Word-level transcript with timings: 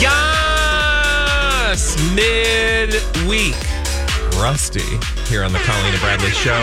Yes! 0.00 1.96
Midweek. 2.14 3.54
Rusty 4.40 4.80
here 5.28 5.44
on 5.44 5.52
the 5.52 5.58
Colleen 5.60 5.92
and 5.92 6.00
Bradley 6.00 6.30
Show. 6.30 6.58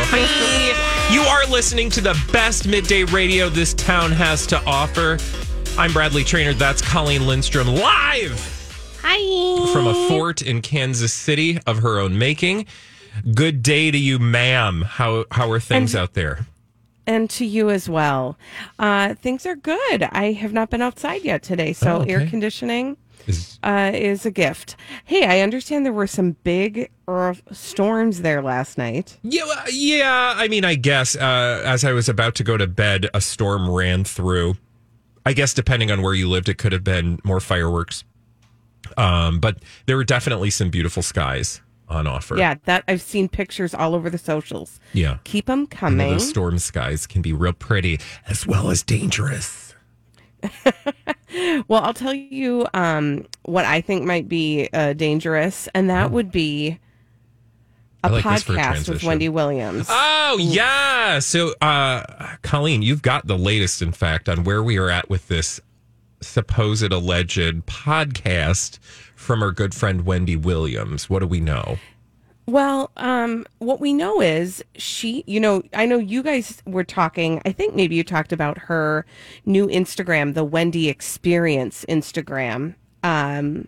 You 1.12 1.21
are 1.21 1.46
listening 1.48 1.90
to 1.92 2.02
the 2.02 2.20
best 2.32 2.68
midday 2.68 3.04
radio 3.04 3.50
this 3.50 3.74
town 3.74 4.12
has 4.12 4.46
to 4.48 4.62
offer. 4.66 5.18
I'm 5.78 5.94
Bradley 5.94 6.24
Traynor. 6.24 6.54
That's 6.54 6.82
Colleen 6.82 7.26
Lindstrom 7.28 7.68
live 7.68 8.99
Hi. 9.03 9.71
from 9.71 9.87
a 9.87 9.94
fort 10.07 10.41
in 10.41 10.62
Kansas 10.62 11.13
City 11.13 11.59
of 11.67 11.79
her 11.79 11.99
own 11.99 12.17
making. 12.17 12.65
Good 13.33 13.63
day 13.63 13.89
to 13.91 13.97
you, 13.97 14.19
ma'am. 14.19 14.81
How 14.81 15.25
how 15.31 15.49
are 15.51 15.59
things 15.59 15.94
And- 15.96 16.02
out 16.03 16.13
there? 16.13 16.45
And 17.08 17.30
to 17.31 17.45
you 17.45 17.70
as 17.70 17.88
well. 17.89 18.38
Uh, 18.77 19.13
things 19.16 19.45
are 19.45 19.55
good. 19.55 20.03
I 20.12 20.34
have 20.34 20.52
not 20.53 20.70
been 20.70 20.81
outside 20.81 21.23
yet 21.23 21.41
today, 21.41 21.72
so 21.73 21.98
Oh, 21.98 22.02
okay. 22.02 22.12
air 22.12 22.27
conditioning 22.27 22.98
Is 23.27 23.59
uh, 23.63 23.91
is 23.94 24.26
a 24.26 24.32
gift. 24.32 24.76
Hey, 25.05 25.26
I 25.26 25.40
understand 25.40 25.85
there 25.85 25.94
were 25.94 26.05
some 26.08 26.35
big 26.44 26.91
earth 27.08 27.41
storms 27.54 28.22
there 28.23 28.41
last 28.41 28.77
night. 28.77 29.18
Yeah, 29.23 29.46
well, 29.46 29.63
yeah. 29.72 30.34
I 30.35 30.49
mean, 30.49 30.66
I 30.66 30.76
guess 30.76 31.16
uh, 31.16 31.62
as 31.66 31.85
I 31.85 31.94
was 31.94 32.09
about 32.09 32.35
to 32.35 32.44
go 32.44 32.58
to 32.58 32.68
bed, 32.68 33.10
a 33.13 33.21
storm 33.21 33.70
ran 33.70 34.04
through. 34.04 34.55
I 35.26 35.32
guess 35.34 35.54
depending 35.54 35.90
on 35.91 36.02
where 36.02 36.13
you 36.13 36.27
lived, 36.30 36.49
it 36.49 36.58
could 36.58 36.74
have 36.74 36.84
been 36.84 37.20
more 37.24 37.40
fireworks. 37.40 38.04
Um, 38.98 39.40
but 39.40 39.58
there 39.85 39.96
were 39.98 40.05
definitely 40.05 40.49
some 40.49 40.70
beautiful 40.70 41.04
skies 41.04 41.62
on 41.90 42.08
offer. 42.08 42.38
Yeah, 42.38 42.55
that 42.66 42.84
I've 42.88 43.02
seen 43.02 43.30
pictures 43.30 43.73
all 43.73 43.96
over 43.96 44.09
the 44.09 44.18
socials. 44.18 44.80
yeah. 44.94 45.18
Keep 45.23 45.46
them 45.46 45.68
coming. 45.68 46.12
those 46.12 46.30
storm 46.30 46.60
skies 46.60 47.08
can 47.08 47.22
be 47.22 47.34
real 47.34 47.54
pretty 47.54 48.00
as 48.27 48.46
well 48.46 48.70
as 48.70 48.84
dangerous. 48.84 49.76
Well, 51.68 51.84
I'll 51.84 51.94
tell 51.94 52.13
you 52.13 52.66
um, 52.73 53.26
what 53.44 53.66
I 53.66 53.82
think 53.82 54.05
might 54.05 54.30
be 54.30 54.70
uh, 54.72 54.94
dangerous, 54.94 55.68
and 55.73 55.90
that 55.90 56.10
would 56.12 56.32
be 56.32 56.80
a 58.04 58.10
like 58.10 58.24
for 58.24 58.54
a 58.54 58.58
podcast 58.58 58.88
with. 58.88 59.04
Wendy 59.04 59.27
Williams. 59.27 59.88
Oh 59.90 60.38
yeah. 60.40 61.20
So, 61.20 61.54
uh, 61.62 62.04
Colleen, 62.43 62.82
you've 62.82 63.02
got 63.02 63.27
the 63.27 63.38
latest, 63.38 63.82
in 63.82 63.91
fact, 63.91 64.30
on 64.30 64.45
where 64.45 64.63
we 64.63 64.77
are 64.77 64.89
at 64.89 65.09
with 65.09 65.27
this 65.27 65.59
supposed 66.21 66.91
alleged 66.91 67.65
podcast 67.65 68.79
from 69.15 69.41
our 69.43 69.51
good 69.51 69.73
friend 69.73 70.05
Wendy 70.05 70.35
Williams. 70.35 71.09
What 71.09 71.19
do 71.19 71.27
we 71.27 71.39
know? 71.39 71.77
Well, 72.45 72.91
um, 72.95 73.45
what 73.59 73.81
we 73.81 73.93
know 73.93 74.21
is 74.21 74.63
she, 74.75 75.23
you 75.27 75.37
know, 75.39 75.63
I 75.73 75.85
know 75.85 75.97
you 75.97 76.23
guys 76.23 76.63
were 76.65 76.85
talking, 76.85 77.41
I 77.45 77.51
think 77.51 77.75
maybe 77.75 77.95
you 77.95 78.05
talked 78.05 78.31
about 78.31 78.57
her 78.57 79.05
new 79.45 79.67
Instagram, 79.67 80.33
the 80.33 80.45
Wendy 80.45 80.87
Experience 80.87 81.83
Instagram, 81.89 82.75
um, 83.03 83.67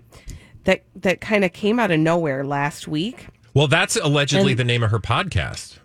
that, 0.64 0.84
that 0.96 1.20
kind 1.20 1.44
of 1.44 1.52
came 1.52 1.78
out 1.78 1.92
of 1.92 2.00
nowhere 2.00 2.46
last 2.46 2.88
week. 2.88 3.28
Well, 3.54 3.68
that's 3.68 3.98
allegedly 3.98 4.52
And- 4.54 4.60
the 4.60 4.64
name 4.64 4.84
of 4.84 4.92
her 4.92 5.00
podcast. 5.00 5.80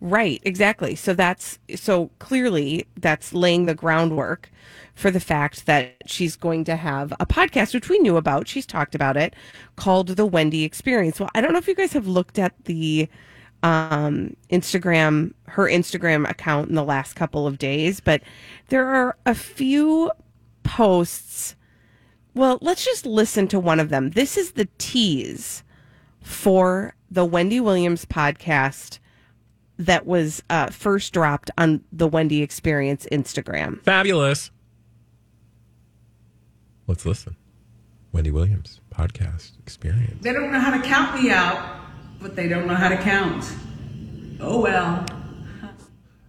Right, 0.00 0.40
exactly. 0.44 0.94
So 0.94 1.14
that's, 1.14 1.58
so 1.74 2.10
clearly 2.18 2.86
that's 2.96 3.32
laying 3.32 3.66
the 3.66 3.74
groundwork 3.74 4.50
for 4.94 5.10
the 5.10 5.20
fact 5.20 5.66
that 5.66 5.94
she's 6.06 6.36
going 6.36 6.64
to 6.64 6.76
have 6.76 7.12
a 7.18 7.26
podcast, 7.26 7.72
which 7.72 7.88
we 7.88 7.98
knew 7.98 8.16
about. 8.16 8.46
She's 8.46 8.66
talked 8.66 8.94
about 8.94 9.16
it 9.16 9.34
called 9.76 10.08
the 10.08 10.26
Wendy 10.26 10.64
Experience. 10.64 11.18
Well, 11.18 11.30
I 11.34 11.40
don't 11.40 11.52
know 11.52 11.58
if 11.58 11.68
you 11.68 11.74
guys 11.74 11.94
have 11.94 12.06
looked 12.06 12.38
at 12.38 12.52
the, 12.64 13.08
um, 13.62 14.36
Instagram, 14.50 15.32
her 15.48 15.64
Instagram 15.64 16.28
account 16.28 16.68
in 16.68 16.74
the 16.74 16.84
last 16.84 17.14
couple 17.14 17.46
of 17.46 17.58
days, 17.58 18.00
but 18.00 18.22
there 18.68 18.86
are 18.86 19.16
a 19.24 19.34
few 19.34 20.10
posts. 20.62 21.56
Well, 22.34 22.58
let's 22.60 22.84
just 22.84 23.06
listen 23.06 23.48
to 23.48 23.58
one 23.58 23.80
of 23.80 23.88
them. 23.88 24.10
This 24.10 24.36
is 24.36 24.52
the 24.52 24.68
tease 24.76 25.64
for 26.20 26.94
the 27.10 27.24
Wendy 27.24 27.60
Williams 27.60 28.04
podcast 28.04 28.98
that 29.78 30.06
was 30.06 30.42
uh, 30.50 30.68
first 30.70 31.12
dropped 31.12 31.50
on 31.58 31.82
the 31.92 32.06
Wendy 32.08 32.42
Experience 32.42 33.06
Instagram. 33.12 33.82
Fabulous. 33.82 34.50
Let's 36.86 37.04
listen. 37.04 37.36
Wendy 38.12 38.30
Williams 38.30 38.80
podcast 38.94 39.58
experience. 39.58 40.22
They 40.22 40.32
don't 40.32 40.50
know 40.52 40.60
how 40.60 40.76
to 40.76 40.82
count 40.86 41.20
me 41.20 41.30
out, 41.30 41.80
but 42.20 42.36
they 42.36 42.48
don't 42.48 42.66
know 42.66 42.74
how 42.74 42.88
to 42.88 42.96
count. 42.96 43.44
Oh 44.40 44.60
well. 44.60 45.04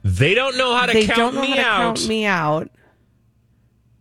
They 0.04 0.34
don't 0.34 0.58
know 0.58 0.76
how 0.76 0.86
to 0.86 0.94
they 0.94 1.06
count 1.06 1.18
don't 1.18 1.36
know 1.36 1.42
me 1.42 1.50
how 1.52 1.56
to 1.56 1.62
out. 1.62 1.96
count 1.98 2.08
me 2.08 2.26
out, 2.26 2.72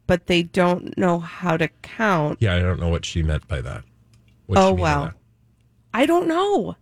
but 0.07 0.27
they 0.27 0.43
don't 0.43 0.97
know 0.97 1.19
how 1.19 1.57
to 1.57 1.69
count. 1.83 2.39
yeah, 2.41 2.55
I 2.55 2.61
don't 2.61 2.79
know 2.81 2.89
what 2.89 3.05
she 3.05 3.23
meant 3.23 3.47
by 3.49 3.61
that. 3.61 3.83
What 4.47 4.59
Oh, 4.59 4.71
she 4.71 4.75
mean 4.77 4.85
that? 4.85 5.15
I 5.93 6.07
don't 6.07 6.29
know. 6.29 6.77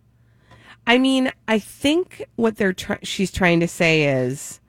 I 0.87 0.97
mean, 0.97 1.31
I 1.47 1.59
think 1.59 2.23
what 2.35 2.57
they're 2.57 2.73
try- 2.73 2.99
she's 3.03 3.31
trying 3.31 3.59
to 3.61 3.67
say 3.67 4.03
is, 4.03 4.59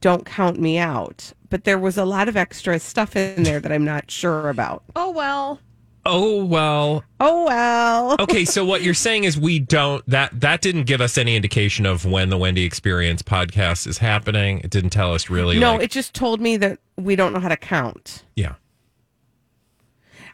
don't 0.00 0.24
count 0.26 0.58
me 0.60 0.78
out. 0.78 1.32
But 1.48 1.64
there 1.64 1.78
was 1.78 1.96
a 1.98 2.04
lot 2.04 2.28
of 2.28 2.36
extra 2.36 2.78
stuff 2.78 3.16
in 3.16 3.42
there 3.42 3.58
that 3.58 3.72
I'm 3.72 3.84
not 3.84 4.10
sure 4.10 4.48
about. 4.50 4.84
Oh 4.94 5.10
well. 5.10 5.58
Oh 6.06 6.44
well. 6.44 7.02
Oh 7.18 7.44
well. 7.46 8.16
okay, 8.20 8.44
so 8.44 8.64
what 8.64 8.82
you're 8.82 8.94
saying 8.94 9.24
is 9.24 9.38
we 9.38 9.58
don't 9.58 10.02
that 10.08 10.38
that 10.40 10.60
didn't 10.62 10.84
give 10.84 11.00
us 11.00 11.18
any 11.18 11.34
indication 11.36 11.86
of 11.86 12.04
when 12.06 12.28
the 12.30 12.38
Wendy 12.38 12.64
Experience 12.64 13.22
podcast 13.22 13.86
is 13.86 13.98
happening. 13.98 14.60
It 14.60 14.70
didn't 14.70 14.90
tell 14.90 15.12
us 15.12 15.28
really. 15.28 15.58
no, 15.58 15.72
like- 15.72 15.82
it 15.82 15.90
just 15.90 16.14
told 16.14 16.40
me 16.40 16.56
that 16.58 16.78
we 16.96 17.16
don't 17.16 17.32
know 17.32 17.40
how 17.40 17.48
to 17.48 17.56
count. 17.56 18.24
yeah. 18.36 18.54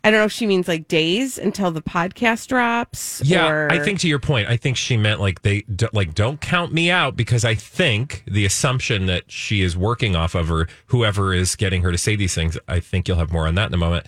I 0.07 0.11
don't 0.13 0.21
know 0.21 0.27
if 0.27 0.31
she 0.31 0.47
means 0.47 0.69
like 0.69 0.87
days 0.87 1.37
until 1.37 1.73
the 1.73 1.83
podcast 1.83 2.47
drops. 2.47 3.21
Yeah, 3.25 3.49
or... 3.49 3.73
I 3.73 3.81
think 3.81 3.99
to 4.01 4.09
your 4.09 4.21
point, 4.21 4.49
I 4.49 4.57
think 4.57 4.77
she 4.77 4.97
meant 4.97 5.21
like 5.21 5.43
they 5.43 5.63
d- 5.63 5.89
like 5.93 6.15
don't 6.15 6.41
count 6.41 6.73
me 6.73 6.93
out 6.93 7.17
because 7.17 7.45
I 7.45 7.57
think 7.57 8.23
the 8.25 8.45
assumption 8.45 9.07
that 9.07 9.25
she 9.33 9.63
is 9.63 9.77
working 9.77 10.15
off 10.15 10.37
of 10.37 10.49
or 10.49 10.69
whoever 10.87 11.35
is 11.35 11.57
getting 11.57 11.83
her 11.83 11.91
to 11.91 11.99
say 11.99 12.15
these 12.15 12.37
things, 12.37 12.57
I 12.69 12.79
think 12.79 13.09
you'll 13.09 13.17
have 13.17 13.33
more 13.33 13.49
on 13.49 13.57
that 13.57 13.67
in 13.67 13.75
a 13.75 13.79
moment. 13.79 14.07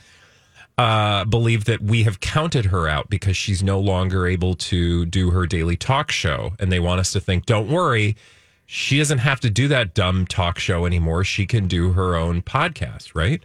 Uh, 0.79 1.25
believe 1.25 1.65
that 1.65 1.83
we 1.83 2.05
have 2.05 2.21
counted 2.21 2.67
her 2.67 2.87
out 2.87 3.11
because 3.11 3.37
she's 3.37 3.61
no 3.61 3.81
longer 3.81 4.25
able 4.29 4.55
to 4.55 5.05
do 5.05 5.31
her 5.31 5.49
daily 5.49 5.77
talk 5.77 6.13
show, 6.13 6.53
and 6.61 6.71
they 6.71 6.79
want 6.79 7.01
us 7.01 7.11
to 7.11 7.21
think, 7.21 7.45
don't 7.45 7.69
worry, 7.69 8.17
she 8.67 8.99
doesn't 8.99 9.19
have 9.19 9.41
to 9.41 9.51
do 9.51 9.67
that 9.67 9.95
dumb 9.95 10.29
talk 10.29 10.61
show 10.61 10.87
anymore. 10.87 11.25
She 11.25 11.45
can 11.45 11.67
do 11.67 11.95
her 11.95 12.15
own 12.15 12.43
podcast, 12.43 13.17
right? 13.17 13.43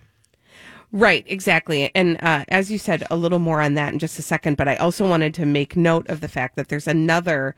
Right, 0.93 1.25
exactly. 1.27 1.91
And 1.95 2.23
uh, 2.23 2.45
as 2.49 2.71
you 2.71 2.77
said, 2.77 3.03
a 3.09 3.17
little 3.17 3.39
more 3.39 3.61
on 3.61 3.73
that 3.73 3.93
in 3.93 3.99
just 3.99 4.19
a 4.19 4.21
second. 4.21 4.57
But 4.57 4.67
I 4.67 4.75
also 4.75 5.09
wanted 5.09 5.33
to 5.33 5.45
make 5.45 5.75
note 5.75 6.07
of 6.07 6.21
the 6.21 6.27
fact 6.27 6.55
that 6.55 6.69
there's 6.69 6.87
another 6.87 7.55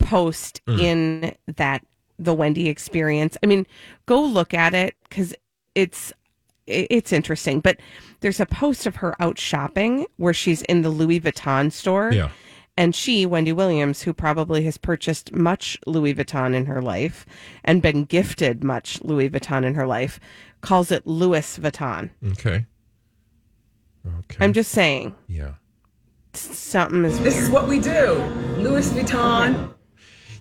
post 0.00 0.60
in 0.66 1.32
that 1.46 1.86
the 2.18 2.34
Wendy 2.34 2.68
experience. 2.68 3.36
I 3.40 3.46
mean, 3.46 3.66
go 4.06 4.20
look 4.20 4.52
at 4.52 4.74
it 4.74 4.96
because 5.08 5.32
it's 5.76 6.12
it's 6.66 7.12
interesting. 7.12 7.60
But 7.60 7.78
there's 8.20 8.40
a 8.40 8.46
post 8.46 8.84
of 8.86 8.96
her 8.96 9.14
out 9.22 9.38
shopping 9.38 10.06
where 10.16 10.34
she's 10.34 10.62
in 10.62 10.82
the 10.82 10.90
Louis 10.90 11.20
Vuitton 11.20 11.70
store. 11.70 12.10
Yeah. 12.12 12.30
And 12.76 12.94
she, 12.96 13.26
Wendy 13.26 13.52
Williams, 13.52 14.02
who 14.02 14.14
probably 14.14 14.64
has 14.64 14.78
purchased 14.78 15.32
much 15.32 15.78
Louis 15.86 16.14
Vuitton 16.14 16.54
in 16.54 16.66
her 16.66 16.80
life 16.80 17.26
and 17.64 17.82
been 17.82 18.04
gifted 18.04 18.64
much 18.64 19.00
Louis 19.02 19.28
Vuitton 19.28 19.64
in 19.64 19.74
her 19.74 19.86
life, 19.86 20.18
calls 20.62 20.90
it 20.90 21.06
Louis 21.06 21.58
Vuitton. 21.58 22.10
Okay. 22.32 22.64
Okay. 24.06 24.44
I'm 24.44 24.52
just 24.52 24.72
saying 24.72 25.14
yeah. 25.28 25.52
something 26.34 27.04
is 27.04 27.20
This 27.20 27.38
is 27.38 27.50
what 27.50 27.68
we 27.68 27.78
do. 27.78 28.14
Louis 28.56 28.90
Vuitton. 28.92 29.74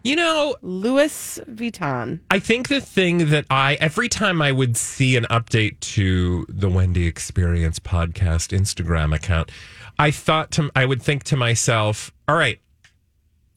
You 0.04 0.16
know, 0.16 0.56
Louis 0.64 1.40
Vuitton. 1.48 2.22
I 2.32 2.40
think 2.40 2.70
the 2.70 2.82
thing 2.82 3.30
that 3.30 3.46
I 3.52 3.76
every 3.76 4.10
time 4.10 4.42
I 4.42 4.52
would 4.52 4.76
see 4.76 5.16
an 5.16 5.26
update 5.26 5.80
to 5.82 6.46
the 6.50 6.70
Wendy 6.70 7.06
Experience 7.06 7.78
podcast 7.80 8.58
Instagram 8.58 9.14
account, 9.16 9.52
I 10.00 10.10
thought 10.10 10.50
to 10.52 10.72
I 10.76 10.86
would 10.86 11.04
think 11.04 11.24
to 11.26 11.38
myself, 11.38 12.12
all 12.28 12.36
right, 12.36 12.60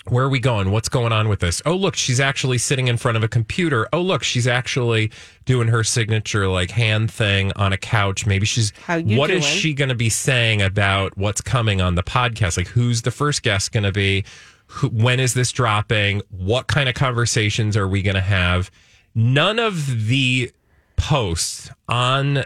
where 0.09 0.25
are 0.25 0.29
we 0.29 0.39
going? 0.39 0.71
What's 0.71 0.89
going 0.89 1.12
on 1.12 1.29
with 1.29 1.41
this? 1.41 1.62
Oh, 1.65 1.75
look, 1.75 1.97
she's 1.97 2.21
actually 2.21 2.59
sitting 2.59 2.89
in 2.89 2.97
front 2.99 3.17
of 3.17 3.25
a 3.25 3.29
computer. 3.29 3.89
Oh, 3.93 4.03
look, 4.03 4.23
she's 4.23 4.47
actually 4.47 5.11
doing 5.47 5.69
her 5.69 5.83
signature 5.83 6.47
like 6.47 6.71
hand 6.73 7.11
thing 7.11 7.53
on 7.56 7.73
a 7.73 7.79
couch. 7.79 8.27
Maybe 8.27 8.45
she's 8.45 8.73
How 8.85 8.97
you 8.97 9.17
What 9.19 9.31
is 9.31 9.43
doing? 9.45 9.56
she 9.56 9.73
going 9.75 9.89
to 9.89 9.95
be 9.95 10.11
saying 10.11 10.61
about 10.61 11.17
what's 11.17 11.41
coming 11.41 11.81
on 11.81 11.95
the 11.95 12.03
podcast? 12.03 12.56
Like 12.59 12.69
who's 12.69 13.03
the 13.03 13.11
first 13.11 13.43
guest 13.43 13.73
going 13.73 13.85
to 13.85 13.93
be? 13.93 14.25
Who, 14.67 14.89
when 14.89 15.21
is 15.21 15.35
this 15.35 15.53
dropping? 15.53 16.21
What 16.31 16.67
kind 16.67 16.89
of 16.89 16.95
conversations 16.95 17.77
are 17.77 17.89
we 17.89 18.03
going 18.03 18.15
to 18.17 18.21
have? 18.21 18.71
None 19.15 19.59
of 19.59 20.07
the 20.09 20.50
posts 20.97 21.71
on 21.89 22.45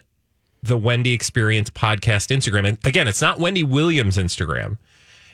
the 0.62 0.76
Wendy 0.76 1.12
Experience 1.12 1.70
podcast 1.70 2.34
Instagram. 2.36 2.68
And 2.68 2.78
again, 2.84 3.08
it's 3.08 3.22
not 3.22 3.38
Wendy 3.38 3.62
Williams 3.64 4.16
Instagram. 4.16 4.78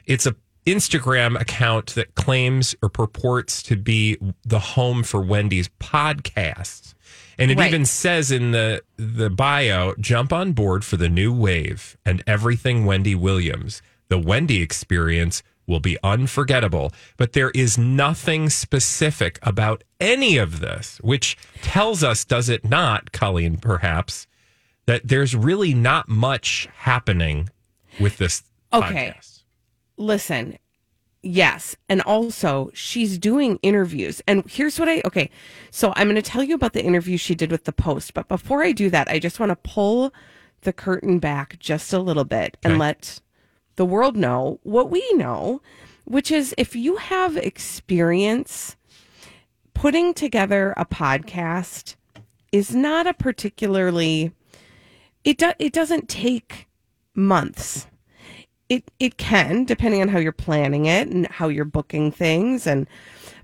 It's 0.06 0.26
a 0.26 0.36
Instagram 0.66 1.38
account 1.40 1.94
that 1.94 2.14
claims 2.14 2.74
or 2.82 2.88
purports 2.88 3.62
to 3.64 3.76
be 3.76 4.16
the 4.44 4.58
home 4.58 5.02
for 5.02 5.20
Wendy's 5.20 5.68
podcasts. 5.80 6.94
And 7.38 7.50
it 7.50 7.58
Right. 7.58 7.68
even 7.68 7.84
says 7.84 8.30
in 8.30 8.52
the 8.52 8.82
the 8.96 9.28
bio, 9.30 9.94
jump 9.98 10.32
on 10.32 10.52
board 10.52 10.84
for 10.84 10.96
the 10.96 11.08
new 11.08 11.32
wave 11.32 11.96
and 12.06 12.22
everything 12.26 12.84
Wendy 12.84 13.14
Williams. 13.14 13.82
The 14.08 14.18
Wendy 14.18 14.62
experience 14.62 15.42
will 15.66 15.80
be 15.80 15.96
unforgettable. 16.04 16.92
But 17.16 17.32
there 17.32 17.50
is 17.50 17.76
nothing 17.78 18.50
specific 18.50 19.38
about 19.42 19.82
any 19.98 20.36
of 20.36 20.60
this, 20.60 20.98
which 21.02 21.36
tells 21.62 22.04
us, 22.04 22.24
does 22.24 22.48
it 22.48 22.64
not, 22.64 23.12
Colleen, 23.12 23.56
perhaps, 23.56 24.26
that 24.86 25.08
there's 25.08 25.34
really 25.34 25.72
not 25.74 26.08
much 26.08 26.68
happening 26.76 27.48
with 27.98 28.18
this 28.18 28.42
Okay. 28.72 29.14
podcast. 29.16 29.33
Listen 29.96 30.58
yes 31.22 31.74
and 31.88 32.02
also 32.02 32.70
she's 32.74 33.16
doing 33.18 33.58
interviews 33.62 34.20
and 34.26 34.44
here's 34.50 34.78
what 34.78 34.88
i 34.88 35.00
okay 35.06 35.30
so 35.70 35.92
i'm 35.96 36.06
going 36.06 36.14
to 36.16 36.22
tell 36.22 36.42
you 36.42 36.54
about 36.54 36.74
the 36.74 36.84
interview 36.84 37.16
she 37.16 37.34
did 37.34 37.50
with 37.50 37.64
the 37.64 37.72
post 37.72 38.12
but 38.12 38.28
before 38.28 38.62
i 38.62 38.72
do 38.72 38.90
that 38.90 39.08
i 39.08 39.18
just 39.18 39.40
want 39.40 39.48
to 39.50 39.56
pull 39.56 40.12
the 40.62 40.72
curtain 40.72 41.18
back 41.18 41.58
just 41.58 41.92
a 41.92 41.98
little 41.98 42.24
bit 42.24 42.56
and 42.62 42.74
Okay. 42.74 42.80
let 42.80 43.20
the 43.76 43.86
world 43.86 44.16
know 44.16 44.60
what 44.64 44.90
we 44.90 45.02
know 45.14 45.62
which 46.04 46.30
is 46.30 46.54
if 46.58 46.76
you 46.76 46.96
have 46.96 47.36
experience 47.38 48.76
putting 49.72 50.12
together 50.12 50.74
a 50.76 50.84
podcast 50.84 51.96
is 52.52 52.74
not 52.74 53.06
a 53.06 53.14
particularly 53.14 54.32
it 55.24 55.38
do, 55.38 55.52
it 55.58 55.72
doesn't 55.72 56.08
take 56.08 56.66
months 57.14 57.86
it 58.68 58.84
it 58.98 59.16
can 59.18 59.64
depending 59.64 60.00
on 60.02 60.08
how 60.08 60.18
you're 60.18 60.32
planning 60.32 60.86
it 60.86 61.08
and 61.08 61.26
how 61.28 61.48
you're 61.48 61.64
booking 61.64 62.10
things 62.10 62.66
and 62.66 62.86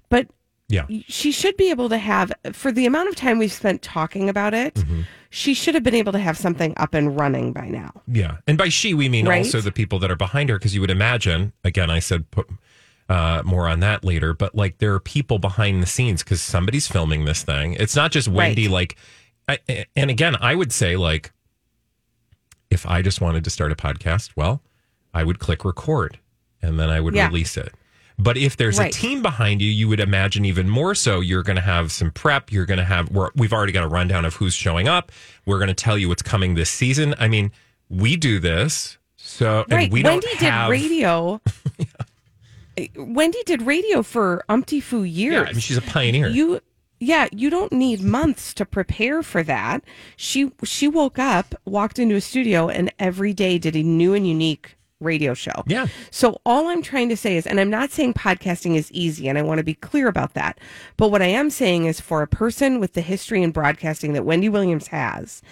but 0.08 0.26
Yeah. 0.68 0.86
she 1.08 1.30
should 1.32 1.56
be 1.56 1.70
able 1.70 1.88
to 1.90 1.98
have 1.98 2.32
for 2.52 2.72
the 2.72 2.86
amount 2.86 3.08
of 3.08 3.16
time 3.16 3.38
we've 3.38 3.52
spent 3.52 3.82
talking 3.82 4.28
about 4.28 4.54
it 4.54 4.74
Mm-hmm. 4.74 5.02
she 5.28 5.52
should 5.54 5.74
have 5.74 5.82
been 5.84 5.94
able 5.94 6.12
to 6.12 6.18
have 6.18 6.36
something 6.38 6.72
up 6.76 6.94
and 6.94 7.18
running 7.18 7.52
by 7.52 7.68
now 7.68 7.90
Yeah. 8.08 8.38
And 8.46 8.56
by 8.58 8.68
she, 8.70 8.94
we 8.94 9.08
mean 9.08 9.26
Right? 9.28 9.44
also 9.44 9.60
the 9.60 9.72
people 9.72 9.98
that 10.00 10.10
are 10.10 10.16
behind 10.16 10.48
her, 10.48 10.58
because 10.58 10.74
you 10.74 10.80
would 10.80 10.90
imagine, 10.90 11.52
again, 11.64 11.90
I 11.90 11.98
said 11.98 12.30
put 12.30 12.48
uh, 13.08 13.42
more 13.44 13.66
on 13.68 13.80
that 13.80 14.04
later, 14.04 14.32
but 14.32 14.54
like 14.54 14.78
there 14.78 14.94
are 14.94 15.00
people 15.00 15.38
behind 15.40 15.82
the 15.82 15.86
scenes 15.86 16.22
because 16.22 16.40
somebody's 16.40 16.86
filming 16.88 17.24
this 17.24 17.42
thing. 17.42 17.74
It's 17.74 17.94
not 17.96 18.10
just 18.12 18.28
Wendy, 18.28 18.66
Right. 18.68 18.72
like, 18.72 18.96
I, 19.68 19.84
and 19.96 20.10
again, 20.10 20.36
I 20.40 20.54
would 20.54 20.70
say, 20.72 20.96
like, 20.96 21.32
if 22.70 22.86
I 22.86 23.02
just 23.02 23.20
wanted 23.20 23.42
to 23.44 23.50
start 23.50 23.72
a 23.72 23.74
podcast, 23.74 24.30
well, 24.36 24.62
I 25.14 25.24
would 25.24 25.38
click 25.38 25.64
record 25.64 26.18
and 26.62 26.78
then 26.78 26.90
I 26.90 27.00
would 27.00 27.14
Yeah. 27.14 27.26
release 27.28 27.56
it. 27.56 27.72
But 28.18 28.36
if 28.36 28.56
there's 28.56 28.78
Right. 28.78 28.94
a 28.94 28.98
team 28.98 29.22
behind 29.22 29.62
you, 29.62 29.70
you 29.70 29.88
would 29.88 29.98
imagine 30.00 30.44
even 30.44 30.68
more 30.68 30.94
so. 30.94 31.20
You're 31.20 31.42
going 31.42 31.56
to 31.56 31.62
have 31.62 31.90
some 31.90 32.10
prep. 32.10 32.52
You're 32.52 32.66
going 32.66 32.78
to 32.78 32.84
have, 32.84 33.10
we're, 33.10 33.30
we've 33.34 33.52
already 33.52 33.72
got 33.72 33.82
a 33.82 33.88
rundown 33.88 34.24
of 34.26 34.34
who's 34.36 34.52
showing 34.54 34.88
up. 34.88 35.10
We're 35.46 35.58
going 35.58 35.68
to 35.68 35.74
tell 35.74 35.96
you 35.96 36.08
what's 36.10 36.20
coming 36.22 36.54
this 36.54 36.68
season. 36.68 37.14
I 37.18 37.28
mean, 37.28 37.50
we 37.88 38.16
do 38.16 38.38
this. 38.38 38.98
So, 39.16 39.62
and 39.64 39.72
right 39.72 39.90
we 39.90 40.02
wendy 40.02 40.26
did 40.28 40.38
have, 40.38 40.70
radio 40.70 41.40
eh, 42.76 42.86
wendy 42.96 43.42
did 43.44 43.62
radio 43.62 44.02
for 44.02 44.44
umpty 44.48 44.80
fu 44.80 45.02
years 45.02 45.34
Yeah, 45.34 45.42
I 45.42 45.52
mean, 45.52 45.60
she's 45.60 45.76
a 45.76 45.82
pioneer. 45.82 46.28
you 46.28 46.60
yeah 46.98 47.28
you 47.32 47.50
don't 47.50 47.72
need 47.72 48.00
months 48.02 48.52
to 48.54 48.64
prepare 48.64 49.22
for 49.22 49.42
that 49.42 49.82
she 50.16 50.50
she 50.64 50.88
woke 50.88 51.18
up 51.18 51.54
walked 51.64 51.98
into 51.98 52.14
a 52.16 52.20
studio 52.20 52.68
and 52.68 52.92
every 52.98 53.32
day 53.34 53.58
did 53.58 53.76
a 53.76 53.82
new 53.82 54.14
and 54.14 54.26
unique 54.26 54.76
radio 55.00 55.34
show. 55.34 55.64
Yeah. 55.66 55.86
so 56.10 56.40
all 56.44 56.68
i'm 56.68 56.82
trying 56.82 57.08
to 57.08 57.16
say 57.16 57.36
is 57.36 57.46
and 57.46 57.58
i'm 57.58 57.70
not 57.70 57.90
saying 57.90 58.14
podcasting 58.14 58.76
is 58.76 58.90
easy 58.92 59.28
and 59.28 59.38
i 59.38 59.42
want 59.42 59.58
to 59.58 59.64
be 59.64 59.74
clear 59.74 60.08
about 60.08 60.34
that 60.34 60.58
but 60.96 61.10
what 61.10 61.22
i 61.22 61.26
am 61.26 61.50
saying 61.50 61.86
is 61.86 62.00
for 62.00 62.22
a 62.22 62.26
person 62.28 62.80
with 62.80 62.92
the 62.92 63.00
history 63.00 63.42
in 63.42 63.50
broadcasting 63.50 64.12
that 64.12 64.24
wendy 64.24 64.48
williams 64.48 64.88
has 64.88 65.42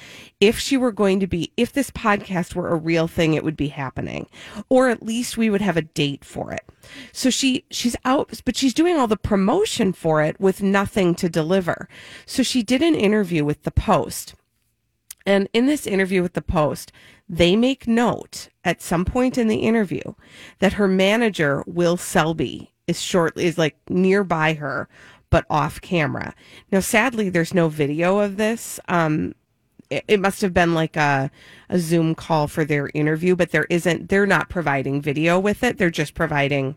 if 0.41 0.59
she 0.59 0.77
were 0.77 0.93
going 0.93 1.19
to 1.21 1.27
be 1.27 1.53
if 1.57 1.73
this 1.73 1.91
podcast 1.91 2.55
were 2.55 2.69
a 2.69 2.77
real 2.77 3.09
thing 3.09 3.35
it 3.35 3.45
would 3.45 3.57
be 3.57 3.69
happening 3.69 4.27
or 4.69 4.89
at 4.89 5.03
least 5.03 5.37
we 5.37 5.51
would 5.51 5.61
have 5.61 5.77
a 5.77 5.83
date 5.83 6.25
for 6.25 6.53
it. 6.53 6.65
So 7.13 7.31
she 7.31 7.65
she's 7.71 7.97
out 8.05 8.41
but 8.45 8.57
she's 8.57 8.75
doing 8.75 8.97
all 8.97 9.07
the 9.07 9.17
promotion 9.17 9.93
for 9.93 10.23
it 10.23 10.39
with 10.41 10.63
nothing 10.63 11.15
to 11.17 11.29
deliver. 11.29 11.89
So 12.27 12.43
she 12.43 12.63
did 12.63 12.83
an 12.83 12.95
interview 12.95 13.45
with 13.45 13.63
the 13.63 13.71
post 13.71 14.35
and 15.29 15.47
in 15.53 15.67
this 15.67 15.87
interview 15.87 16.23
with 16.23 16.33
the 16.33 16.41
Post, 16.41 16.91
they 17.29 17.55
make 17.55 17.87
note 17.87 18.49
at 18.65 18.81
some 18.81 19.05
point 19.05 19.37
in 19.37 19.47
the 19.47 19.59
interview 19.59 20.15
that 20.59 20.73
her 20.73 20.89
manager, 20.89 21.63
Will 21.67 21.99
Selby, 21.99 22.73
is 22.87 22.99
shortly 22.99 23.45
is 23.45 23.59
like 23.59 23.77
nearby 23.91 24.55
her, 24.55 24.89
but 25.29 25.45
off 25.51 25.83
camera. 25.83 26.35
Now, 26.73 26.81
sadly, 26.81 27.29
there's 27.29 27.53
no 27.53 27.69
video 27.69 28.21
of 28.21 28.39
this. 28.39 28.81
Um, 28.89 29.35
it, 29.91 30.03
it 30.09 30.19
must 30.19 30.41
have 30.41 30.55
been 30.55 30.73
like 30.73 30.97
a, 30.97 31.31
a 31.69 31.79
Zoom 31.79 32.15
call 32.15 32.49
for 32.49 32.65
their 32.65 32.91
interview, 32.95 33.37
but 33.37 33.51
there 33.51 33.67
isn't. 33.69 34.09
They're 34.09 34.25
not 34.25 34.49
providing 34.49 35.03
video 35.03 35.39
with 35.39 35.63
it. 35.63 35.77
They're 35.77 35.91
just 35.91 36.15
providing 36.15 36.75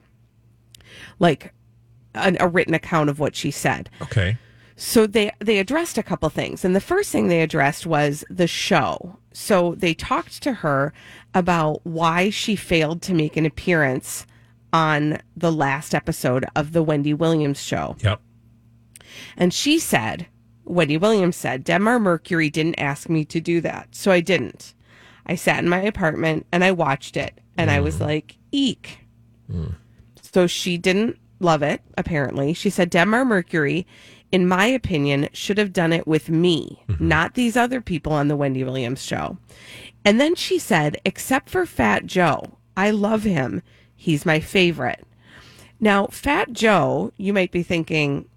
like 1.19 1.53
an, 2.15 2.35
a 2.41 2.49
written 2.49 2.73
account 2.73 3.09
of 3.09 3.17
what 3.17 3.33
she 3.33 3.49
said. 3.49 3.89
okay. 4.01 4.37
So 4.83 5.05
they 5.05 5.31
they 5.37 5.59
addressed 5.59 5.99
a 5.99 6.03
couple 6.03 6.27
things, 6.29 6.65
and 6.65 6.75
the 6.75 6.81
first 6.81 7.11
thing 7.11 7.27
they 7.27 7.41
addressed 7.41 7.85
was 7.85 8.25
the 8.31 8.47
show. 8.47 9.19
So 9.31 9.75
they 9.75 9.93
talked 9.93 10.41
to 10.41 10.53
her 10.53 10.91
about 11.35 11.85
why 11.85 12.31
she 12.31 12.55
failed 12.55 13.03
to 13.03 13.13
make 13.13 13.37
an 13.37 13.45
appearance 13.45 14.25
on 14.73 15.19
the 15.37 15.51
last 15.51 15.93
episode 15.93 16.47
of 16.55 16.71
the 16.71 16.81
Wendy 16.81 17.13
Williams 17.13 17.61
show. 17.61 17.95
Yep. 17.99 18.21
And 19.37 19.53
she 19.53 19.77
said, 19.77 20.25
Wendy 20.65 20.97
Williams 20.97 21.35
said, 21.35 21.63
Debmar-Mercury 21.63 22.49
didn't 22.49 22.79
ask 22.79 23.07
me 23.07 23.23
to 23.25 23.39
do 23.39 23.61
that. 23.61 23.93
So 23.93 24.11
I 24.11 24.19
didn't. 24.19 24.73
I 25.27 25.35
sat 25.35 25.59
in 25.59 25.69
my 25.69 25.83
apartment 25.83 26.47
and 26.51 26.63
I 26.63 26.71
watched 26.71 27.15
it 27.17 27.39
and 27.55 27.69
I 27.69 27.81
was 27.81 27.97
mm. 27.97 28.07
like, 28.07 28.37
eek. 28.51 28.97
Mm. 29.47 29.75
So 30.21 30.47
she 30.47 30.79
didn't 30.79 31.19
love 31.39 31.61
it, 31.61 31.81
apparently. 31.97 32.53
She 32.53 32.69
said, 32.69 32.91
Debmar-Mercury, 32.91 33.85
in 34.31 34.47
my 34.47 34.65
opinion, 34.65 35.29
should 35.33 35.57
have 35.57 35.73
done 35.73 35.91
it 35.93 36.07
with 36.07 36.29
me, 36.29 36.83
mm-hmm. 36.87 37.07
not 37.07 37.33
these 37.33 37.57
other 37.57 37.81
people 37.81 38.13
on 38.13 38.27
the 38.27 38.35
Wendy 38.35 38.63
Williams 38.63 39.03
show. 39.03 39.37
And 40.05 40.19
then 40.19 40.35
she 40.35 40.57
said, 40.57 40.99
except 41.05 41.49
for 41.49 41.65
Fat 41.65 42.05
Joe, 42.05 42.57
I 42.75 42.91
love 42.91 43.23
him. 43.23 43.61
He's 43.95 44.25
my 44.25 44.39
favorite. 44.39 45.05
Now, 45.79 46.07
Fat 46.07 46.53
Joe, 46.53 47.11
you 47.17 47.33
might 47.33 47.51
be 47.51 47.63
thinking, 47.63 48.27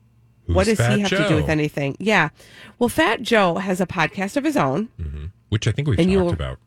what 0.47 0.67
does 0.67 0.79
Fat 0.79 0.95
he 0.95 1.01
have 1.01 1.11
to 1.11 1.29
do 1.29 1.37
with 1.37 1.49
anything? 1.49 1.97
Yeah. 1.99 2.31
Well, 2.79 2.89
Fat 2.89 3.23
Joe 3.23 3.57
has 3.57 3.81
a 3.81 3.87
podcast 3.87 4.37
of 4.37 4.45
his 4.45 4.57
own. 4.57 4.89
Mm-hmm. 5.01 5.27
Which 5.49 5.67
I 5.67 5.73
think 5.73 5.89
we've 5.89 5.99
And 5.99 6.09
talked 6.09 6.13
you'll- 6.13 6.33
about. 6.33 6.59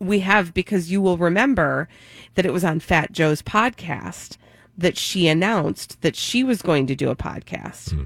We 0.00 0.20
have 0.20 0.54
because 0.54 0.92
you 0.92 1.02
will 1.02 1.18
remember 1.18 1.88
that 2.36 2.46
it 2.46 2.52
was 2.52 2.64
on 2.64 2.78
Fat 2.78 3.10
Joe's 3.10 3.42
podcast 3.42 4.36
that 4.76 4.96
she 4.96 5.26
announced 5.26 6.00
that 6.02 6.14
she 6.14 6.44
was 6.44 6.62
going 6.62 6.86
to 6.86 6.94
do 6.94 7.10
a 7.10 7.16
podcast. 7.16 7.90
Hmm. 7.90 8.04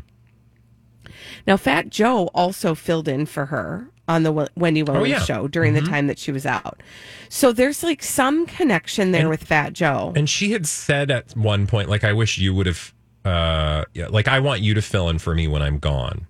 Now, 1.47 1.57
Fat 1.57 1.91
Joe 1.91 2.27
also 2.35 2.75
filled 2.75 3.09
in 3.09 3.27
for 3.27 3.47
her 3.47 3.89
on 4.09 4.23
the 4.25 4.49
Wendy 4.57 4.83
Williams 4.83 5.09
yeah. 5.09 5.21
show 5.25 5.49
during 5.49 5.75
the 5.75 5.81
time 5.81 6.07
that 6.09 6.19
she 6.19 6.33
was 6.33 6.45
out. 6.45 6.83
So 7.29 7.53
there's 7.53 7.83
like 7.83 8.03
some 8.03 8.47
connection 8.47 9.13
there 9.13 9.23
And- 9.23 9.31
with 9.31 9.45
Fat 9.45 9.73
Joe. 9.73 10.13
And 10.17 10.29
she 10.29 10.53
had 10.53 10.67
said 10.67 11.11
at 11.11 11.37
one 11.37 11.67
point, 11.67 11.89
like, 11.89 12.05
I 12.05 12.13
wish 12.13 12.37
you 12.39 12.55
would 12.55 12.67
have, 12.67 12.93
uh, 13.25 13.85
yeah, 13.95 14.09
like, 14.09 14.29
I 14.29 14.41
want 14.41 14.61
you 14.61 14.75
to 14.75 14.83
fill 14.83 15.09
in 15.09 15.19
for 15.19 15.35
me 15.35 15.47
when 15.49 15.63
I'm 15.63 15.79
gone. 15.79 16.27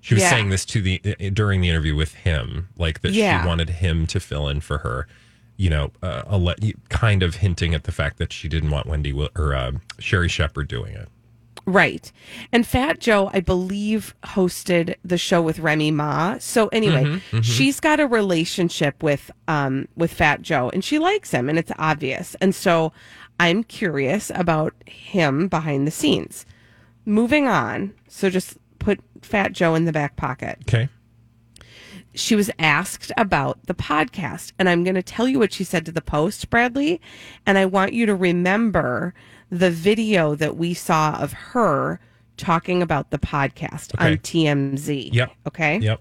She 0.00 0.14
was 0.14 0.22
Yeah. 0.22 0.30
saying 0.30 0.50
this 0.50 0.64
to 0.66 0.80
the 0.80 0.98
during 1.32 1.60
the 1.60 1.68
interview 1.68 1.96
with 1.96 2.14
him, 2.14 2.68
like 2.78 3.00
that 3.00 3.12
Yeah. 3.12 3.42
she 3.42 3.48
wanted 3.48 3.70
him 3.70 4.06
to 4.06 4.20
fill 4.20 4.48
in 4.48 4.60
for 4.60 4.78
her. 4.78 5.08
You 5.58 5.70
know, 5.70 5.90
uh, 6.02 6.54
kind 6.90 7.22
of 7.22 7.36
hinting 7.36 7.74
at 7.74 7.84
the 7.84 7.92
fact 7.92 8.18
that 8.18 8.32
she 8.32 8.46
didn't 8.48 8.70
want 8.70 8.86
Wendy 8.86 9.10
or 9.12 9.54
uh, 9.54 9.72
Sherri 9.98 10.28
Shepherd 10.28 10.68
doing 10.68 10.94
it. 10.94 11.08
Right. 11.66 12.12
And 12.52 12.64
Fat 12.64 13.00
Joe, 13.00 13.28
I 13.32 13.40
believe, 13.40 14.14
hosted 14.22 14.94
the 15.04 15.18
show 15.18 15.42
with 15.42 15.58
Remy 15.58 15.90
Ma. 15.90 16.38
So 16.38 16.68
anyway, 16.68 17.04
Mm-hmm, 17.04 17.40
she's 17.40 17.80
got 17.80 17.98
a 17.98 18.06
relationship 18.06 19.02
with 19.02 19.30
um 19.48 19.88
with 19.96 20.12
Fat 20.12 20.42
Joe 20.42 20.70
and 20.72 20.84
she 20.84 20.98
likes 20.98 21.32
him 21.32 21.48
and 21.48 21.58
it's 21.58 21.72
obvious. 21.78 22.36
And 22.40 22.54
so 22.54 22.92
I'm 23.40 23.64
curious 23.64 24.30
about 24.34 24.74
him 24.86 25.48
behind 25.48 25.86
the 25.86 25.90
scenes. 25.90 26.46
Moving 27.04 27.46
on. 27.48 27.92
So 28.08 28.30
just 28.30 28.56
put 28.78 29.00
Fat 29.22 29.52
Joe 29.52 29.74
in 29.74 29.84
the 29.86 29.92
back 29.92 30.14
pocket 30.16 30.58
Okay. 30.62 30.88
She 32.16 32.34
was 32.34 32.50
asked 32.58 33.12
about 33.16 33.64
the 33.66 33.74
podcast. 33.74 34.52
And 34.58 34.68
I'm 34.68 34.84
going 34.84 34.94
to 34.94 35.02
tell 35.02 35.28
you 35.28 35.38
what 35.38 35.52
she 35.52 35.64
said 35.64 35.86
to 35.86 35.92
the 35.92 36.00
Post, 36.00 36.50
Bradley. 36.50 37.00
And 37.44 37.58
I 37.58 37.66
want 37.66 37.92
you 37.92 38.06
to 38.06 38.14
remember 38.14 39.14
the 39.50 39.70
video 39.70 40.34
that 40.34 40.56
we 40.56 40.74
saw 40.74 41.14
of 41.20 41.32
her 41.32 42.00
talking 42.36 42.82
about 42.82 43.10
the 43.10 43.18
podcast 43.18 43.94
on 44.00 44.16
TMZ. 44.18 45.12
Yep. 45.12 45.32
Okay. 45.46 45.78
Yep. 45.78 46.00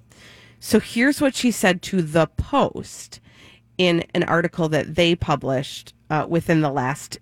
So 0.60 0.80
here's 0.80 1.22
what 1.22 1.36
she 1.36 1.52
said 1.52 1.82
to 1.84 2.02
the 2.02 2.28
Post 2.38 3.20
in 3.78 4.04
an 4.14 4.24
article 4.24 4.70
that 4.70 4.96
they 4.96 5.16
published 5.16 5.94
uh, 6.10 6.26
within 6.28 6.62
the 6.62 6.72
last 6.72 7.20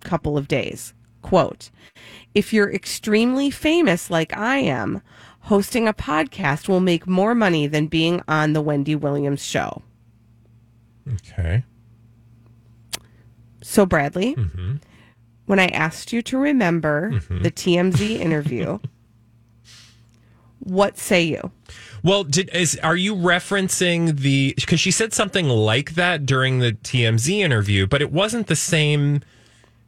couple 0.00 0.36
of 0.36 0.48
days. 0.48 0.94
Quote, 1.22 1.70
if 2.34 2.52
you're 2.52 2.72
extremely 2.72 3.50
famous 3.50 4.10
like 4.10 4.36
I 4.36 4.56
am, 4.56 5.00
hosting 5.42 5.88
a 5.88 5.92
podcast 5.92 6.68
will 6.68 6.80
make 6.80 7.06
more 7.06 7.34
money 7.34 7.66
than 7.66 7.86
being 7.86 8.22
on 8.28 8.52
the 8.52 8.62
Wendy 8.62 8.94
Williams 8.94 9.44
show. 9.44 9.82
Okay. 11.14 11.64
So, 13.62 13.86
Bradley, 13.86 14.34
mm-hmm. 14.34 14.76
when 15.46 15.58
I 15.58 15.66
asked 15.68 16.12
you 16.12 16.22
to 16.22 16.38
remember 16.38 17.10
mm-hmm. 17.12 17.42
the 17.42 17.50
TMZ 17.50 18.18
interview, 18.18 18.78
what 20.58 20.98
say 20.98 21.22
you? 21.22 21.50
Well, 22.04 22.24
did 22.24 22.50
is 22.52 22.78
are 22.82 22.96
you 22.96 23.14
referencing 23.14 24.18
the 24.18 24.54
because 24.56 24.80
she 24.80 24.90
said 24.90 25.12
something 25.12 25.48
like 25.48 25.94
that 25.94 26.26
during 26.26 26.58
the 26.58 26.72
TMZ 26.72 27.38
interview, 27.38 27.86
but 27.86 28.02
it 28.02 28.12
wasn't 28.12 28.48
the 28.48 28.56
same 28.56 29.20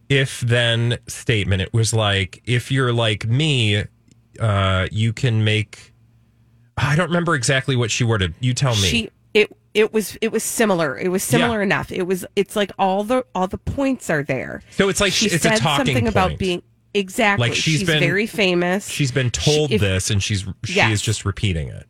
if 0.09 0.41
then 0.41 0.99
statement. 1.09 1.63
It 1.63 1.73
was 1.73 1.93
like 1.93 2.41
if 2.45 2.71
you're 2.71 2.93
like 2.93 3.27
me, 3.27 3.85
uh, 4.41 4.89
you 4.91 5.13
can 5.13 5.45
make. 5.45 5.93
I 6.77 6.97
don't 6.97 7.09
remember 7.09 7.35
exactly 7.35 7.77
what 7.77 7.91
she 7.91 8.05
worded. 8.05 8.35
You 8.41 8.55
tell 8.55 8.75
me. 8.75 8.89
She 8.89 9.11
it 9.33 9.51
it 9.75 9.93
was 9.93 10.17
it 10.21 10.33
was 10.33 10.43
similar. 10.43 10.99
It 10.99 11.09
was 11.09 11.23
similar 11.23 11.59
Yeah. 11.59 11.65
enough. 11.65 11.93
It 11.93 12.03
was 12.07 12.25
it's 12.37 12.57
like 12.57 12.73
all 12.79 13.05
the 13.05 13.25
all 13.35 13.47
the 13.47 13.59
points 13.59 14.11
are 14.11 14.23
there. 14.23 14.63
So 14.71 14.89
it's 14.89 15.01
like 15.01 15.13
she 15.13 15.27
it's 15.27 15.37
a 15.37 15.39
said 15.51 15.57
talking 15.59 15.87
something 15.95 16.09
about 16.09 16.39
being 16.39 16.63
exactly. 16.95 17.49
Like 17.49 17.55
she's 17.57 17.81
she's 17.81 17.85
been- 17.85 18.01
very 18.01 18.27
famous. 18.27 18.89
She's 18.89 19.13
been 19.13 19.31
told 19.31 19.69
She- 19.71 19.77
if- 19.77 19.81
this, 19.81 20.11
and 20.11 20.23
she's 20.23 20.45
she 20.65 20.75
Yes. 20.75 20.93
is 20.93 21.03
just 21.03 21.25
repeating 21.25 21.69
it. 21.69 21.87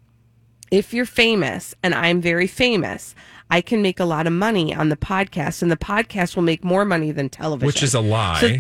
if 0.70 0.92
you're 0.92 1.04
famous 1.06 1.74
and 1.84 1.94
I'm 1.94 2.20
very 2.20 2.46
famous, 2.48 3.14
I 3.50 3.60
can 3.60 3.80
make 3.80 4.00
a 4.00 4.04
lot 4.04 4.26
of 4.26 4.32
money 4.32 4.74
on 4.74 4.88
the 4.88 4.96
podcast, 4.96 5.62
and 5.62 5.70
the 5.70 5.76
podcast 5.76 6.34
will 6.34 6.42
make 6.42 6.64
more 6.64 6.84
money 6.84 7.12
than 7.12 7.28
television. 7.28 7.66
which 7.66 7.82
is 7.82 7.94
a 7.94 8.00
lie. 8.00 8.40
So 8.40 8.56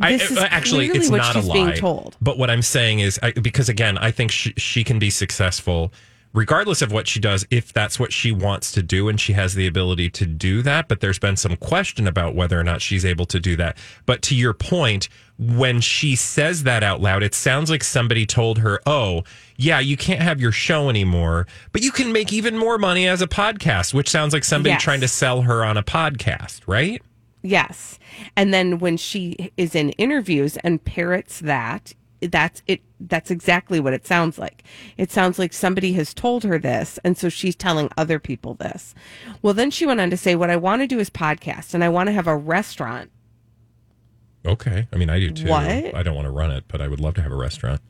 I, 0.00 0.12
actually, 0.50 0.88
it's 0.88 1.10
not 1.10 1.36
a 1.36 1.40
lie. 1.40 1.52
being 1.54 1.72
told. 1.74 2.16
But 2.20 2.38
what 2.38 2.50
I'm 2.50 2.62
saying 2.62 3.00
is, 3.00 3.18
I, 3.22 3.32
because 3.32 3.68
again, 3.68 3.98
I 3.98 4.10
think 4.10 4.30
she, 4.30 4.52
she 4.56 4.84
can 4.84 4.98
be 4.98 5.10
successful 5.10 5.92
regardless 6.34 6.80
of 6.80 6.90
what 6.90 7.06
she 7.06 7.20
does 7.20 7.46
if 7.50 7.74
that's 7.74 8.00
what 8.00 8.10
she 8.10 8.32
wants 8.32 8.72
to 8.72 8.82
do 8.82 9.08
and 9.08 9.20
she 9.20 9.34
has 9.34 9.54
the 9.54 9.66
ability 9.66 10.08
to 10.08 10.24
do 10.24 10.62
that. 10.62 10.88
But 10.88 11.00
there's 11.00 11.18
been 11.18 11.36
some 11.36 11.56
question 11.56 12.06
about 12.06 12.34
whether 12.34 12.58
or 12.58 12.64
not 12.64 12.80
she's 12.80 13.04
able 13.04 13.26
to 13.26 13.38
do 13.38 13.54
that. 13.56 13.76
But 14.06 14.22
to 14.22 14.34
your 14.34 14.54
point, 14.54 15.10
when 15.38 15.80
she 15.82 16.16
says 16.16 16.62
that 16.62 16.82
out 16.82 17.00
loud, 17.00 17.22
it 17.22 17.34
sounds 17.34 17.68
like 17.70 17.84
somebody 17.84 18.24
told 18.24 18.58
her, 18.58 18.80
"Oh, 18.86 19.24
yeah, 19.56 19.80
you 19.80 19.96
can't 19.96 20.22
have 20.22 20.40
your 20.40 20.52
show 20.52 20.88
anymore, 20.88 21.46
but 21.72 21.82
you 21.82 21.90
can 21.92 22.12
make 22.12 22.32
even 22.32 22.56
more 22.56 22.78
money 22.78 23.06
as 23.08 23.20
a 23.20 23.26
podcast," 23.26 23.92
which 23.92 24.08
sounds 24.08 24.32
like 24.32 24.44
somebody 24.44 24.70
Yes. 24.70 24.82
trying 24.82 25.00
to 25.00 25.08
sell 25.08 25.42
her 25.42 25.64
on 25.64 25.76
a 25.76 25.82
podcast, 25.82 26.60
right? 26.66 27.02
Yes. 27.42 27.98
And 28.36 28.54
then 28.54 28.78
when 28.78 28.96
she 28.96 29.52
is 29.56 29.74
in 29.74 29.90
interviews 29.90 30.56
and 30.58 30.82
parrots 30.84 31.40
that, 31.40 31.92
that's 32.20 32.62
it 32.68 32.82
that's 33.00 33.32
exactly 33.32 33.80
what 33.80 33.92
it 33.92 34.06
sounds 34.06 34.38
like. 34.38 34.62
It 34.96 35.10
sounds 35.10 35.38
like 35.38 35.52
somebody 35.52 35.92
has 35.94 36.14
told 36.14 36.44
her 36.44 36.58
this 36.58 36.98
and 37.02 37.18
so 37.18 37.28
she's 37.28 37.56
telling 37.56 37.90
other 37.96 38.20
people 38.20 38.54
this. 38.54 38.94
Well, 39.42 39.54
then 39.54 39.72
she 39.72 39.86
went 39.86 40.00
on 40.00 40.10
to 40.10 40.16
say 40.16 40.36
what 40.36 40.50
I 40.50 40.56
want 40.56 40.82
to 40.82 40.86
do 40.86 41.00
is 41.00 41.10
podcast 41.10 41.74
and 41.74 41.82
I 41.82 41.88
want 41.88 42.06
to 42.06 42.12
have 42.12 42.28
a 42.28 42.36
restaurant. 42.36 43.10
Okay. 44.46 44.86
I 44.92 44.96
mean, 44.96 45.10
I 45.10 45.18
do 45.18 45.30
too. 45.30 45.48
What? 45.48 45.94
I 45.94 46.02
don't 46.02 46.14
want 46.14 46.26
to 46.26 46.32
run 46.32 46.50
it, 46.52 46.64
but 46.68 46.80
I 46.80 46.88
would 46.88 47.00
love 47.00 47.14
to 47.14 47.22
have 47.22 47.32
a 47.32 47.36
restaurant. 47.36 47.80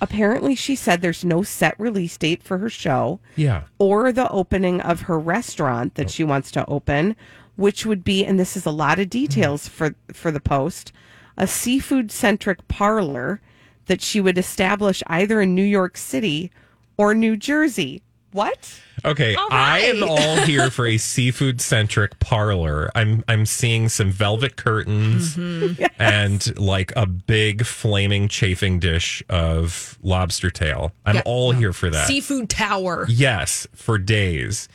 Apparently 0.00 0.54
she 0.54 0.74
said 0.74 1.00
there's 1.00 1.24
no 1.24 1.42
set 1.42 1.78
release 1.78 2.16
date 2.16 2.42
for 2.42 2.58
her 2.58 2.70
show. 2.70 3.20
Yeah. 3.36 3.64
or 3.78 4.12
the 4.12 4.30
opening 4.30 4.80
of 4.80 5.02
her 5.02 5.18
restaurant 5.18 5.94
that 5.96 6.06
oh. 6.06 6.08
she 6.08 6.24
wants 6.24 6.50
to 6.52 6.66
open, 6.66 7.16
which 7.62 7.86
would 7.86 8.02
be, 8.02 8.24
and 8.26 8.38
this 8.40 8.56
is 8.56 8.66
a 8.66 8.70
lot 8.70 8.98
of 8.98 9.08
details 9.08 9.68
for 9.68 9.94
for 10.12 10.30
the 10.32 10.40
post, 10.40 10.92
a 11.36 11.46
seafood 11.46 12.10
centric 12.10 12.66
parlor 12.68 13.40
that 13.86 14.00
she 14.02 14.20
would 14.20 14.36
establish 14.38 15.02
either 15.06 15.40
in 15.40 15.54
New 15.54 15.62
York 15.80 15.96
City 15.96 16.50
or 16.96 17.14
New 17.14 17.36
Jersey. 17.36 18.02
What? 18.32 18.80
Okay. 19.04 19.34
All 19.34 19.48
I 19.50 19.80
am 19.80 20.02
all 20.02 20.36
here 20.46 20.70
for 20.70 20.86
a 20.86 20.96
seafood 20.96 21.60
centric 21.60 22.18
parlor. 22.18 22.90
I'm 22.94 23.22
I'm 23.28 23.44
seeing 23.46 23.88
some 23.90 24.10
velvet 24.10 24.56
curtains 24.56 25.36
Mm-hmm. 25.36 25.84
and 25.98 26.58
like 26.58 26.92
a 26.96 27.06
big 27.06 27.64
flaming 27.66 28.28
chafing 28.28 28.78
dish 28.78 29.22
of 29.28 29.98
lobster 30.02 30.50
tail. 30.50 30.92
I'm 31.04 31.16
Yeah. 31.16 31.22
all 31.26 31.52
here 31.52 31.72
for 31.74 31.90
that. 31.90 32.06
Seafood 32.06 32.48
Tower. 32.48 33.06
Yes, 33.08 33.66
for 33.74 33.98
days. 33.98 34.68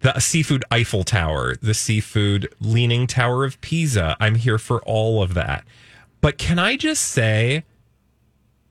The 0.00 0.18
seafood 0.20 0.64
Eiffel 0.70 1.04
Tower, 1.04 1.56
the 1.56 1.74
seafood 1.74 2.52
leaning 2.60 3.06
Tower 3.06 3.44
of 3.44 3.60
Pisa. 3.60 4.16
I'm 4.20 4.36
here 4.36 4.58
for 4.58 4.82
all 4.82 5.22
of 5.22 5.34
that. 5.34 5.64
But 6.20 6.38
can 6.38 6.58
I 6.58 6.76
just 6.76 7.02
say, 7.02 7.64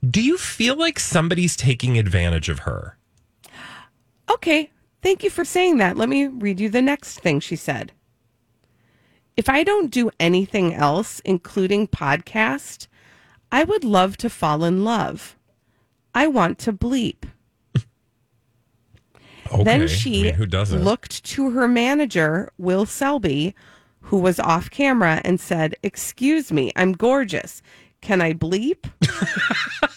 do 0.07 0.21
you 0.21 0.37
feel 0.37 0.75
like 0.77 0.99
somebody's 0.99 1.55
taking 1.55 1.97
advantage 1.97 2.49
of 2.49 2.59
her? 2.59 2.97
Okay, 4.29 4.71
thank 5.01 5.23
you 5.23 5.29
for 5.29 5.45
saying 5.45 5.77
that. 5.77 5.97
Let 5.97 6.09
me 6.09 6.27
read 6.27 6.59
you 6.59 6.69
the 6.69 6.81
next 6.81 7.19
thing 7.19 7.39
she 7.39 7.55
said. 7.55 7.91
If 9.37 9.49
I 9.49 9.63
don't 9.63 9.91
do 9.91 10.11
anything 10.19 10.73
else, 10.73 11.19
including 11.25 11.87
podcast, 11.87 12.87
I 13.51 13.63
would 13.63 13.83
love 13.83 14.17
to 14.17 14.29
fall 14.29 14.63
in 14.63 14.83
love. 14.83 15.35
I 16.13 16.27
want 16.27 16.59
to 16.59 16.73
bleep. 16.73 17.23
Okay. 19.51 19.63
Then 19.63 19.87
she 19.87 20.21
I 20.21 20.23
mean, 20.23 20.33
who 20.35 20.45
doesn't? 20.45 20.83
looked 20.83 21.23
to 21.25 21.51
her 21.51 21.67
manager, 21.67 22.51
Will 22.57 22.85
Selby, 22.85 23.53
who 24.01 24.17
was 24.17 24.39
off 24.39 24.69
camera, 24.69 25.21
and 25.23 25.39
said, 25.39 25.75
Excuse 25.83 26.51
me, 26.51 26.71
I'm 26.75 26.93
gorgeous. 26.93 27.61
Can 28.01 28.21
I 28.21 28.33
bleep? 28.33 28.89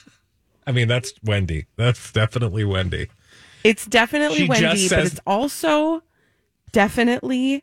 I 0.67 0.73
mean, 0.73 0.89
that's 0.89 1.13
Wendy. 1.25 1.67
That's 1.77 2.13
definitely 2.13 2.65
Wendy. 2.65 3.09
It's 3.65 3.87
definitely 3.87 4.39
She 4.39 4.49
Wendy, 4.49 4.89
but 4.89 5.01
it's 5.07 5.21
also 5.27 6.03
definitely 6.73 7.63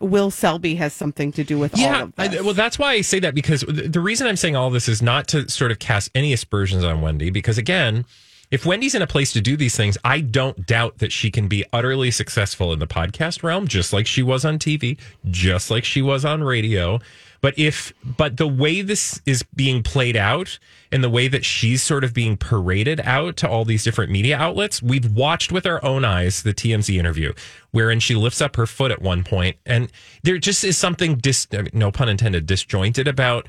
Will 0.00 0.30
Selby 0.30 0.76
has 0.76 0.92
something 0.92 1.32
to 1.32 1.44
do 1.44 1.58
with 1.58 1.74
all 1.74 1.80
Yeah, 1.80 2.02
of 2.04 2.14
this. 2.16 2.38
I, 2.38 2.40
well, 2.40 2.54
that's 2.54 2.78
why 2.78 2.92
I 2.92 3.00
say 3.02 3.18
that 3.20 3.34
because 3.34 3.60
the 3.62 4.00
reason 4.00 4.26
I'm 4.26 4.36
saying 4.36 4.56
all 4.56 4.70
this 4.70 4.88
is 4.88 5.02
not 5.02 5.28
to 5.28 5.48
sort 5.48 5.70
of 5.70 5.78
cast 5.78 6.10
any 6.14 6.32
aspersions 6.32 6.84
on 6.84 7.00
Wendy, 7.00 7.30
because 7.30 7.58
again, 7.58 8.04
if 8.50 8.66
Wendy's 8.66 8.94
in 8.94 9.02
a 9.02 9.06
place 9.06 9.32
to 9.32 9.40
do 9.40 9.56
these 9.56 9.76
things, 9.76 9.98
I 10.04 10.20
don't 10.20 10.66
doubt 10.66 10.98
that 10.98 11.12
she 11.12 11.30
can 11.30 11.48
be 11.48 11.64
utterly 11.72 12.10
successful 12.10 12.72
in 12.72 12.78
the 12.78 12.86
podcast 12.86 13.42
realm, 13.42 13.66
just 13.66 13.92
like 13.92 14.06
she 14.06 14.22
was 14.22 14.44
on 14.44 14.58
TV, 14.58 14.98
just 15.30 15.70
like 15.70 15.84
she 15.84 16.02
was 16.02 16.24
on 16.24 16.42
radio. 16.42 17.00
But 17.40 17.58
if, 17.58 17.92
but 18.02 18.38
the 18.38 18.48
way 18.48 18.80
this 18.80 19.20
is 19.26 19.42
being 19.54 19.82
played 19.82 20.16
out 20.16 20.58
and 20.90 21.04
the 21.04 21.10
way 21.10 21.28
that 21.28 21.44
she's 21.44 21.82
sort 21.82 22.02
of 22.02 22.14
being 22.14 22.38
paraded 22.38 23.00
out 23.00 23.36
to 23.36 23.48
all 23.48 23.66
these 23.66 23.84
different 23.84 24.10
media 24.10 24.38
outlets, 24.38 24.82
we've 24.82 25.12
watched 25.12 25.52
with 25.52 25.66
our 25.66 25.84
own 25.84 26.06
eyes 26.06 26.42
the 26.42 26.54
TMZ 26.54 26.98
interview, 26.98 27.34
wherein 27.70 28.00
she 28.00 28.14
lifts 28.14 28.40
up 28.40 28.56
her 28.56 28.66
foot 28.66 28.90
at 28.90 29.02
one 29.02 29.24
point, 29.24 29.58
and 29.66 29.92
there 30.22 30.38
just 30.38 30.64
is 30.64 30.78
something 30.78 31.16
dis, 31.16 31.46
no 31.74 31.90
pun 31.90 32.08
intended, 32.08 32.46
disjointed 32.46 33.06
about 33.06 33.46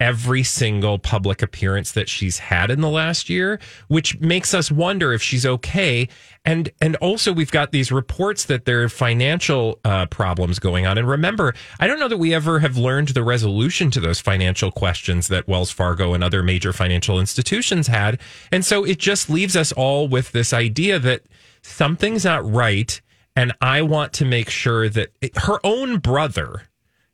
every 0.00 0.42
single 0.42 0.98
public 0.98 1.42
appearance 1.42 1.92
that 1.92 2.08
she's 2.08 2.38
had 2.38 2.70
in 2.70 2.80
the 2.80 2.88
last 2.88 3.30
year 3.30 3.58
which 3.88 4.18
makes 4.20 4.52
us 4.52 4.70
wonder 4.70 5.12
if 5.12 5.22
she's 5.22 5.46
okay. 5.46 6.08
And 6.44 6.70
and 6.80 6.96
also 6.96 7.32
we've 7.32 7.50
got 7.50 7.72
these 7.72 7.90
reports 7.90 8.44
that 8.44 8.64
there 8.66 8.82
are 8.82 8.88
financial 8.88 9.80
uh, 9.84 10.06
problems 10.06 10.58
going 10.58 10.86
on. 10.86 10.98
And 10.98 11.08
remember 11.08 11.54
i 11.80 11.86
don't 11.86 11.98
know 11.98 12.08
that 12.08 12.18
we 12.18 12.34
ever 12.34 12.58
have 12.58 12.76
learned 12.76 13.08
the 13.08 13.22
resolution 13.22 13.90
to 13.92 14.00
those 14.00 14.20
financial 14.20 14.70
questions 14.70 15.28
that 15.28 15.48
wells 15.48 15.70
fargo 15.70 16.12
and 16.14 16.22
other 16.22 16.42
major 16.42 16.72
financial 16.72 17.18
institutions 17.18 17.86
had. 17.86 18.20
And 18.52 18.64
so 18.64 18.84
it 18.84 18.98
just 18.98 19.30
leaves 19.30 19.56
us 19.56 19.72
all 19.72 20.08
with 20.08 20.32
this 20.32 20.52
idea 20.52 20.98
that 20.98 21.22
something's 21.62 22.24
not 22.24 22.48
right. 22.50 23.00
And 23.34 23.52
i 23.60 23.82
want 23.82 24.12
to 24.14 24.24
make 24.24 24.50
sure 24.50 24.88
that 24.88 25.10
her 25.36 25.58
own 25.64 25.98
brother 25.98 26.62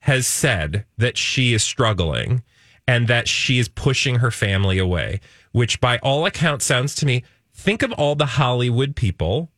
has 0.01 0.27
said 0.27 0.85
that 0.99 1.17
she 1.17 1.55
is 1.55 1.63
struggling 1.63 2.43
and 2.87 3.09
that 3.09 3.29
she 3.29 3.59
is 3.59 3.69
pushing 3.69 4.17
her 4.17 4.31
family 4.31 4.79
away, 4.79 5.21
which 5.53 5.81
by 5.81 5.99
all 5.99 6.27
accounts 6.27 6.65
sounds 6.65 6.95
to 6.97 7.07
me, 7.07 7.23
think 7.55 7.83
of 7.83 7.93
all 7.93 8.15
the 8.15 8.27
Hollywood 8.27 8.97
people, 8.97 9.51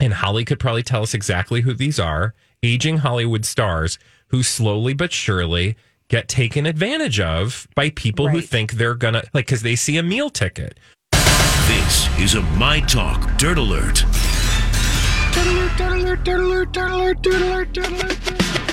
and 0.00 0.14
Holly 0.14 0.44
could 0.44 0.58
probably 0.58 0.82
tell 0.82 1.02
us 1.02 1.14
exactly 1.14 1.60
who 1.62 1.74
these 1.74 1.98
are 2.00 2.34
aging 2.62 2.98
Hollywood 2.98 3.44
stars 3.44 3.98
who 4.28 4.42
slowly 4.42 4.94
but 4.94 5.12
surely 5.12 5.76
get 6.08 6.28
taken 6.28 6.66
advantage 6.66 7.20
of 7.20 7.68
by 7.74 7.90
people 7.90 8.28
who 8.28 8.40
think 8.40 8.72
they're 8.72 8.94
gonna, 8.94 9.22
like, 9.32 9.46
because 9.46 9.62
they 9.62 9.76
see 9.76 9.96
a 9.96 10.02
meal 10.02 10.30
ticket. 10.30 10.78
This 11.66 12.18
is 12.18 12.34
a 12.34 12.42
My 12.42 12.80
Talk 12.80 13.38
Dirt 13.38 13.58
Alert. 13.58 14.04
So 15.32 15.52
much 17.44 17.72
dirt. 17.72 18.63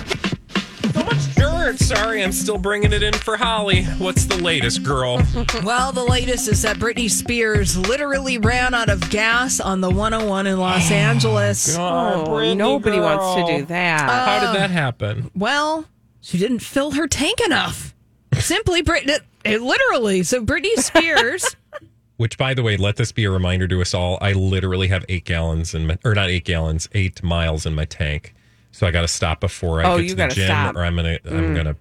Sorry, 1.77 2.23
I'm 2.23 2.31
still 2.31 2.57
bringing 2.57 2.91
it 2.91 3.03
in 3.03 3.13
for 3.13 3.37
Holly. 3.37 3.83
What's 3.97 4.25
the 4.25 4.37
latest, 4.37 4.83
girl? 4.83 5.21
Well, 5.63 5.91
the 5.91 6.03
latest 6.03 6.47
is 6.47 6.61
that 6.63 6.77
Britney 6.77 7.09
Spears 7.09 7.77
literally 7.77 8.37
ran 8.37 8.73
out 8.73 8.89
of 8.89 9.09
gas 9.09 9.59
on 9.59 9.79
the 9.81 9.89
101 9.89 10.47
in 10.47 10.57
Los 10.57 10.89
Angeles. 10.91 11.77
oh, 11.77 12.53
nobody 12.53 12.99
wants 12.99 13.35
to 13.51 13.57
do 13.59 13.65
that. 13.65 14.09
How 14.09 14.39
did 14.51 14.59
that 14.59 14.71
happen? 14.71 15.29
Well, 15.35 15.85
She 16.21 16.37
didn't 16.37 16.59
fill 16.59 16.91
her 16.91 17.07
tank 17.07 17.39
enough. 17.41 17.93
Simply, 18.39 18.81
Britney, 18.83 19.19
it, 19.45 19.61
literally. 19.61 20.23
So 20.23 20.43
Britney 20.43 20.75
Spears. 20.77 21.55
Which, 22.17 22.37
by 22.37 22.53
the 22.53 22.63
way, 22.63 22.77
let 22.77 22.95
this 22.97 23.11
be 23.11 23.23
a 23.25 23.31
reminder 23.31 23.67
to 23.67 23.81
us 23.81 23.93
all. 23.93 24.17
I 24.21 24.33
literally 24.33 24.87
have 24.89 25.05
eight 25.09 25.25
gallons 25.25 25.73
in 25.73 25.87
my, 25.87 25.97
or 26.03 26.13
not 26.15 26.29
eight 26.29 26.45
gallons, 26.45 26.87
eight 26.93 27.23
miles 27.23 27.65
in 27.65 27.73
my 27.75 27.85
tank. 27.85 28.33
So 28.71 28.87
I 28.87 28.91
got 28.91 29.01
to 29.01 29.07
stop 29.07 29.39
before 29.41 29.81
I 29.81 29.85
Oh, 29.91 29.99
get 29.99 30.09
to 30.09 30.15
the 30.15 30.27
gym, 30.29 30.45
stop. 30.45 30.75
Mm. 30.75 30.79
or 30.79 30.83
I'm 30.85 30.95
gonna 30.95 31.19
I'm 31.29 31.53
gonna 31.53 31.75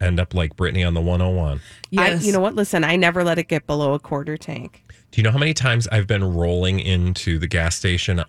end 0.00 0.20
up 0.20 0.34
like 0.34 0.56
Britney 0.56 0.86
on 0.86 0.94
the 0.94 1.00
101. 1.00 1.60
Yes. 1.90 2.22
I, 2.22 2.26
you 2.26 2.32
know 2.32 2.40
what? 2.40 2.54
Listen, 2.54 2.84
I 2.84 2.96
never 2.96 3.24
let 3.24 3.38
it 3.38 3.48
get 3.48 3.66
below 3.66 3.94
a 3.94 3.98
quarter 3.98 4.36
tank 4.36 4.82
Do 5.10 5.20
you 5.20 5.22
know 5.24 5.30
how 5.30 5.38
many 5.38 5.54
times 5.54 5.88
I've 5.88 6.06
been 6.06 6.22
rolling 6.34 6.78
into 6.80 7.38
the 7.38 7.46
gas 7.46 7.76
station 7.76 8.22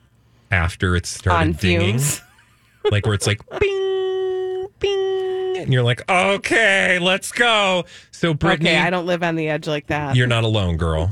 after 0.51 0.95
it 0.95 1.05
started 1.05 1.39
on 1.39 1.51
dinging? 1.53 1.99
fumes. 1.99 2.21
like 2.91 3.05
where 3.05 3.13
it's 3.15 3.27
like 3.27 3.41
bing, 3.59 4.67
bing, 4.79 5.57
and 5.57 5.73
you're 5.73 5.83
like, 5.83 6.09
okay, 6.09 6.99
let's 6.99 7.31
go. 7.31 7.83
So 8.11 8.33
Britney, 8.33 8.53
Okay, 8.61 8.77
I 8.77 8.89
don't 8.89 9.05
live 9.05 9.23
on 9.23 9.35
the 9.35 9.49
edge 9.49 9.67
like 9.67 9.87
that. 9.87 10.15
you're 10.15 10.27
not 10.27 10.43
alone, 10.45 10.77
girl. 10.77 11.11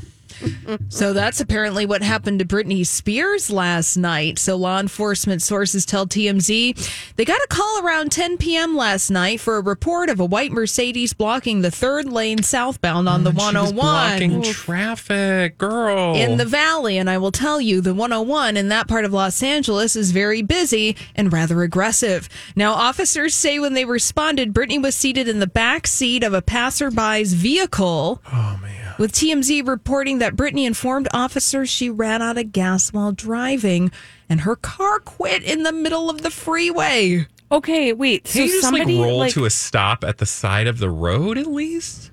So 0.89 1.13
that's 1.13 1.39
apparently 1.39 1.85
what 1.85 2.01
happened 2.01 2.39
to 2.39 2.45
Britney 2.45 2.85
Spears 2.85 3.49
last 3.49 3.97
night. 3.97 4.39
So 4.39 4.55
law 4.55 4.79
enforcement 4.79 5.41
sources 5.41 5.85
tell 5.85 6.05
TMZ 6.07 7.15
they 7.15 7.25
got 7.25 7.41
a 7.41 7.47
call 7.47 7.81
around 7.85 8.11
10 8.11 8.37
p.m. 8.37 8.75
last 8.75 9.09
night 9.09 9.39
for 9.39 9.57
a 9.57 9.61
report 9.61 10.09
of 10.09 10.19
a 10.19 10.25
white 10.25 10.51
Mercedes 10.51 11.13
blocking 11.13 11.61
the 11.61 11.71
third 11.71 12.05
lane 12.05 12.43
southbound 12.43 13.07
on 13.09 13.23
the 13.23 13.31
mm, 13.31 13.39
She 13.39 13.57
was 13.57 13.73
101 13.73 13.75
blocking 13.75 14.41
traffic, 14.53 15.57
girl. 15.57 16.15
in 16.15 16.37
the 16.37 16.45
valley. 16.45 16.97
And 16.97 17.09
I 17.09 17.17
will 17.17 17.31
tell 17.31 17.59
you, 17.61 17.81
the 17.81 17.93
101 17.93 18.57
in 18.57 18.69
that 18.69 18.87
part 18.87 19.05
of 19.05 19.13
Los 19.13 19.41
Angeles 19.43 19.95
is 19.95 20.11
very 20.11 20.41
busy 20.41 20.95
and 21.15 21.31
rather 21.31 21.61
aggressive. 21.63 22.27
Now, 22.55 22.73
officers 22.73 23.33
say 23.35 23.59
when 23.59 23.73
they 23.73 23.85
responded, 23.85 24.53
Britney 24.53 24.81
was 24.81 24.95
seated 24.95 25.27
in 25.27 25.39
the 25.39 25.47
back 25.47 25.87
seat 25.87 26.23
of 26.23 26.33
a 26.33 26.41
passerby's 26.41 27.33
vehicle. 27.33 28.21
oh 28.31 28.59
man. 28.61 28.84
With 28.97 29.11
TMZ 29.11 29.67
reporting 29.67 30.19
that 30.19 30.35
Britney 30.35 30.65
informed 30.65 31.07
officers 31.13 31.69
she 31.69 31.89
ran 31.89 32.21
out 32.21 32.37
of 32.37 32.51
gas 32.53 32.93
while 32.93 33.11
driving 33.11 33.91
and 34.29 34.41
her 34.41 34.55
car 34.55 34.99
quit 34.99 35.43
in 35.43 35.63
the 35.63 35.73
middle 35.73 36.09
of 36.09 36.21
the 36.21 36.31
freeway. 36.31 37.27
okay, 37.51 37.91
wait. 37.93 38.23
Can 38.23 38.31
So 38.33 38.39
you 38.39 38.47
just 38.47 38.61
somebody 38.61 38.97
like 38.97 39.05
roll 39.05 39.17
like, 39.19 39.33
to 39.33 39.45
a 39.45 39.49
stop 39.49 40.03
at 40.05 40.17
the 40.19 40.25
side 40.25 40.67
of 40.67 40.79
the 40.79 40.89
road 40.89 41.37
at 41.37 41.47
least? 41.47 42.11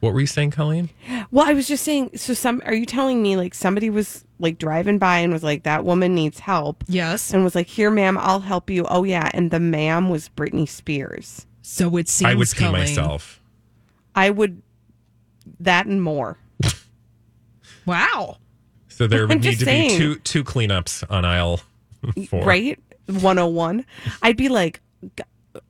What 0.00 0.14
were 0.14 0.20
you 0.20 0.26
saying, 0.26 0.52
Colleen? 0.52 0.88
well, 1.30 1.46
I 1.46 1.52
was 1.52 1.68
just 1.68 1.84
saying. 1.84 2.12
So 2.16 2.32
some 2.32 2.62
are 2.64 2.74
you 2.74 2.86
telling 2.86 3.20
me 3.20 3.36
like 3.36 3.52
somebody 3.52 3.90
was 3.90 4.24
like 4.38 4.56
driving 4.56 4.96
by 4.98 5.18
and 5.18 5.32
was 5.32 5.42
like 5.42 5.64
that 5.64 5.84
woman 5.84 6.14
needs 6.14 6.38
help 6.38 6.84
Yes. 6.86 7.34
and 7.34 7.42
was 7.44 7.54
like 7.54 7.66
here, 7.66 7.90
ma'am, 7.90 8.16
I'll 8.16 8.40
help 8.40 8.70
you. 8.70 8.86
Oh 8.88 9.02
yeah, 9.04 9.28
and 9.34 9.50
the 9.50 9.60
ma'am 9.60 10.08
was 10.08 10.30
Britney 10.30 10.68
Spears. 10.68 11.46
So 11.62 11.96
it 11.96 12.08
seems 12.08 12.30
I 12.30 12.34
would 12.34 12.48
pee 12.48 12.70
myself. 12.70 13.42
I 14.14 14.30
would 14.30 14.62
that 15.60 15.86
and 15.86 16.02
more. 16.02 16.38
Wow. 17.86 18.36
So 18.88 19.06
there 19.06 19.22
would 19.26 19.32
I'm 19.36 19.40
need 19.40 19.58
to 19.58 19.64
saying. 19.64 19.90
be 19.90 19.96
two 19.96 20.14
two 20.16 20.44
cleanups 20.44 21.04
on 21.10 21.24
aisle 21.24 21.60
four. 22.28 22.44
right? 22.44 22.78
101. 23.06 23.84
I'd 24.22 24.36
be 24.36 24.48
like, 24.50 24.80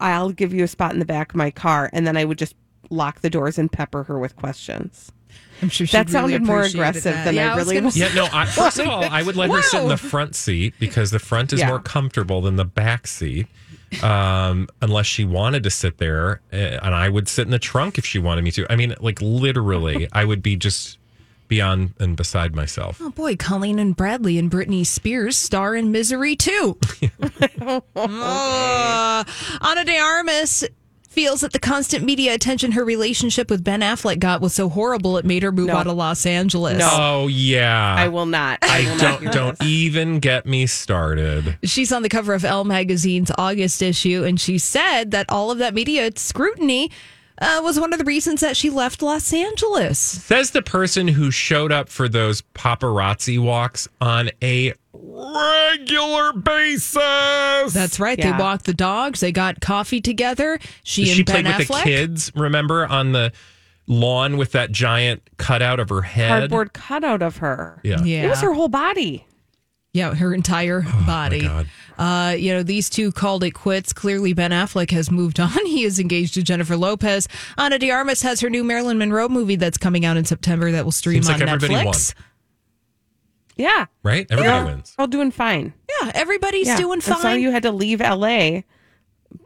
I'll 0.00 0.30
give 0.30 0.52
you 0.52 0.64
a 0.64 0.68
spot 0.68 0.92
in 0.92 0.98
the 0.98 1.04
back 1.04 1.30
of 1.30 1.36
my 1.36 1.50
car. 1.52 1.88
And 1.92 2.06
then 2.06 2.16
I 2.16 2.24
would 2.24 2.38
just 2.38 2.56
lock 2.90 3.20
the 3.20 3.30
doors 3.30 3.58
and 3.58 3.70
pepper 3.70 4.02
her 4.04 4.18
with 4.18 4.34
questions. 4.34 5.12
I'm 5.62 5.68
sure 5.68 5.86
she 5.86 5.96
That 5.96 6.08
sounded 6.10 6.42
more 6.44 6.62
aggressive 6.62 7.14
than 7.24 7.38
I 7.38 7.54
was 7.54 7.66
really 7.68 7.80
gonna 7.80 7.92
Yeah, 7.94 8.12
no. 8.14 8.28
I, 8.32 8.46
first 8.46 8.78
of 8.78 8.88
all, 8.88 9.04
I 9.04 9.22
would 9.22 9.36
let 9.36 9.50
her 9.50 9.62
sit 9.62 9.82
in 9.82 9.88
the 9.88 9.96
front 9.96 10.34
seat 10.34 10.74
because 10.80 11.10
the 11.12 11.18
front 11.20 11.52
is 11.52 11.60
Yeah. 11.60 11.68
more 11.68 11.80
comfortable 11.80 12.40
than 12.40 12.56
the 12.56 12.64
back 12.64 13.06
seat. 13.06 13.46
Um, 14.02 14.68
unless 14.82 15.06
she 15.06 15.24
wanted 15.24 15.62
to 15.62 15.70
sit 15.70 15.98
there, 15.98 16.40
uh, 16.52 16.56
and 16.56 16.94
I 16.94 17.08
would 17.08 17.28
sit 17.28 17.46
in 17.46 17.50
the 17.50 17.58
trunk 17.58 17.98
if 17.98 18.04
she 18.04 18.18
wanted 18.18 18.44
me 18.44 18.50
to. 18.52 18.66
I 18.70 18.76
mean, 18.76 18.94
like 19.00 19.20
literally, 19.22 20.08
I 20.12 20.24
would 20.24 20.42
be 20.42 20.56
just 20.56 20.98
beyond 21.48 21.94
and 21.98 22.16
beside 22.16 22.54
myself. 22.54 23.00
Oh 23.00 23.10
boy, 23.10 23.36
Colleen 23.36 23.78
and 23.78 23.96
Bradley 23.96 24.38
and 24.38 24.50
Britney 24.50 24.86
Spears 24.86 25.36
star 25.36 25.74
in 25.74 25.90
Misery 25.90 26.36
too. 26.36 26.78
uh, 27.20 27.80
Ana 29.60 29.84
de 29.84 29.98
Armas 29.98 30.64
feels 31.18 31.40
that 31.40 31.52
the 31.52 31.58
constant 31.58 32.04
media 32.04 32.32
attention 32.32 32.70
her 32.70 32.84
relationship 32.84 33.50
with 33.50 33.64
Ben 33.64 33.80
Affleck 33.80 34.20
got 34.20 34.40
was 34.40 34.54
so 34.54 34.68
horrible 34.68 35.18
it 35.18 35.24
made 35.24 35.42
her 35.42 35.50
move 35.50 35.66
No. 35.66 35.74
out 35.74 35.88
of 35.88 35.96
Los 35.96 36.24
Angeles. 36.24 36.78
No. 36.78 36.88
Oh 36.92 37.26
yeah, 37.26 37.96
I 37.98 38.06
will 38.06 38.26
not. 38.26 38.60
I, 38.62 38.86
I 38.86 38.90
will 38.92 38.98
don't 38.98 39.22
hear 39.22 39.30
don't 39.32 39.58
this. 39.58 39.66
even 39.68 40.20
get 40.20 40.46
me 40.46 40.66
started. 40.68 41.58
She's 41.64 41.90
on 41.90 42.02
the 42.02 42.08
cover 42.08 42.34
of 42.34 42.44
Elle 42.44 42.62
magazine's 42.64 43.32
August 43.36 43.82
issue, 43.82 44.22
and 44.24 44.40
she 44.40 44.58
said 44.58 45.10
that 45.10 45.26
all 45.28 45.50
of 45.50 45.58
that 45.58 45.74
media 45.74 46.08
scrutiny 46.14 46.92
uh, 47.40 47.60
was 47.64 47.80
one 47.80 47.92
of 47.92 47.98
the 47.98 48.04
reasons 48.04 48.40
that 48.40 48.56
she 48.56 48.70
left 48.70 49.02
Los 49.02 49.32
Angeles. 49.32 49.98
Says 49.98 50.52
the 50.52 50.62
person 50.62 51.08
who 51.08 51.32
showed 51.32 51.72
up 51.72 51.88
for 51.88 52.08
those 52.08 52.42
paparazzi 52.54 53.40
walks 53.40 53.88
on 54.00 54.30
a 54.40 54.72
regular 55.18 56.32
basis. 56.32 57.72
That's 57.72 57.98
right. 58.00 58.18
Yeah. 58.18 58.36
They 58.36 58.42
walked 58.42 58.64
the 58.66 58.74
dogs. 58.74 59.20
They 59.20 59.32
got 59.32 59.60
coffee 59.60 60.00
together. 60.00 60.58
She 60.84 61.02
and 61.02 61.10
she 61.10 61.22
Ben 61.22 61.44
played 61.44 61.58
with 61.58 61.68
Affleck. 61.68 61.84
the 61.84 61.90
kids. 61.90 62.32
Remember 62.34 62.86
on 62.86 63.12
the 63.12 63.32
lawn 63.86 64.36
with 64.36 64.52
that 64.52 64.70
giant 64.70 65.22
cutout 65.38 65.80
of 65.80 65.88
her 65.88 66.02
head. 66.02 66.28
Cardboard 66.28 66.72
cutout 66.72 67.22
of 67.22 67.38
her. 67.38 67.80
Yeah. 67.82 68.02
Yeah, 68.02 68.26
It 68.26 68.28
was 68.28 68.40
her 68.42 68.52
whole 68.52 68.68
body. 68.68 69.24
Yeah, 69.94 70.14
her 70.14 70.34
entire 70.34 70.82
body. 71.06 71.40
God. 71.42 71.66
Uh, 71.96 72.36
you 72.38 72.52
know, 72.52 72.62
these 72.62 72.88
two 72.90 73.10
called 73.10 73.42
it 73.42 73.52
quits. 73.52 73.92
Clearly, 73.92 74.32
Ben 74.34 74.50
Affleck 74.50 74.90
has 74.90 75.10
moved 75.10 75.40
on. 75.40 75.50
He 75.66 75.82
is 75.84 75.98
engaged 75.98 76.34
to 76.34 76.42
Jennifer 76.42 76.76
Lopez. 76.76 77.26
Ana 77.56 77.78
de 77.78 77.90
Armas 77.90 78.22
has 78.22 78.40
her 78.40 78.50
new 78.50 78.62
Marilyn 78.62 78.98
Monroe 78.98 79.28
movie 79.28 79.56
that's 79.56 79.78
coming 79.78 80.04
out 80.04 80.16
in 80.16 80.24
September 80.26 80.70
that 80.72 80.84
will 80.84 80.92
stream 80.92 81.22
Seems 81.22 81.30
on 81.30 81.40
like 81.40 81.48
everybody 81.48 81.74
Netflix. 81.88 82.14
Yeah. 83.58 83.84
Right? 84.02 84.26
Everybody 84.30 84.56
They're 84.64 84.64
wins. 84.76 84.94
all 84.98 85.06
doing 85.08 85.30
fine. 85.30 85.74
Yeah, 86.00 86.12
everybody's 86.14 86.68
Yeah. 86.68 86.76
doing 86.78 86.98
I'm 86.98 87.00
sorry 87.02 87.20
fine. 87.22 87.40
you 87.42 87.50
had 87.50 87.64
to 87.64 87.72
leave 87.72 88.00
LA, 88.00 88.62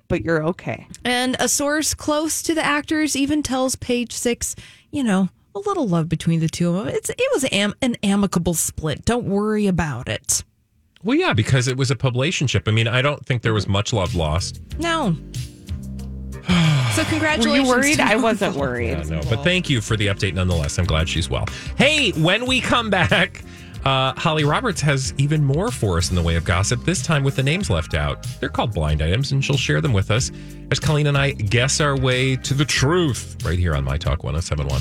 but 0.09 0.23
you're 0.23 0.45
okay. 0.49 0.87
and 1.05 1.35
a 1.41 1.49
source 1.49 1.95
close 1.95 2.43
to 2.43 2.55
the 2.55 2.65
actors 2.65 3.17
even 3.17 3.43
tells 3.43 3.75
Page 3.75 4.13
Six, 4.13 4.55
you 4.91 5.03
know, 5.03 5.31
a 5.55 5.59
little 5.59 5.89
love 5.89 6.09
between 6.09 6.41
the 6.41 6.49
two 6.49 6.69
of 6.77 6.85
them. 6.85 6.95
It's 6.95 7.09
it 7.11 7.31
was 7.33 7.45
am- 7.51 7.75
an 7.83 7.97
amicable 8.03 8.55
split. 8.55 9.05
Don't 9.05 9.25
worry 9.27 9.67
about 9.67 10.09
it. 10.09 10.45
Well, 11.03 11.17
yeah, 11.17 11.33
because 11.33 11.67
it 11.67 11.77
was 11.77 11.91
a 11.91 11.97
publicationship. 11.97 12.69
I 12.69 12.71
mean, 12.71 12.87
I 12.87 13.03
don't 13.03 13.27
think 13.27 13.43
there 13.43 13.53
was 13.55 13.67
much 13.67 13.93
love 13.93 14.15
lost. 14.15 14.61
No. 14.79 15.17
So 16.95 17.05
congratulations. 17.05 17.69
Were 17.71 17.77
congratulations. 17.77 17.99
you 17.99 18.05
worried? 18.05 18.13
I 18.13 18.17
wasn't 18.17 18.55
worried. 18.57 18.89
Yeah, 18.99 19.03
no, 19.05 19.21
but 19.31 19.43
thank 19.43 19.71
you 19.71 19.81
for 19.81 19.97
the 19.97 20.09
update 20.09 20.35
nonetheless. 20.35 20.79
I'm 20.79 20.85
glad 20.85 21.09
she's 21.09 21.31
well. 21.31 21.47
Hey, 21.79 22.11
when 22.13 22.45
we 22.45 22.61
come 22.61 22.91
back, 22.91 23.43
uh, 23.85 24.13
Holly 24.17 24.45
Roberts 24.45 24.81
has 24.81 25.13
even 25.19 25.45
more 25.45 25.71
for 25.71 25.99
us 25.99 26.11
in 26.11 26.17
the 26.17 26.23
way 26.23 26.37
of 26.37 26.45
gossip, 26.45 26.85
this 26.85 27.03
time 27.03 27.25
with 27.25 27.37
the 27.37 27.43
names 27.43 27.69
left 27.69 27.95
out. 27.95 28.27
They're 28.41 28.49
called 28.49 28.73
blind 28.73 29.03
items, 29.03 29.33
and 29.33 29.45
she'll 29.45 29.57
share 29.57 29.81
them 29.81 29.93
with 29.93 30.11
us 30.11 30.31
as 30.71 30.79
Colleen 30.79 31.07
and 31.09 31.19
I 31.19 31.33
guess 31.33 31.81
our 31.81 31.99
way 31.99 32.37
to 32.37 32.55
the 32.55 32.65
truth 32.65 33.37
right 33.45 33.59
here 33.59 33.75
on 33.75 33.85
My 33.85 33.97
Talk 33.99 34.23
1071. 34.25 34.81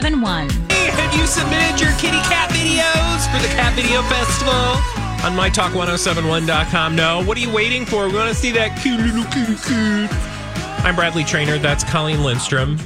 Seven 0.00 0.20
one. 0.20 0.48
Hey, 0.70 0.90
have 0.90 1.14
you 1.14 1.26
submitted 1.26 1.80
your 1.80 1.92
kitty 1.98 2.20
cat 2.28 2.50
videos 2.50 3.26
for 3.30 3.42
the 3.42 3.48
Cat 3.54 3.74
Video 3.74 4.02
Festival 4.02 5.07
on 5.24 5.32
mytalk1071.com? 5.32 6.94
No. 6.96 7.24
What 7.24 7.36
are 7.36 7.40
you 7.40 7.52
waiting 7.52 7.84
for? 7.84 8.06
We 8.08 8.14
want 8.14 8.28
to 8.28 8.34
see 8.34 8.52
that 8.52 8.80
cute 8.80 9.00
little 9.00 9.24
kitty 9.24 9.56
cat. 9.56 10.84
I'm 10.84 10.94
Bradley 10.94 11.24
Traynor. 11.24 11.58
That's 11.58 11.84
Colleen 11.84 12.22
Lindstrom. 12.22 12.78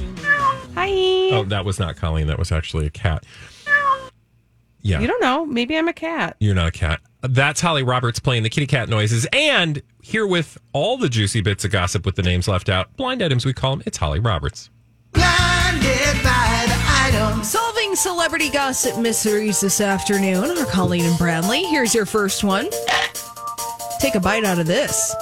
Hi. 0.75 0.89
Oh, 1.31 1.43
that 1.47 1.63
was 1.65 1.79
not 1.79 1.95
Colleen. 1.95 2.27
That 2.27 2.39
was 2.39 2.51
actually 2.51 2.87
a 2.87 2.89
cat. 2.89 3.25
Yeah. 4.81 4.99
You 4.99 5.07
don't 5.07 5.21
know. 5.21 5.45
Maybe 5.45 5.77
I'm 5.77 5.87
a 5.87 5.93
cat. 5.93 6.35
You're 6.39 6.55
not 6.55 6.67
a 6.67 6.71
cat. 6.71 6.99
That's 7.21 7.61
Holly 7.61 7.83
Roberts 7.83 8.19
playing 8.19 8.43
the 8.43 8.49
kitty 8.49 8.67
cat 8.67 8.89
noises. 8.89 9.25
And 9.31 9.81
here 10.01 10.27
with 10.27 10.57
all 10.73 10.97
the 10.97 11.07
juicy 11.07 11.39
bits 11.41 11.63
of 11.63 11.71
gossip 11.71 12.05
with 12.05 12.15
the 12.15 12.23
names 12.23 12.49
left 12.49 12.67
out, 12.67 12.95
blind 12.97 13.23
items 13.23 13.45
we 13.45 13.53
call 13.53 13.77
them, 13.77 13.83
it's 13.85 13.97
Holly 13.97 14.19
Roberts. 14.19 14.69
Solving 17.43 17.95
celebrity 17.95 18.49
gossip 18.49 18.97
mysteries 18.97 19.61
this 19.61 19.79
afternoon 19.81 20.57
are 20.57 20.65
Colleen 20.65 21.05
and 21.05 21.17
Bradley. 21.17 21.63
Here's 21.63 21.93
your 21.93 22.07
first 22.07 22.43
one. 22.43 22.69
Take 23.99 24.15
a 24.15 24.19
bite 24.19 24.43
out 24.43 24.57
of 24.57 24.65
this. 24.65 25.13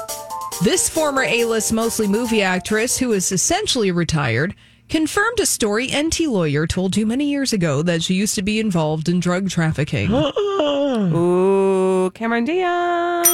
This 0.63 0.87
former 0.87 1.23
A 1.23 1.43
list, 1.43 1.73
mostly 1.73 2.07
movie 2.07 2.41
actress 2.43 2.97
who 2.97 3.11
is 3.11 3.31
essentially 3.33 3.91
retired 3.91 4.55
confirmed 4.87 5.39
a 5.41 5.45
story 5.45 5.87
Enty 5.89 6.29
Lawyer 6.29 6.65
told 6.65 6.95
you 6.95 7.05
many 7.05 7.29
years 7.29 7.51
ago 7.51 7.81
that 7.81 8.03
she 8.03 8.13
used 8.13 8.35
to 8.35 8.41
be 8.41 8.59
involved 8.59 9.09
in 9.09 9.19
drug 9.19 9.49
trafficking. 9.49 10.11
Ooh, 10.63 12.09
Cameron 12.11 12.45
Diaz. 12.45 13.27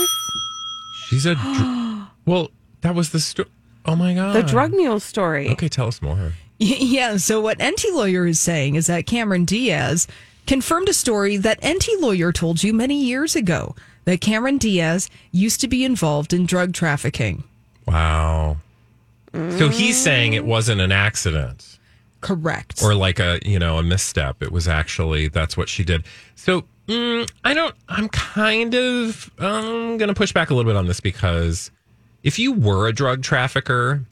She's 1.09 1.27
a. 1.27 1.35
Dr- 1.35 2.07
well, 2.25 2.49
that 2.81 2.95
was 2.95 3.11
the 3.11 3.19
story. 3.19 3.49
Oh 3.85 3.95
my 3.95 4.15
God. 4.15 4.35
The 4.35 4.43
drug 4.43 4.71
mule 4.71 4.99
story. 4.99 5.49
Okay, 5.49 5.69
tell 5.69 5.87
us 5.87 6.01
more. 6.01 6.33
Yeah, 6.59 7.17
so 7.17 7.39
what 7.39 7.59
Enty 7.59 7.93
Lawyer 7.93 8.25
is 8.25 8.39
saying 8.39 8.75
is 8.75 8.87
that 8.87 9.05
Cameron 9.05 9.45
Diaz 9.45 10.07
confirmed 10.47 10.89
a 10.89 10.93
story 10.93 11.37
that 11.37 11.61
Enty 11.61 11.99
Lawyer 11.99 12.31
told 12.31 12.63
you 12.63 12.73
many 12.73 13.03
years 13.03 13.35
ago 13.35 13.75
that 14.05 14.21
Cameron 14.21 14.57
Diaz 14.57 15.09
used 15.31 15.61
to 15.61 15.67
be 15.67 15.83
involved 15.83 16.33
in 16.33 16.45
drug 16.45 16.73
trafficking. 16.73 17.43
Wow. 17.85 18.57
So 19.33 19.69
he's 19.69 20.01
saying 20.01 20.33
it 20.33 20.45
wasn't 20.45 20.81
an 20.81 20.91
accident 20.91 21.77
Correct. 22.21 22.81
or 22.81 22.95
like 22.95 23.19
a, 23.19 23.39
you 23.45 23.59
know, 23.59 23.77
a 23.77 23.83
misstep. 23.83 24.41
It 24.41 24.51
was 24.51 24.67
actually 24.67 25.27
that's 25.27 25.55
what 25.55 25.69
she 25.69 25.83
did. 25.83 26.05
So 26.35 26.63
mm, 26.87 27.29
I 27.43 27.53
don't. 27.53 27.75
I'm 27.87 28.09
kind 28.09 28.73
of 28.73 29.29
um, 29.37 29.97
going 29.97 30.07
to 30.07 30.15
push 30.15 30.31
back 30.31 30.49
a 30.49 30.55
little 30.55 30.71
bit 30.71 30.77
on 30.77 30.87
this 30.87 30.99
because 31.01 31.69
if 32.23 32.39
you 32.39 32.53
were 32.53 32.87
a 32.87 32.93
drug 32.93 33.21
trafficker, 33.21 34.05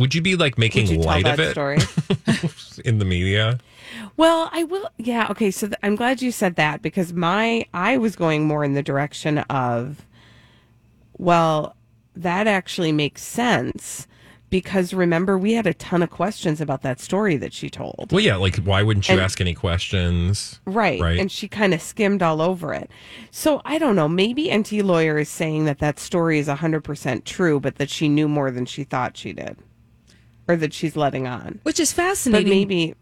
would 0.00 0.14
you 0.14 0.20
be 0.22 0.34
like 0.36 0.58
making 0.58 0.86
Would 0.86 0.90
you 0.90 0.96
tell 1.02 1.06
light 1.06 1.26
of 1.26 1.38
it 1.38 1.52
story? 1.52 1.78
in 2.84 2.98
the 2.98 3.04
media? 3.04 3.58
Well, 4.16 4.48
I 4.52 4.64
will. 4.64 4.88
Yeah. 4.98 5.28
Okay. 5.30 5.50
So 5.50 5.66
th- 5.68 5.78
I'm 5.82 5.96
glad 5.96 6.22
you 6.22 6.32
said 6.32 6.56
that 6.56 6.82
because 6.82 7.12
my 7.12 7.66
I 7.74 7.96
was 7.98 8.16
going 8.16 8.46
more 8.46 8.64
in 8.64 8.74
the 8.74 8.82
direction 8.82 9.38
of, 9.38 10.04
well, 11.18 11.76
that 12.16 12.46
actually 12.46 12.92
makes 12.92 13.22
sense 13.22 14.06
because 14.48 14.92
remember 14.92 15.38
we 15.38 15.52
had 15.52 15.66
a 15.66 15.74
ton 15.74 16.02
of 16.02 16.10
questions 16.10 16.60
about 16.60 16.82
that 16.82 16.98
story 16.98 17.36
that 17.36 17.52
she 17.52 17.70
told. 17.70 18.08
Well, 18.10 18.20
yeah. 18.20 18.34
Like, 18.36 18.56
why 18.58 18.82
wouldn't 18.82 19.08
you 19.08 19.12
And- 19.14 19.20
ask 19.22 19.40
any 19.40 19.54
questions? 19.54 20.60
Right. 20.66 21.00
Right. 21.00 21.18
And 21.20 21.30
she 21.30 21.46
kind 21.48 21.72
of 21.72 21.80
skimmed 21.80 22.22
all 22.22 22.40
over 22.42 22.74
it. 22.74 22.90
So 23.30 23.62
I 23.64 23.78
don't 23.78 23.94
know. 23.96 24.08
Maybe 24.08 24.46
Enty 24.46 24.82
Lawyer 24.82 25.18
is 25.18 25.28
saying 25.28 25.66
that 25.66 25.78
that 25.78 25.98
story 26.00 26.38
is 26.40 26.48
100% 26.48 27.24
true, 27.24 27.60
but 27.60 27.76
that 27.76 27.90
she 27.90 28.08
knew 28.08 28.28
more 28.28 28.50
than 28.50 28.66
she 28.66 28.82
thought 28.84 29.16
she 29.16 29.32
did 29.32 29.56
or 30.50 30.56
that 30.56 30.72
she's 30.74 30.96
letting 30.96 31.26
on. 31.26 31.60
Which 31.62 31.80
is 31.80 31.92
fascinating. 31.92 32.46
But 32.46 32.50
fascinating. 32.50 32.68
maybe 32.68 32.94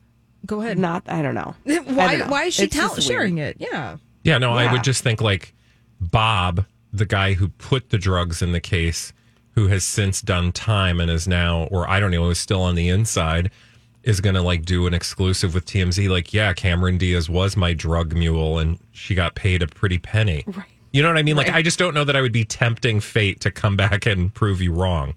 Go 0.47 0.61
ahead. 0.63 0.79
not. 0.79 1.03
I 1.09 1.23
don't 1.23 1.35
know. 1.35 1.55
Why, 1.65 2.17
don't 2.17 2.19
know. 2.21 2.33
why 2.33 2.45
is 2.45 2.55
she 2.55 2.65
It's 2.65 2.75
tell- 2.77 2.95
sharing 3.01 3.37
weird. 3.37 3.57
it? 3.61 3.69
Yeah. 3.73 3.97
Yeah, 4.25 4.39
no, 4.39 4.53
I 4.53 4.71
would 4.71 4.85
just 4.85 5.03
think 5.03 5.21
like 5.21 5.55
Bob, 6.01 6.65
the 6.93 7.07
guy 7.07 7.33
who 7.35 7.49
put 7.49 7.91
the 7.91 7.99
drugs 7.99 8.43
in 8.43 8.53
the 8.53 8.61
case, 8.61 9.13
who 9.53 9.69
has 9.69 9.85
since 9.85 10.21
done 10.23 10.53
time 10.53 11.01
and 11.01 11.11
is 11.11 11.27
now, 11.27 11.65
or 11.71 11.89
I 11.89 11.99
don't 12.01 12.11
know, 12.11 12.29
is 12.31 12.39
still 12.39 12.63
on 12.63 12.75
the 12.75 12.89
inside, 12.89 13.51
is 14.05 14.21
going 14.21 14.35
to 14.35 14.43
like 14.43 14.65
do 14.65 14.87
an 14.87 14.95
exclusive 14.95 15.55
with 15.55 15.65
TMZ. 15.67 16.09
Like, 16.09 16.33
yeah, 16.33 16.53
Cameron 16.53 16.99
Diaz 16.99 17.29
was 17.29 17.57
my 17.57 17.73
drug 17.73 18.13
mule 18.15 18.59
and 18.59 18.79
she 18.93 19.15
got 19.15 19.35
paid 19.35 19.63
a 19.63 19.67
pretty 19.67 19.99
penny. 19.99 20.45
Right. 20.47 20.67
You 20.93 21.03
know 21.03 21.09
what 21.09 21.19
I 21.19 21.23
mean? 21.23 21.37
Like, 21.37 21.49
Right. 21.49 21.57
I 21.57 21.63
just 21.63 21.79
don't 21.79 21.95
know 21.95 22.05
that 22.05 22.17
I 22.17 22.21
would 22.21 22.33
be 22.33 22.45
tempting 22.45 23.01
fate 23.01 23.41
to 23.41 23.51
come 23.51 23.77
back 23.77 24.07
and 24.07 24.33
prove 24.33 24.61
you 24.63 24.73
wrong. 24.73 25.15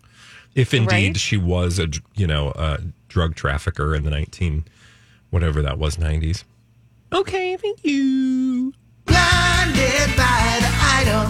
If 0.56 0.74
indeed 0.74 0.92
Right. 0.92 1.18
she 1.18 1.38
was 1.38 1.80
a, 1.80 1.88
you 2.16 2.28
know, 2.28 2.52
a 2.56 2.80
drug 3.08 3.36
trafficker 3.36 3.96
in 3.96 4.04
the 4.04 4.10
19, 4.10 4.66
whatever 5.30 5.62
that 5.62 5.78
was, 5.78 5.98
90s. 5.98 6.44
Okay, 7.14 7.58
thank 7.58 7.84
you. 7.84 8.74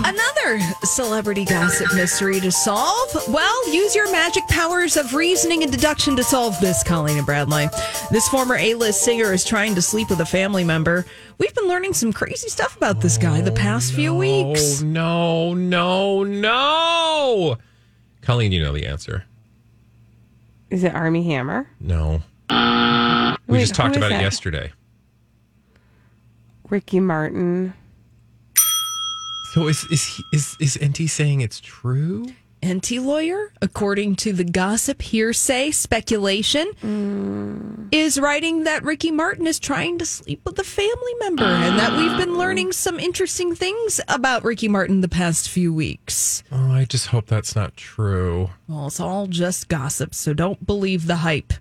Another 0.03 0.59
celebrity 0.83 1.45
gossip 1.45 1.93
mystery 1.93 2.39
to 2.41 2.51
solve? 2.51 3.09
Well, 3.29 3.73
use 3.73 3.95
your 3.95 4.11
magic 4.11 4.45
powers 4.47 4.97
of 4.97 5.13
reasoning 5.13 5.63
and 5.63 5.71
deduction 5.71 6.15
to 6.17 6.23
solve 6.23 6.59
this, 6.59 6.83
Colleen 6.83 7.17
and 7.17 7.25
Bradley. 7.25 7.69
This 8.11 8.27
former 8.27 8.55
A 8.55 8.73
list 8.73 9.03
singer 9.03 9.31
is 9.31 9.45
trying 9.45 9.75
to 9.75 9.81
sleep 9.81 10.09
with 10.09 10.19
a 10.19 10.25
family 10.25 10.63
member. 10.63 11.05
We've 11.37 11.53
been 11.55 11.67
learning 11.67 11.93
some 11.93 12.11
crazy 12.11 12.49
stuff 12.49 12.75
about 12.75 12.99
this 13.01 13.17
guy 13.17 13.41
the 13.41 13.51
past 13.51 13.93
few 13.93 14.11
oh, 14.11 14.17
weeks. 14.17 14.81
Oh, 14.81 14.85
no, 14.85 15.53
no, 15.53 16.23
no. 16.23 17.57
Colleen, 18.21 18.51
you 18.51 18.61
know 18.61 18.71
the 18.73 18.85
answer. 18.85 19.25
Is 20.69 20.83
it 20.83 20.93
Armie 20.93 21.23
Hammer? 21.23 21.67
No. 21.79 22.21
We 22.49 23.57
Wait, 23.57 23.61
just 23.61 23.75
talked 23.75 23.95
who 23.95 24.01
is 24.01 24.05
about 24.07 24.11
it 24.11 24.15
that? 24.15 24.21
yesterday. 24.21 24.71
Ricky 26.69 26.99
Martin. 26.99 27.73
So 29.53 29.67
is 29.67 29.83
is 29.91 30.05
he, 30.05 30.23
is 30.31 30.55
is 30.61 30.77
Enty 30.77 31.09
saying 31.09 31.41
it's 31.41 31.59
true? 31.59 32.27
Enty 32.61 33.03
lawyer, 33.03 33.51
according 33.59 34.15
to 34.17 34.33
the 34.33 34.43
gossip, 34.43 35.01
hearsay, 35.01 35.71
speculation, 35.71 37.89
is 37.91 38.19
writing 38.19 38.65
that 38.65 38.83
Ricky 38.83 39.09
Martin 39.09 39.47
is 39.47 39.59
trying 39.59 39.97
to 39.97 40.05
sleep 40.05 40.41
with 40.45 40.59
a 40.59 40.63
family 40.63 41.13
member 41.19 41.43
and 41.43 41.79
that 41.79 41.97
we've 41.97 42.15
been 42.17 42.37
learning 42.37 42.71
some 42.71 42.99
interesting 42.99 43.55
things 43.55 43.99
about 44.07 44.43
Ricky 44.43 44.67
Martin 44.67 45.01
the 45.01 45.09
past 45.09 45.49
few 45.49 45.73
weeks. 45.73 46.43
Oh, 46.51 46.71
I 46.71 46.85
just 46.85 47.07
hope 47.07 47.25
that's 47.25 47.55
not 47.55 47.75
true. 47.75 48.51
Well, 48.67 48.87
it's 48.87 48.99
all 48.99 49.25
just 49.25 49.67
gossip, 49.67 50.13
so 50.13 50.33
don't 50.33 50.67
believe 50.67 51.07
the 51.07 51.17
hype. 51.17 51.53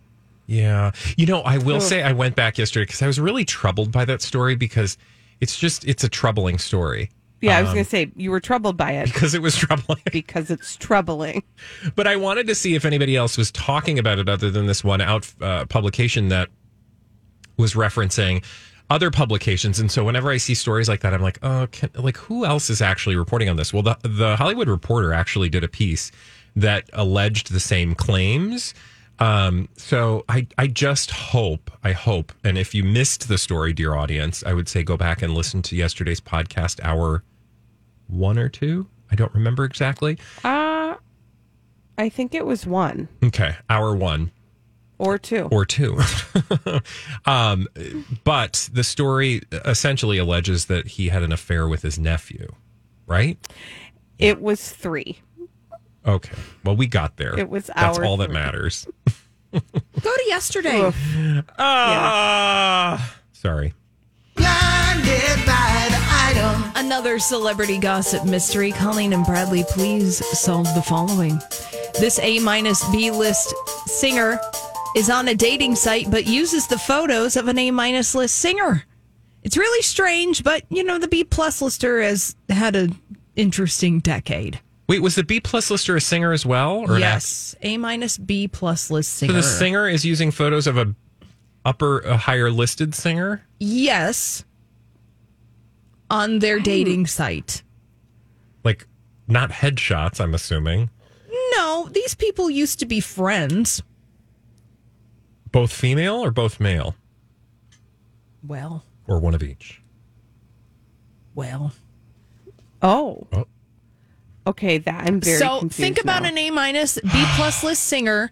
Yeah. 0.47 0.91
You 1.17 1.25
know, 1.25 1.41
I 1.41 1.57
will 1.57 1.81
say 1.81 2.03
I 2.03 2.13
went 2.13 2.37
back 2.37 2.59
yesterday 2.59 2.85
because 2.85 3.01
I 3.01 3.07
was 3.07 3.19
really 3.19 3.47
troubled 3.47 3.91
by 3.91 4.05
that 4.05 4.21
story 4.21 4.55
because 4.55 4.99
it's 5.41 5.59
just 5.59 5.87
it's 5.87 6.05
a 6.05 6.11
troubling 6.11 6.59
story 6.59 7.09
Yeah, 7.41 7.57
I 7.57 7.63
was 7.63 7.71
Um, 7.71 7.75
going 7.77 7.85
to 7.85 7.91
say 7.91 8.13
you 8.17 8.31
were 8.31 8.41
troubled 8.41 8.77
by 8.77 8.93
it 8.93 9.07
because 9.07 9.35
it 9.35 9.41
was 9.43 9.57
troubling. 9.57 10.03
because 10.13 10.51
it's 10.51 10.77
troubling. 10.77 11.43
but 11.97 12.07
I 12.07 12.17
wanted 12.17 12.47
to 12.49 12.55
see 12.55 12.75
if 12.75 12.85
anybody 12.85 13.17
else 13.17 13.39
was 13.39 13.51
talking 13.51 13.99
about 13.99 14.19
it 14.19 14.29
other 14.29 14.51
than 14.51 14.67
this 14.67 14.85
one 14.85 15.01
out 15.01 15.33
uh, 15.41 15.65
publication 15.67 16.29
that 16.29 16.49
was 17.57 17.75
referencing 17.75 18.45
other 18.91 19.11
publications. 19.11 19.79
And 19.79 19.91
so 19.91 20.05
whenever 20.05 20.31
I 20.31 20.37
see 20.37 20.55
stories 20.55 20.89
like 20.89 21.01
that, 21.01 21.15
I'm 21.15 21.23
like, 21.23 21.39
oh, 21.43 21.69
can, 21.71 21.91
like 21.95 22.17
who 22.17 22.45
else 22.45 22.69
is 22.71 22.83
actually 22.83 23.17
reporting 23.17 23.49
on 23.49 23.57
this? 23.57 23.73
Well, 23.73 23.83
the 23.83 23.97
the 24.03 24.37
Hollywood 24.37 24.69
Reporter 24.69 25.13
actually 25.13 25.49
did 25.49 25.63
a 25.65 25.69
piece 25.69 26.11
that 26.57 26.91
alleged 26.93 27.53
the 27.53 27.61
same 27.61 27.95
claims. 27.95 28.75
Um, 29.21 29.69
so 29.77 30.25
I, 30.31 30.47
I 30.57 30.67
just 30.67 31.11
hope, 31.11 31.71
I 31.85 31.93
hope, 31.93 32.33
and 32.43 32.57
if 32.57 32.75
you 32.75 32.83
missed 32.83 33.29
the 33.29 33.37
story, 33.37 33.75
dear 33.75 33.95
audience, 33.95 34.43
I 34.45 34.55
would 34.55 34.67
say 34.67 34.83
go 34.83 34.97
back 34.97 35.21
and 35.21 35.35
listen 35.35 35.61
to 35.63 35.77
yesterday's 35.77 36.23
podcast, 36.23 36.81
hour 36.83 37.23
one 38.13 38.39
or 38.39 38.49
two. 38.49 38.87
I 39.11 39.15
don't 39.17 39.35
remember 39.35 39.65
exactly. 39.65 40.19
Uh, 40.45 40.95
I 41.99 42.09
think 42.09 42.35
it 42.35 42.47
was 42.47 42.67
one 42.67 43.09
Okay, 43.23 43.57
hour 43.69 43.95
one 43.95 44.31
or 44.99 45.19
two. 45.19 45.49
or 45.51 45.65
two. 45.65 45.99
um, 47.27 47.67
but 48.25 48.69
the 48.73 48.85
story 48.85 49.43
essentially 49.53 50.19
alleges 50.19 50.67
that 50.67 50.87
he 50.87 51.09
had 51.09 51.23
an 51.23 51.33
affair 51.33 51.67
with 51.69 51.83
his 51.83 51.99
nephew, 51.99 52.49
right? 53.07 53.39
it 54.19 54.41
was 54.41 54.71
three. 54.71 55.21
Okay. 56.07 56.35
Well, 56.65 56.77
we 56.77 56.87
got 56.87 57.17
there. 57.17 57.39
It 57.39 57.49
was 57.51 57.67
That's 57.67 57.99
hour 57.99 58.05
all 58.05 58.17
that 58.19 58.31
matters. 58.31 58.87
Go 59.53 59.61
to 59.61 60.25
yesterday. 60.29 60.81
Oof. 60.81 60.97
Ah, 61.59 63.17
sorry. 63.33 63.75
Another 66.91 67.19
celebrity 67.19 67.79
gossip 67.79 68.25
mystery. 68.25 68.73
Colleen 68.73 69.13
and 69.13 69.25
Bradley, 69.25 69.65
please 69.71 70.17
solve 70.39 70.67
the 70.75 70.83
following. 70.83 71.41
This 71.99 72.19
A 72.21 72.39
minus 72.41 72.87
B 72.91 73.11
list 73.11 73.55
singer 73.87 74.39
is 74.97 75.09
on 75.09 75.29
a 75.29 75.35
dating 75.35 75.77
site 75.77 76.11
but 76.11 76.27
uses 76.27 76.67
the 76.67 76.79
photos 76.79 77.37
of 77.37 77.49
an 77.49 77.59
A 77.59 77.71
minus 77.71 78.15
list 78.15 78.37
singer. 78.37 78.85
It's 79.43 79.57
really 79.57 79.83
strange, 79.83 80.45
but 80.45 80.65
you 80.69 80.85
know, 80.85 80.99
the 80.99 81.09
B 81.09 81.25
plus 81.25 81.63
lister 81.63 82.03
has 82.03 82.37
had 82.49 82.77
an 82.77 82.99
interesting 83.37 84.01
decade. 84.01 84.61
Wait, 84.89 85.01
was 85.01 85.15
the 85.15 85.23
B 85.23 85.41
plus 85.41 85.71
lister 85.71 85.97
a 85.97 86.01
singer 86.01 86.33
as 86.33 86.45
well, 86.45 86.79
or 86.91 86.99
yes, 86.99 87.55
A 87.63 87.79
minus 87.79 88.19
B 88.19 88.49
plus 88.49 88.91
list 88.91 89.15
singer. 89.15 89.35
So 89.35 89.41
singer. 89.41 89.53
the 89.53 89.59
singer 89.59 89.89
is 89.89 90.05
using 90.05 90.31
photos 90.31 90.67
of 90.67 90.77
a 90.77 90.95
upper, 91.65 92.01
a 92.01 92.17
higher 92.17 92.51
listed 92.51 92.95
singer. 92.95 93.43
Yes. 93.59 94.45
On 96.11 96.39
their 96.41 96.59
hmm. 96.59 96.65
dating 96.65 97.07
site. 97.07 97.63
Like 98.65 98.87
not 99.29 99.51
headshots. 99.51 100.21
I'm 100.21 100.35
assuming 100.35 100.91
No, 101.57 101.89
these 101.93 102.15
people 102.15 102.51
used 102.51 102.79
to 102.81 102.87
be 102.87 103.01
friends. 103.01 103.83
both 105.53 105.73
female 105.73 106.17
or 106.17 106.31
both 106.31 106.61
male 106.61 106.95
Well, 108.47 108.85
or 109.07 109.19
one 109.19 109.35
of 109.35 109.43
each. 109.43 109.83
well. 111.35 111.73
Oh, 112.83 113.27
Oh. 113.33 113.47
okay. 114.47 114.79
That 114.79 115.07
I'm 115.07 115.21
very 115.21 115.39
so 115.39 115.59
confused 115.61 115.81
think 115.81 116.01
about 116.01 116.23
now. 116.23 116.31
an 116.31 116.39
A 116.39 116.51
minus 116.51 116.99
B 117.01 117.11
plus 117.37 117.63
list 117.63 117.83
singer 117.85 118.31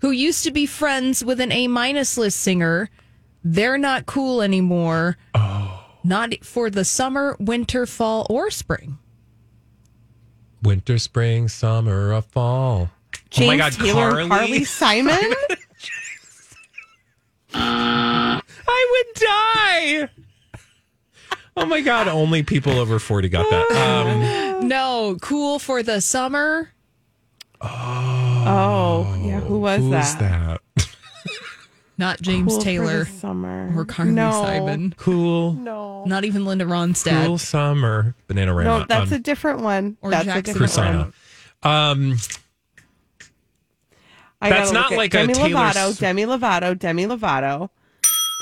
who 0.00 0.10
used 0.10 0.44
to 0.44 0.50
be 0.50 0.66
friends 0.66 1.24
with 1.24 1.40
an 1.40 1.52
A 1.52 1.68
minus 1.68 2.16
list 2.18 2.40
singer. 2.40 2.88
They're 3.44 3.78
not 3.78 4.06
cool 4.06 4.42
anymore. 4.42 5.16
Oh. 5.34 5.84
Not 6.04 6.44
for 6.44 6.70
the 6.70 6.84
summer, 6.84 7.36
winter, 7.38 7.86
fall, 7.86 8.26
or 8.30 8.50
spring. 8.50 8.98
Winter, 10.62 10.98
spring, 10.98 11.48
summer, 11.48 12.14
or 12.14 12.22
fall. 12.22 12.90
James 13.30 13.44
oh 13.44 13.46
my 13.52 13.56
God, 13.56 13.72
Taylor, 13.72 14.10
Carly. 14.10 14.28
Carly 14.28 14.64
Simon. 14.64 15.18
I 17.54 18.40
would 18.92 19.20
die. 19.20 20.08
Oh 21.56 21.66
my 21.66 21.80
God! 21.80 22.08
Only 22.08 22.42
people 22.42 22.78
over 22.78 22.98
forty 22.98 23.28
got 23.28 23.48
that. 23.50 24.56
Um, 24.60 24.68
No, 24.68 25.16
cool 25.20 25.58
for 25.58 25.82
the 25.82 26.00
summer. 26.00 26.70
oh, 27.60 27.68
yeah. 28.44 29.40
Who 29.40 29.58
was 29.58 29.80
who's 29.80 29.90
that? 29.90 30.60
that? 30.76 30.86
Not 31.98 32.20
James 32.22 32.52
Cool 32.52 32.62
Taylor 32.62 33.04
summer 33.04 33.72
or 33.76 33.84
Carly 33.84 34.12
no. 34.12 34.30
Simon. 34.30 34.94
Cool, 34.96 35.52
No, 35.52 36.04
Not 36.06 36.24
even 36.24 36.46
Linda 36.46 36.64
Ronstadt. 36.64 37.26
cool 37.26 37.36
summer. 37.36 38.14
Bananarama. 38.28 38.64
no, 38.64 38.84
that's 38.88 39.12
um, 39.12 39.16
a 39.16 39.18
different 39.18 39.60
one. 39.60 39.98
Or 40.00 40.10
that's 40.10 40.26
a 40.26 40.40
different 40.40 40.72
Crucino. 40.72 41.12
one. 41.62 41.72
Um, 41.72 42.16
I 44.40 44.48
That's 44.48 44.72
not 44.72 44.84
look 44.84 44.92
at 44.92 44.96
like 44.96 45.14
a 45.14 45.26
Demi 45.26 45.34
Lovato, 45.34 45.98
Demi 45.98 46.24
Lovato, 46.24 46.78
Demi 46.78 47.04
Lovato, 47.04 47.68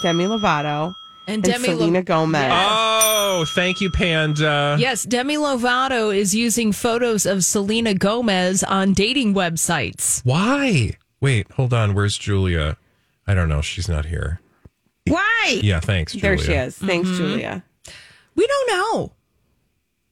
Demi 0.03 0.25
Lovato, 0.27 0.95
And 1.29 1.45
and, 1.45 1.45
Demi 1.45 1.69
Lo- 1.69 1.77
Selena 1.79 2.03
Gomez. 2.03 2.51
oh, 2.53 3.45
thank 3.55 3.81
you, 3.81 3.91
Panda. 3.91 4.77
Yes, 4.81 5.05
Demi 5.05 5.37
Lovato 5.37 6.14
is 6.17 6.35
using 6.35 6.73
photos 6.73 7.27
of 7.27 7.45
Selena 7.45 7.93
Gomez 7.95 8.64
on 8.64 8.95
dating 8.95 9.35
websites. 9.35 10.23
Why? 10.25 10.97
Wait, 11.21 11.51
hold 11.53 11.73
on. 11.75 11.95
Where's 11.95 12.17
Julia? 12.19 12.77
I 13.27 13.35
don't 13.35 13.49
know. 13.51 13.61
She's 13.61 13.88
not 13.88 14.07
here. 14.07 14.41
Why? 15.07 15.61
Yeah, 15.62 15.81
thanks, 15.81 16.12
Julia. 16.14 16.37
there 16.37 16.38
she 16.45 16.53
is. 16.55 16.79
Thanks, 16.79 17.09
Mm-hmm. 17.09 17.17
Julia. 17.19 17.64
We 18.35 18.47
don't 18.47 18.71
know. 18.71 19.12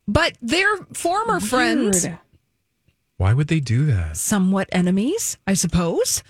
But 0.09 0.37
they're 0.42 0.76
former 0.92 1.40
friends, 1.40 2.07
Why 3.16 3.33
would 3.33 3.48
they 3.48 3.61
do 3.61 3.87
that? 3.87 4.16
somewhat 4.16 4.68
enemies, 4.70 5.38
I 5.46 5.55
suppose. 5.55 6.22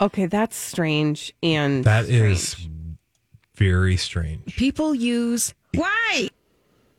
Okay, 0.00 0.26
that's 0.26 0.56
strange 0.56 1.32
and 1.42 1.84
That 1.84 2.06
strange. 2.06 2.32
is 2.32 2.56
very 3.54 3.96
strange. 3.96 4.56
People 4.56 4.94
use 4.94 5.54
why 5.74 6.28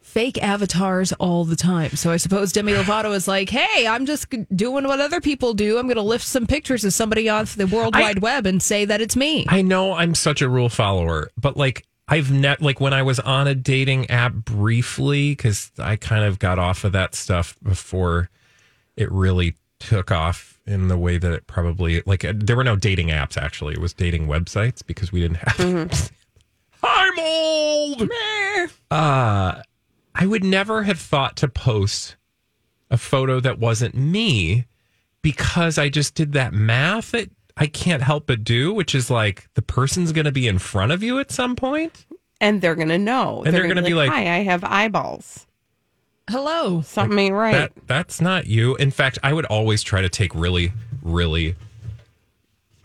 fake 0.02 0.42
avatars 0.44 1.12
all 1.14 1.44
the 1.44 1.56
time. 1.56 1.90
So 1.96 2.12
I 2.12 2.18
suppose 2.18 2.52
Demi 2.52 2.74
Lovato 2.74 3.16
is 3.16 3.28
like, 3.28 3.50
"Hey, 3.50 3.88
I'm 3.88 4.06
just 4.06 4.28
doing 4.56 4.86
what 4.86 5.00
other 5.00 5.20
people 5.20 5.54
do. 5.54 5.78
I'm 5.80 5.88
going 5.88 5.96
to 5.96 6.04
lift 6.04 6.26
some 6.26 6.46
pictures 6.46 6.84
of 6.86 6.94
somebody 6.94 7.30
off 7.30 7.56
the 7.56 7.66
World 7.68 7.96
I- 7.96 8.02
Wide 8.02 8.20
Web 8.22 8.46
and 8.46 8.62
say 8.62 8.86
that 8.86 9.02
it's 9.02 9.16
me." 9.16 9.46
I 9.50 9.62
know 9.64 9.94
I'm 9.94 10.14
such 10.14 10.42
a 10.42 10.50
rule 10.50 10.70
follower, 10.70 11.32
but 11.40 11.58
like 11.58 11.86
I've 12.08 12.32
net 12.32 12.62
like 12.62 12.80
when 12.80 12.94
I 12.94 13.02
was 13.02 13.20
on 13.20 13.48
a 13.48 13.56
dating 13.56 14.10
app 14.12 14.34
briefly 14.34 15.32
because 15.32 15.72
I 15.80 15.96
kind 15.96 16.24
of 16.26 16.38
got 16.38 16.60
off 16.60 16.84
of 16.84 16.92
that 16.92 17.16
stuff 17.16 17.56
before 17.64 18.30
it 18.96 19.12
really 19.12 19.56
took 19.80 20.12
off 20.12 20.60
in 20.68 20.88
the 20.88 20.98
way 20.98 21.18
that 21.18 21.32
it 21.32 21.48
probably 21.48 22.04
like 22.06 22.24
uh, 22.24 22.34
there 22.36 22.56
were 22.56 22.64
no 22.64 22.76
dating 22.76 23.08
apps 23.08 23.36
actually. 23.36 23.74
It 23.74 23.80
was 23.82 23.94
dating 23.94 24.28
websites 24.28 24.86
because 24.86 25.12
we 25.12 25.22
didn't 25.22 25.38
have. 25.38 26.12
I'm 26.84 27.20
old. 27.20 28.10
Uh, 28.92 29.62
I 30.16 30.26
would 30.26 30.44
never 30.44 30.84
have 30.84 31.00
thought 31.00 31.36
to 31.38 31.48
post 31.48 32.16
a 32.92 32.98
photo 32.98 33.40
that 33.40 33.58
wasn't 33.60 33.96
me 33.96 34.66
because 35.22 35.78
I 35.78 35.90
just 35.90 36.14
did 36.16 36.34
that 36.34 36.54
math 36.54 37.12
that 37.12 37.30
I 37.58 37.68
can't 37.68 38.04
help 38.04 38.28
but 38.28 38.44
do, 38.44 38.74
which 38.74 38.94
is 38.94 39.10
like 39.10 39.48
the 39.56 39.62
person's 39.62 40.12
going 40.12 40.26
to 40.26 40.32
be 40.32 40.48
in 40.48 40.60
front 40.60 40.92
of 40.92 41.02
you 41.02 41.20
at 41.20 41.32
some 41.32 41.56
point. 41.56 42.06
and 42.42 42.62
they're 42.62 42.76
gonna 42.76 42.98
know. 42.98 43.42
And 43.46 43.56
they're 43.56 43.68
gonna 43.70 43.82
be 43.82 43.94
like- 43.94 44.12
"Hi, 44.12 44.22
I 44.24 44.44
have 44.44 44.66
eyeballs. 44.66 45.48
Hello. 46.30 46.82
Something 46.82 47.18
ain't 47.18 47.34
right." 47.36 47.54
That 47.54 47.72
that's 47.88 48.20
not 48.20 48.48
you. 48.48 48.76
In 48.76 48.92
fact, 48.92 49.18
I 49.24 49.32
would 49.32 49.46
always 49.46 49.82
try 49.82 50.02
to 50.02 50.10
take 50.10 50.36
really, 50.36 50.74
really 51.02 51.56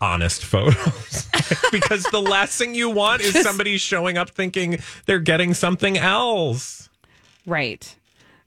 honest 0.01 0.43
photos 0.45 1.27
because 1.71 2.03
the 2.05 2.21
last 2.21 2.57
thing 2.57 2.73
you 2.75 2.89
want 2.89 3.21
is 3.21 3.33
somebody 3.41 3.77
showing 3.77 4.17
up 4.17 4.29
thinking 4.29 4.79
they're 5.05 5.19
getting 5.19 5.53
something 5.53 5.97
else. 5.97 6.89
right, 7.45 7.95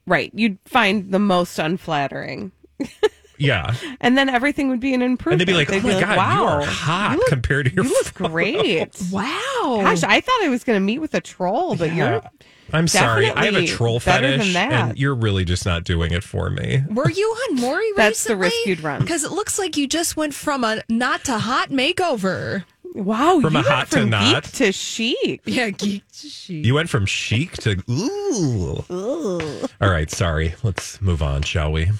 right. 0.07 0.31
You'd 0.35 0.59
find 0.65 1.13
the 1.13 1.19
most 1.19 1.59
unflattering, 1.59 2.53
Yeah, 3.39 3.75
and 4.01 4.17
then 4.17 4.29
everything 4.29 4.69
would 4.69 4.79
be 4.81 4.95
an 4.95 5.03
improvement. 5.03 5.41
and 5.43 5.49
they'd 5.49 5.53
be 5.53 5.57
like, 5.57 5.69
"Oh 5.71 5.81
They'd 5.89 5.95
my 5.95 6.01
god, 6.01 6.11
you 6.13 6.17
wow, 6.45 6.47
are 6.47 6.63
hot 6.65 7.13
you 7.13 7.19
look- 7.19 7.29
compared 7.29 7.67
to 7.67 7.75
your 7.75 7.85
You 7.85 7.91
look 7.91 8.07
photo." 8.15 8.29
great. 8.31 9.03
Wow. 9.11 9.81
Gosh, 9.83 10.05
I 10.05 10.21
thought 10.21 10.41
I 10.45 10.49
was 10.49 10.63
going 10.63 10.77
to 10.77 10.81
meet 10.85 11.01
with 11.01 11.15
a 11.15 11.21
troll, 11.21 11.75
but 11.75 11.89
Yeah. 11.93 12.11
you're 12.13 12.23
I'm 12.73 12.89
sorry. 12.89 13.27
I 13.27 13.29
have 13.29 13.37
a 13.39 13.43
definitely 13.43 13.67
troll 13.69 14.01
better 14.01 14.31
than 14.31 14.41
fetish, 14.41 14.55
that. 14.55 14.73
and 14.73 14.99
you're 14.99 15.15
really 15.15 15.45
just 15.45 15.67
not 15.67 15.85
doing 15.85 16.13
it 16.13 16.25
for 16.25 16.49
me. 16.51 16.83
Were 16.89 17.11
you 17.11 17.27
on 17.27 17.61
Maury 17.61 17.87
That's 17.97 18.25
the 18.25 18.37
risk 18.37 18.55
you'd 18.67 18.81
run. 18.83 19.01
Because 19.01 19.25
it 19.25 19.33
looks 19.33 19.59
like 19.59 19.77
you 19.77 19.87
just 19.87 20.17
went 20.17 20.35
from 20.35 20.65
a 20.65 20.83
not 20.89 21.25
to 21.25 21.39
hot 21.39 21.69
makeover. 21.71 22.65
wow. 22.95 23.41
From 23.41 23.55
you 23.55 23.61
a 23.61 23.63
went 23.63 23.67
hot 23.67 23.91
to 23.91 24.01
from 24.01 24.11
not? 24.11 24.45
geek 24.45 24.53
to 24.53 24.73
chic. 24.73 25.41
Yeah, 25.45 25.71
geek 25.71 26.05
she. 26.13 26.61
You 26.63 26.75
went 26.75 26.89
from 26.89 27.07
chic 27.07 27.53
to 27.59 27.83
ooh. 27.91 28.85
ooh. 28.91 29.41
All 29.81 29.91
right, 29.91 30.11
sorry. 30.11 30.55
Let's 30.63 31.01
move 31.03 31.23
on, 31.23 31.43
shall 31.43 31.73
we? 31.73 31.91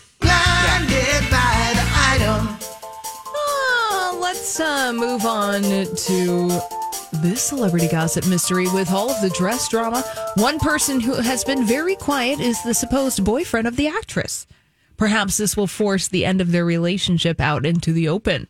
Uh, 3.35 4.17
let's 4.21 4.61
uh, 4.61 4.93
move 4.93 5.25
on 5.25 5.63
to 5.63 6.61
this 7.21 7.43
celebrity 7.43 7.89
gossip 7.89 8.27
mystery 8.27 8.67
with 8.73 8.91
all 8.91 9.11
of 9.11 9.21
the 9.21 9.31
dress 9.31 9.69
drama. 9.69 10.03
One 10.37 10.59
person 10.59 11.01
who 11.01 11.15
has 11.15 11.45
been 11.45 11.67
very 11.67 11.95
quiet 11.97 12.41
is 12.41 12.63
the 12.63 12.75
supposed 12.75 13.23
boyfriend 13.25 13.67
of 13.67 13.77
the 13.77 13.89
actress. 13.89 14.47
Perhaps 14.97 15.37
this 15.37 15.57
will 15.57 15.67
force 15.67 16.09
the 16.09 16.25
end 16.25 16.41
of 16.41 16.53
their 16.53 16.65
relationship 16.65 17.41
out 17.41 17.67
into 17.67 17.93
the 17.93 18.09
open. 18.09 18.49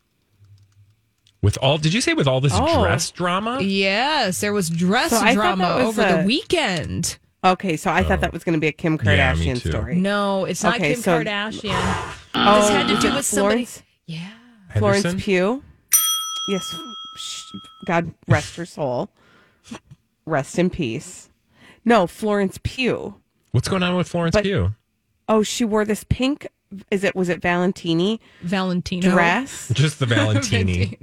With 1.42 1.58
all, 1.60 1.78
did 1.78 1.92
you 1.92 2.00
say 2.00 2.14
with 2.14 2.28
all 2.28 2.40
this 2.40 2.52
Oh. 2.54 2.84
dress 2.84 3.10
drama? 3.10 3.60
Yes, 3.60 4.40
there 4.40 4.52
was 4.52 4.70
dress 4.70 5.10
So 5.10 5.16
I 5.16 5.34
thought 5.34 5.34
drama 5.34 5.64
that 5.64 5.76
was 5.78 5.98
over 5.98 6.02
the 6.02 6.20
a- 6.20 6.24
weekend. 6.24 7.18
Okay, 7.44 7.76
so 7.76 7.90
I 7.90 8.04
thought 8.04 8.18
oh. 8.18 8.20
that 8.20 8.32
was 8.32 8.44
going 8.44 8.52
to 8.52 8.60
be 8.60 8.68
a 8.68 8.72
Kim 8.72 8.96
Oh. 9.04 9.10
Yeah, 9.10 9.34
me 9.34 9.46
Kardashian 9.46 9.60
too. 9.62 9.70
story. 9.70 9.96
No, 9.96 10.44
it's 10.44 10.62
not 10.62 10.76
Okay, 10.76 10.92
Kim 10.92 11.02
so- 11.02 11.18
Kardashian. 11.24 12.14
Oh, 12.34 12.60
this 12.60 12.68
had 12.70 12.86
to 12.86 12.94
was 12.94 13.02
do 13.02 13.08
it 13.10 13.14
with 13.16 13.24
somebody. 13.26 13.64
Florence, 13.64 13.82
Yeah. 14.06 14.28
Florence 14.76 15.02
Henderson? 15.02 15.24
Pugh. 15.24 15.62
Yes, 16.48 16.74
sh- 17.18 17.50
God 17.84 18.12
rest 18.28 18.56
her 18.56 18.66
soul. 18.66 19.10
Rest 20.24 20.58
in 20.58 20.70
peace. 20.70 21.30
No, 21.84 22.06
Florence 22.06 22.58
Pugh. 22.62 23.14
What's 23.50 23.68
going 23.68 23.82
on 23.82 23.96
with 23.96 24.08
Florence 24.08 24.34
But- 24.34 24.44
Pugh? 24.44 24.72
Oh, 25.28 25.42
she 25.42 25.64
wore 25.64 25.84
this 25.84 26.04
pink. 26.04 26.46
Is 26.90 27.04
it 27.04 27.14
was 27.14 27.28
it 27.28 27.40
Valentini 27.42 28.18
Valentino. 28.42 29.10
dress? 29.10 29.70
Just 29.74 29.98
the 29.98 30.06
Valentini. 30.14 30.98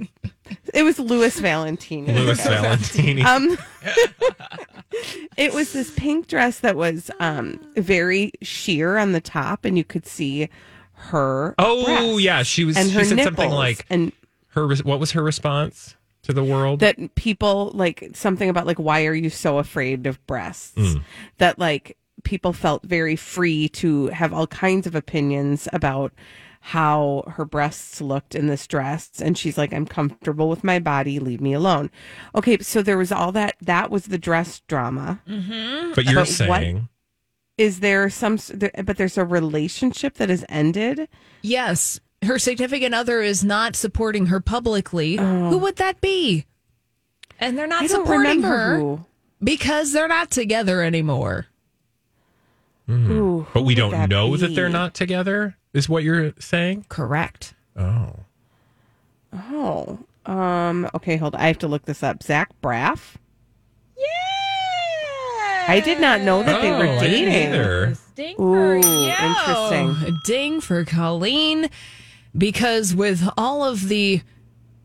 It 0.74 0.82
was 0.82 0.98
Louis 0.98 1.38
Valentini. 1.38 2.12
Louis 2.12 2.40
Valentini. 2.46 3.22
Um, 3.22 3.56
it 5.36 5.54
was 5.54 5.72
this 5.72 5.90
pink 5.96 6.26
dress 6.26 6.60
that 6.60 6.76
was 6.76 7.10
um 7.20 7.60
very 7.76 8.32
sheer 8.42 8.98
on 8.98 9.12
the 9.12 9.20
top, 9.20 9.64
and 9.64 9.78
you 9.78 9.84
could 9.84 10.06
see 10.06 10.48
her. 10.94 11.54
oh, 11.58 12.18
yeah. 12.18 12.42
She 12.42 12.64
was, 12.64 12.76
and 12.76 12.88
she 12.88 12.94
her 12.94 13.04
said 13.04 13.16
nipples, 13.16 13.36
something 13.36 13.50
like, 13.50 13.86
and 13.88 14.12
her. 14.48 14.66
what 14.82 14.98
was 15.00 15.12
her 15.12 15.22
response 15.22 15.96
to 16.30 16.34
the 16.34 16.44
world? 16.44 16.80
that 16.80 17.14
people 17.14 17.70
like 17.74 18.10
something 18.14 18.48
about 18.48 18.66
like 18.66 18.78
why 18.78 19.06
are 19.06 19.14
you 19.14 19.30
so 19.30 19.58
afraid 19.58 20.06
of 20.06 20.24
breasts? 20.26 20.74
Mm. 20.76 21.02
That 21.38 21.58
like 21.58 21.96
people 22.24 22.52
felt 22.52 22.82
very 22.82 23.16
free 23.16 23.68
to 23.68 24.06
have 24.08 24.32
all 24.32 24.46
kinds 24.46 24.86
of 24.86 24.94
opinions 24.94 25.68
about 25.72 26.12
how 26.62 27.24
her 27.26 27.46
breasts 27.46 28.02
looked 28.02 28.34
in 28.34 28.46
this 28.46 28.66
dress 28.66 29.08
and 29.22 29.38
she's 29.38 29.56
like 29.56 29.72
i'm 29.72 29.86
comfortable 29.86 30.50
with 30.50 30.62
my 30.62 30.78
body 30.78 31.18
leave 31.18 31.40
me 31.40 31.54
alone 31.54 31.90
okay 32.34 32.58
so 32.58 32.82
there 32.82 32.98
was 32.98 33.10
all 33.10 33.32
that 33.32 33.56
that 33.62 33.90
was 33.90 34.04
the 34.06 34.18
dress 34.18 34.60
drama 34.68 35.22
but 35.94 36.04
you're 36.04 36.16
but 36.20 36.28
saying. 36.28 36.86
is 37.56 37.80
there 37.80 38.10
some 38.10 38.36
but 38.84 38.98
there's 38.98 39.16
a 39.16 39.24
relationship 39.24 40.14
that 40.16 40.28
has 40.28 40.44
ended 40.50 41.08
Yes. 41.42 41.98
Her 42.22 42.38
significant 42.38 42.94
other 42.94 43.22
is 43.22 43.42
not 43.42 43.74
supporting 43.76 44.26
her 44.26 44.40
publicly. 44.40 45.16
Who 45.16 45.56
would 45.58 45.76
that 45.76 46.00
be? 46.00 46.44
And 47.38 47.56
they're 47.56 47.66
not 47.66 47.82
Oh. 47.82 47.84
i 47.84 47.88
supporting 47.88 48.42
her 48.42 48.78
who 48.78 49.04
because 49.42 49.92
they're 49.92 50.08
not 50.08 50.30
together 50.30 50.82
anymore. 50.82 51.46
Ooh, 52.90 53.46
But 53.54 53.62
we 53.62 53.74
don't 53.74 54.08
know 54.10 54.36
that 54.36 54.54
they're 54.54 54.68
not 54.68 54.94
together, 54.94 55.56
is 55.72 55.88
what 55.88 56.02
you're 56.02 56.32
saying? 56.38 56.86
Correct. 56.88 57.54
Oh. 57.76 58.16
oh 59.34 59.98
um 60.26 60.90
okay 60.92 61.16
hold 61.16 61.34
on. 61.34 61.40
i 61.40 61.46
have 61.46 61.56
to 61.58 61.68
look 61.68 61.84
this 61.86 62.02
up 62.02 62.22
zach 62.22 62.50
braff 62.62 63.14
Yeah. 63.96 65.64
i 65.68 65.80
did 65.82 65.98
not 66.00 66.20
know 66.20 66.42
that 66.42 66.60
they 66.60 66.70
were 66.70 66.86
Oh, 66.86 66.98
I 66.98 67.06
didn't 67.08 67.30
dating 67.30 67.52
either. 67.52 67.94
Ding 68.16 68.34
Ooh, 68.40 68.54
for 68.54 68.76
you. 68.76 69.08
interesting. 69.08 70.18
Ding 70.26 70.60
for 70.60 70.84
Colleen. 70.84 71.70
Because 72.36 72.94
with 72.94 73.28
all 73.36 73.64
of 73.64 73.88
the 73.88 74.22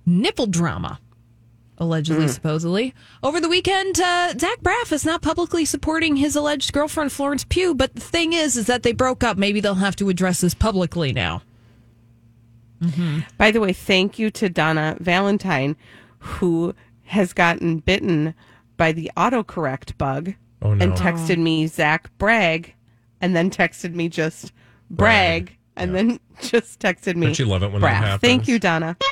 nipple 0.06 0.48
drama, 0.48 1.00
allegedly, 1.78 2.28
supposedly, 2.28 2.94
over 3.22 3.40
the 3.40 3.50
weekend, 3.50 4.00
uh, 4.00 4.34
Zach 4.38 4.60
Braff 4.62 4.92
is 4.92 5.06
not 5.06 5.22
publicly 5.22 5.66
supporting 5.66 6.16
his 6.16 6.36
alleged 6.36 6.74
girlfriend, 6.74 7.12
Florence 7.12 7.44
Pugh. 7.44 7.76
But 7.76 7.96
the 7.96 8.02
thing 8.02 8.34
is, 8.34 8.58
is 8.58 8.66
that 8.68 8.84
they 8.84 8.94
broke 8.94 9.24
up. 9.24 9.38
Maybe 9.38 9.60
they'll 9.60 9.76
have 9.76 9.96
to 9.98 10.10
address 10.10 10.42
this 10.42 10.54
publicly 10.54 11.14
now. 11.14 11.42
By 13.38 13.50
the 13.52 13.60
way, 13.62 13.74
thank 13.74 14.20
you 14.20 14.30
to 14.32 14.48
Donna 14.50 14.96
Valentine, 15.00 15.76
who 16.20 16.76
has 17.06 17.34
gotten 17.34 17.80
bitten 17.80 18.36
by 18.78 18.92
the 18.92 19.12
autocorrect 19.18 19.98
bug 19.98 20.34
Oh, 20.62 20.74
no. 20.74 20.84
and 20.84 20.94
texted 20.94 21.38
me 21.38 21.66
Zach 21.68 22.16
Bragg, 22.18 22.74
and 23.22 23.36
then 23.36 23.50
texted 23.50 23.94
me 23.96 24.08
just 24.10 24.52
Bragg, 24.90 25.46
Bragg, 25.46 25.58
and 25.78 25.92
yeah. 25.92 25.98
then 25.98 26.20
just 26.42 26.80
texted 26.80 27.16
me. 27.16 27.28
Don't 27.28 27.40
you 27.40 27.46
love 27.46 27.64
it 27.64 27.72
when 27.72 27.82
that 27.82 27.96
happens? 27.96 28.22
Thank 28.22 28.48
you, 28.48 28.60
Donna. 28.60 28.98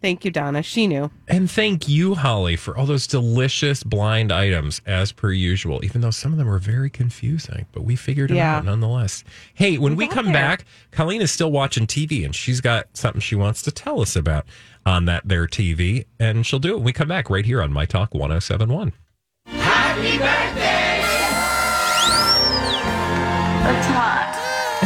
Thank 0.00 0.24
you, 0.24 0.30
Donna. 0.30 0.62
She 0.62 0.86
knew. 0.86 1.10
And 1.26 1.50
thank 1.50 1.88
you, 1.88 2.14
Holly, 2.14 2.54
for 2.54 2.76
all 2.76 2.86
those 2.86 3.08
delicious 3.08 3.82
blind 3.82 4.30
items 4.30 4.80
as 4.86 5.10
per 5.10 5.32
usual, 5.32 5.84
even 5.84 6.02
though 6.02 6.12
some 6.12 6.30
of 6.30 6.38
them 6.38 6.46
were 6.46 6.60
very 6.60 6.88
confusing, 6.88 7.66
but 7.72 7.82
we 7.82 7.96
figured 7.96 8.30
it 8.30 8.36
Yeah. 8.36 8.58
out 8.58 8.64
nonetheless. 8.64 9.24
Hey, 9.54 9.76
when 9.76 9.96
we, 9.96 10.06
got 10.06 10.14
come 10.14 10.26
there. 10.26 10.34
back, 10.34 10.64
Colleen 10.92 11.20
is 11.20 11.32
still 11.32 11.50
watching 11.50 11.84
TV 11.88 12.24
and 12.24 12.32
she's 12.32 12.60
got 12.60 12.86
something 12.96 13.20
she 13.20 13.34
wants 13.34 13.60
to 13.62 13.72
tell 13.72 14.00
us 14.00 14.14
about 14.14 14.46
on 14.86 15.06
that 15.06 15.26
there 15.26 15.48
TV, 15.48 16.06
and 16.20 16.46
she'll 16.46 16.60
do 16.60 16.74
it 16.74 16.76
when 16.76 16.84
we 16.84 16.92
come 16.92 17.08
back 17.08 17.28
right 17.28 17.44
here 17.44 17.60
on 17.60 17.72
My 17.72 17.84
Talk 17.84 18.14
1071. 18.14 18.92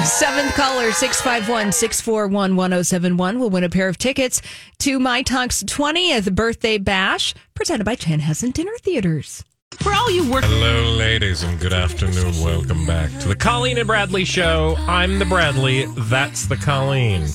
Seventh 0.00 0.54
caller, 0.54 0.90
651 0.90 1.70
641 1.70 2.56
1071, 2.56 3.38
will 3.38 3.50
win 3.50 3.62
a 3.62 3.68
pair 3.68 3.90
of 3.90 3.98
tickets 3.98 4.40
to 4.78 4.98
My 4.98 5.22
Talk's 5.22 5.62
20th 5.64 6.34
birthday 6.34 6.78
bash, 6.78 7.34
presented 7.54 7.84
by 7.84 7.94
Chanhassen 7.94 8.54
Dinner 8.54 8.72
Theaters. 8.80 9.44
For 9.80 9.92
all 9.92 10.10
you 10.10 10.28
work 10.30 10.44
Hello, 10.44 10.96
ladies, 10.96 11.42
and 11.42 11.60
good 11.60 11.74
afternoon. 11.74 12.32
Welcome 12.42 12.86
back 12.86 13.10
to 13.20 13.28
the 13.28 13.36
Colleen 13.36 13.76
and 13.76 13.86
Bradley 13.86 14.24
Show. 14.24 14.76
I'm 14.78 15.18
the 15.18 15.26
Bradley. 15.26 15.84
That's 15.84 16.46
the 16.46 16.56
Colleen. 16.56 17.26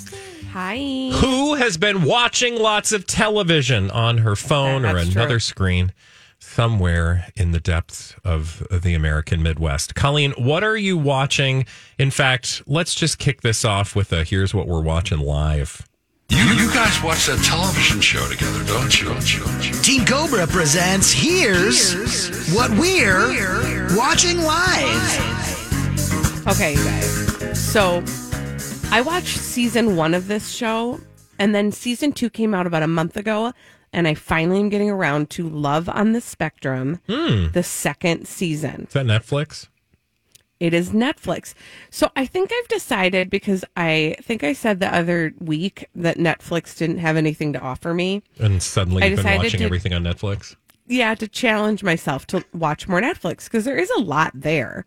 Hi. 0.51 0.77
Who 1.21 1.53
has 1.53 1.77
been 1.77 2.03
watching 2.03 2.55
lots 2.55 2.91
of 2.91 3.05
television 3.05 3.91
on 3.91 4.17
her 4.17 4.35
phone 4.35 4.83
or 4.83 4.97
another 4.97 5.35
true. 5.35 5.39
screen 5.39 5.93
somewhere 6.57 7.27
in 7.35 7.51
the 7.51 7.59
depths 7.59 8.15
of 8.23 8.65
the 8.71 8.95
American 8.95 9.43
Midwest? 9.43 9.93
Colleen, 9.93 10.31
what 10.39 10.63
are 10.63 10.75
you 10.75 10.97
watching? 10.97 11.67
In 11.99 12.09
fact, 12.09 12.63
let's 12.65 12.95
just 12.95 13.19
kick 13.19 13.41
this 13.41 13.63
off 13.63 13.95
with 13.95 14.11
a 14.11 14.23
here's 14.23 14.55
what 14.55 14.67
we're 14.67 14.81
watching 14.81 15.19
live. 15.19 15.87
You, 16.29 16.39
you 16.39 16.73
guys 16.73 16.99
watch 17.03 17.27
that 17.27 17.43
television 17.45 18.01
show 18.01 18.27
together, 18.27 18.63
don't 18.65 18.99
you? 18.99 19.05
Don't 19.05 19.37
you? 19.37 19.43
Don't 19.43 19.69
you? 19.69 19.81
Team 19.83 20.03
Cobra 20.03 20.47
presents 20.47 21.11
Here's 21.13 22.49
What 22.55 22.71
We're 22.71 23.95
Watching 23.95 24.39
Live. 24.39 25.27
Okay, 26.47 26.71
you 26.71 26.83
guys. 26.83 27.59
So 27.59 28.03
I 28.91 29.01
watched 29.01 29.37
season 29.37 29.95
one 29.95 30.15
of 30.15 30.27
this 30.27 30.49
show, 30.49 30.99
and 31.37 31.53
then 31.53 31.71
season 31.71 32.13
two 32.13 32.31
came 32.31 32.55
out 32.55 32.65
about 32.65 32.81
a 32.81 32.87
month 32.87 33.15
ago, 33.15 33.53
and 33.97 34.07
I 34.07 34.13
finally 34.13 34.59
am 34.59 34.69
getting 34.69 34.91
around 34.91 35.31
to 35.31 35.49
Love 35.49 35.89
on 35.89 36.11
the 36.11 36.21
Spectrum, 36.21 37.01
hmm. 37.09 37.47
the 37.53 37.63
second 37.63 38.27
season. 38.27 38.83
Is 38.83 38.93
that 38.93 39.07
Netflix? 39.07 39.69
It 40.59 40.71
is 40.75 40.91
Netflix. 40.91 41.55
So 41.89 42.11
I 42.15 42.27
think 42.27 42.51
I've 42.53 42.67
decided 42.67 43.31
because 43.31 43.65
I 43.75 44.15
think 44.21 44.43
I 44.43 44.53
said 44.53 44.79
the 44.79 44.93
other 44.93 45.33
week 45.39 45.89
that 45.95 46.17
Netflix 46.17 46.77
didn't 46.77 46.99
have 46.99 47.17
anything 47.17 47.53
to 47.53 47.59
offer 47.59 47.91
me. 47.91 48.21
And 48.39 48.61
suddenly 48.61 49.01
I 49.01 49.07
you've 49.07 49.23
been 49.23 49.37
watching 49.37 49.59
to- 49.61 49.65
everything 49.65 49.93
on 49.95 50.03
Netflix? 50.03 50.55
yeah, 50.85 51.15
to 51.15 51.27
challenge 51.27 51.83
myself 51.83 52.27
to 52.27 52.45
watch 52.53 52.87
more 52.87 53.01
Netflix 53.01 53.45
because 53.45 53.65
there 53.65 53.77
is 53.77 53.89
a 53.97 53.99
lot 53.99 54.31
there. 54.35 54.85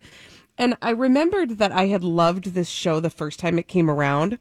And 0.57 0.77
I 0.83 0.91
remembered 0.91 1.59
that 1.59 1.73
I 1.73 1.89
had 1.89 2.05
loved 2.05 2.55
this 2.55 2.69
show 2.69 3.01
the 3.01 3.11
first 3.11 3.41
time 3.41 3.59
it 3.59 3.67
came 3.67 3.91
around. 3.91 4.39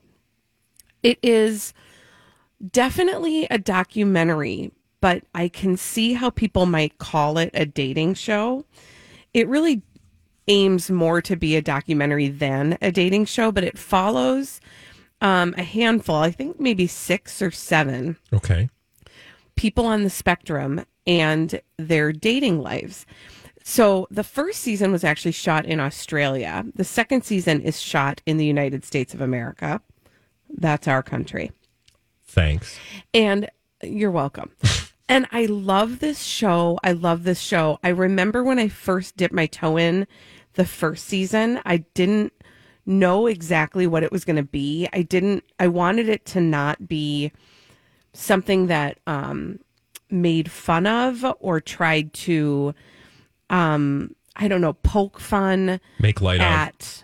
It 1.02 1.18
is 1.24 1.74
definitely 2.72 3.46
a 3.46 3.58
documentary, 3.58 4.72
but 5.02 5.24
I 5.34 5.48
can 5.48 5.78
see 5.78 6.14
how 6.14 6.30
people 6.30 6.66
might 6.66 6.98
call 6.98 7.38
it 7.38 7.52
a 7.54 7.66
dating 7.66 8.16
show. 8.16 8.66
It 9.34 9.48
really 9.48 9.82
aims 10.48 10.90
more 10.90 11.22
to 11.22 11.36
be 11.36 11.56
a 11.56 11.62
documentary 11.62 12.28
than 12.28 12.78
a 12.82 12.92
dating 12.92 13.26
show, 13.26 13.52
but 13.52 13.64
it 13.64 13.78
follows 13.78 14.60
um, 15.22 15.54
a 15.58 15.64
handful, 15.64 16.16
I 16.16 16.32
think 16.32 16.60
maybe 16.60 16.88
six 16.88 17.42
or 17.42 17.52
seven 17.52 18.18
Okay. 18.34 18.70
people 19.56 19.86
on 19.86 20.04
the 20.04 20.10
spectrum 20.10 20.86
and 21.06 21.62
their 21.78 22.12
dating 22.12 22.60
lives. 22.62 23.06
So 23.64 24.08
the 24.10 24.24
first 24.24 24.62
season 24.62 24.92
was 24.92 25.04
actually 25.04 25.34
shot 25.34 25.66
in 25.66 25.80
Australia. 25.80 26.66
The 26.74 26.84
second 26.84 27.24
season 27.24 27.62
is 27.62 27.80
shot 27.80 28.22
in 28.26 28.38
the 28.38 28.46
United 28.46 28.84
States 28.86 29.14
of 29.14 29.22
America. 29.22 29.82
That's 30.50 30.88
our 30.88 31.04
country. 31.04 31.52
Thanks. 32.30 32.78
And 33.14 33.50
you're 33.84 34.12
welcome. 34.12 34.52
and 35.10 35.28
I 35.32 35.46
love 35.46 36.00
this 36.00 36.22
show. 36.22 36.80
I 36.84 36.92
love 36.92 37.24
this 37.24 37.40
show. 37.40 37.80
I 37.84 37.90
remember 37.90 38.44
when 38.44 38.60
I 38.60 38.68
first 38.68 39.18
dipped 39.18 39.34
my 39.34 39.48
toe 39.48 39.78
in 39.78 40.08
the 40.54 40.66
first 40.66 41.06
season, 41.06 41.60
I 41.66 41.78
didn't 41.94 42.34
know 42.86 43.28
exactly 43.28 43.88
what 43.88 44.04
it 44.04 44.12
was 44.12 44.26
going 44.26 44.36
to 44.36 44.44
be. 44.44 44.88
I 44.94 45.02
didn't, 45.04 45.44
I 45.60 45.68
wanted 45.68 46.10
it 46.10 46.26
to 46.28 46.42
not 46.42 46.88
be 46.88 47.32
something 48.14 48.68
that 48.68 49.00
um, 49.08 49.60
made 50.10 50.52
fun 50.52 50.88
of 50.88 51.24
or 51.40 51.62
tried 51.62 52.14
to, 52.14 52.74
um, 53.50 54.16
I 54.36 54.48
don't 54.48 54.62
know, 54.62 54.74
poke 54.74 55.20
fun 55.20 55.80
Make 56.00 56.22
light 56.22 56.40
of. 56.40 56.46
at 56.46 57.04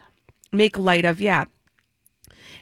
make 0.52 0.78
light 0.78 1.04
of 1.06 1.20
yeah 1.20 1.46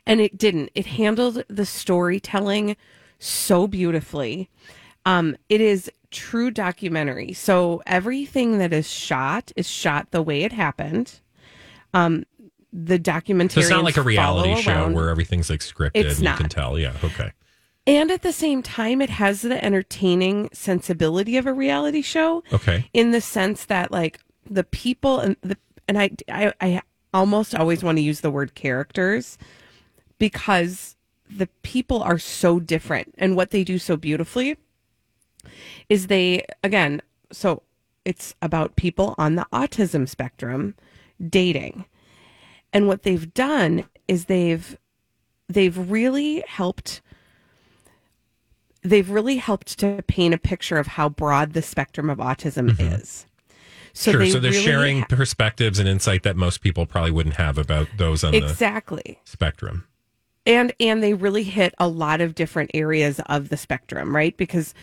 and 0.06 0.20
it 0.22 0.38
didn't 0.38 0.70
it 0.76 0.86
handled 0.86 1.44
the 1.48 1.66
storytelling 1.66 2.76
so 3.20 3.68
beautifully 3.68 4.50
um 5.06 5.36
it 5.50 5.62
is 5.62 5.90
true 6.12 6.52
documentary 6.52 7.34
so 7.34 7.82
everything 7.86 8.58
that 8.60 8.72
is 8.74 8.90
shot 8.90 9.52
is 9.56 9.68
shot 9.68 10.12
the 10.12 10.22
way 10.22 10.44
it 10.44 10.52
happened 10.54 11.20
um 11.94 12.24
the 12.72 12.98
documentary 13.00 13.62
So 13.62 13.68
it's 13.68 13.70
not 13.70 13.84
like 13.84 13.98
a 13.98 14.02
reality 14.02 14.56
show 14.62 14.72
around, 14.72 14.94
where 14.96 15.10
everything's 15.10 15.50
like 15.50 15.60
scripted 15.60 15.92
It's 15.94 16.18
and 16.20 16.28
you 16.28 16.34
can 16.34 16.50
tell. 16.50 16.80
Yeah. 16.80 16.94
Okay. 17.04 17.32
and 17.86 18.10
at 18.10 18.24
the 18.24 18.34
same 18.34 18.64
time 18.64 19.00
it 19.02 19.12
has 19.12 19.44
the 19.44 19.64
entertaining 19.64 20.50
sensibility 20.54 21.38
of 21.38 21.46
a 21.46 21.54
reality 21.54 22.02
show 22.02 22.44
Okay. 22.52 22.90
in 22.94 23.12
the 23.12 23.22
sense 23.22 23.66
that 23.66 23.92
like 23.92 24.20
the 24.50 24.64
people 24.64 25.20
and 25.20 25.36
the 25.42 25.56
and 25.88 26.00
I 26.00 26.10
I, 26.30 26.54
I 26.60 26.82
almost 27.14 27.54
always 27.54 27.84
want 27.84 27.98
to 28.00 28.02
use 28.02 28.22
the 28.22 28.32
word 28.32 28.56
characters 28.56 29.38
because 30.24 30.96
the 31.30 31.48
people 31.64 32.02
are 32.02 32.18
so 32.18 32.58
different 32.58 33.14
and 33.18 33.36
what 33.36 33.52
they 33.52 33.62
do 33.62 33.78
so 33.78 33.98
beautifully 33.98 34.56
is 35.90 36.08
they 36.08 36.46
again 36.64 37.02
so 37.30 37.62
it's 38.06 38.34
about 38.42 38.78
people 38.78 39.16
on 39.18 39.36
the 39.36 39.46
autism 39.52 40.08
spectrum 40.08 40.76
dating 41.30 41.84
and 42.72 42.88
what 42.88 43.04
they've 43.04 43.34
done 43.34 43.84
is 44.08 44.26
they've 44.26 44.78
they've 45.50 45.92
really 45.92 46.42
helped 46.48 47.02
they've 48.82 49.10
really 49.10 49.36
helped 49.38 49.78
to 49.80 50.02
paint 50.08 50.34
a 50.34 50.38
picture 50.38 50.78
of 50.78 50.88
how 50.88 51.10
broad 51.10 51.52
the 51.52 51.62
spectrum 51.62 52.10
of 52.10 52.20
autism 52.20 52.70
mm-hmm. 52.70 52.96
is. 52.96 53.26
So 53.94 54.12
sure. 54.12 54.20
they 54.22 54.32
so 54.32 54.40
they're 54.40 54.52
really 54.52 54.64
sharing 54.64 55.00
ha- 55.02 55.06
perspectives 55.10 55.80
and 55.80 55.88
insight 55.88 56.24
that 56.24 56.36
most 56.36 56.62
people 56.62 56.86
probably 56.86 57.12
wouldn't 57.12 57.36
have 57.36 57.58
about 57.58 57.88
those 57.98 58.24
on 58.24 58.32
the 58.32 58.40
exactly. 58.40 59.20
spectrum. 59.24 59.86
And 60.46 60.74
and 60.80 61.02
they 61.02 61.14
really 61.14 61.44
hit 61.44 61.74
a 61.78 61.88
lot 61.88 62.20
of 62.20 62.36
different 62.36 62.72
areas 62.74 63.22
of 63.28 63.48
the 63.48 63.56
spectrum, 63.56 64.14
right? 64.14 64.36
Because 64.36 64.74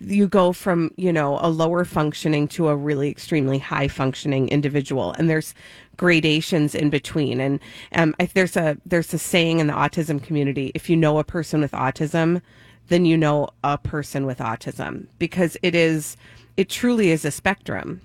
you 0.00 0.28
go 0.28 0.52
from, 0.52 0.92
you 0.96 1.12
know, 1.12 1.38
a 1.40 1.50
lower 1.50 1.84
functioning 1.84 2.46
to 2.48 2.68
a 2.68 2.76
really 2.76 3.10
extremely 3.10 3.58
high 3.58 3.88
functioning 3.88 4.48
individual 4.48 5.12
and 5.18 5.28
there's 5.28 5.54
gradations 5.96 6.74
in 6.74 6.88
between. 6.88 7.40
And 7.40 7.58
um 7.96 8.14
I, 8.20 8.26
there's 8.26 8.56
a 8.56 8.76
there's 8.86 9.12
a 9.12 9.18
saying 9.18 9.58
in 9.58 9.66
the 9.66 9.72
autism 9.72 10.22
community, 10.22 10.70
if 10.76 10.88
you 10.88 10.96
know 10.96 11.18
a 11.18 11.24
person 11.24 11.60
with 11.60 11.72
autism, 11.72 12.40
then 12.86 13.04
you 13.04 13.16
know 13.16 13.48
a 13.64 13.76
person 13.76 14.24
with 14.24 14.38
autism 14.38 15.08
because 15.18 15.56
it 15.62 15.74
is 15.74 16.16
it 16.56 16.68
truly 16.68 17.10
is 17.10 17.24
a 17.24 17.30
spectrum. 17.30 18.02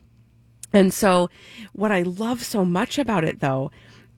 And 0.73 0.93
so, 0.93 1.29
what 1.73 1.91
I 1.91 2.01
love 2.01 2.43
so 2.43 2.65
much 2.65 2.97
about 2.97 3.23
it, 3.23 3.39
though, 3.39 3.71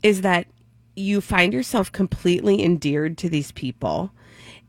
is 0.04 0.22
that 0.22 0.48
you 0.96 1.22
find 1.22 1.54
yourself 1.54 1.92
completely 1.92 2.64
endeared 2.64 3.18
to 3.20 3.30
these 3.30 3.52
people 3.52 4.12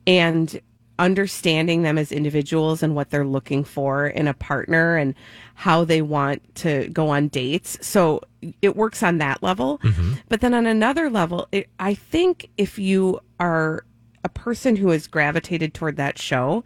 and 0.06 0.60
understanding 0.98 1.82
them 1.82 1.98
as 1.98 2.10
individuals 2.10 2.82
and 2.82 2.94
what 2.94 3.10
they're 3.10 3.26
looking 3.26 3.62
for 3.64 4.06
in 4.06 4.26
a 4.26 4.34
partner 4.34 4.96
and 4.96 5.14
how 5.54 5.84
they 5.84 6.00
want 6.00 6.42
to 6.54 6.88
go 6.88 7.08
on 7.08 7.28
dates. 7.28 7.76
So, 7.86 8.22
it 8.62 8.76
works 8.76 9.02
on 9.02 9.18
that 9.18 9.42
level. 9.42 9.78
Mm-hmm. 9.78 10.14
But 10.28 10.40
then 10.40 10.54
on 10.54 10.66
another 10.66 11.10
level, 11.10 11.48
it, 11.52 11.68
I 11.78 11.94
think 11.94 12.48
if 12.56 12.78
you 12.78 13.20
are 13.40 13.84
a 14.24 14.28
person 14.28 14.76
who 14.76 14.90
has 14.90 15.06
gravitated 15.06 15.74
toward 15.74 15.96
that 15.96 16.18
show, 16.18 16.64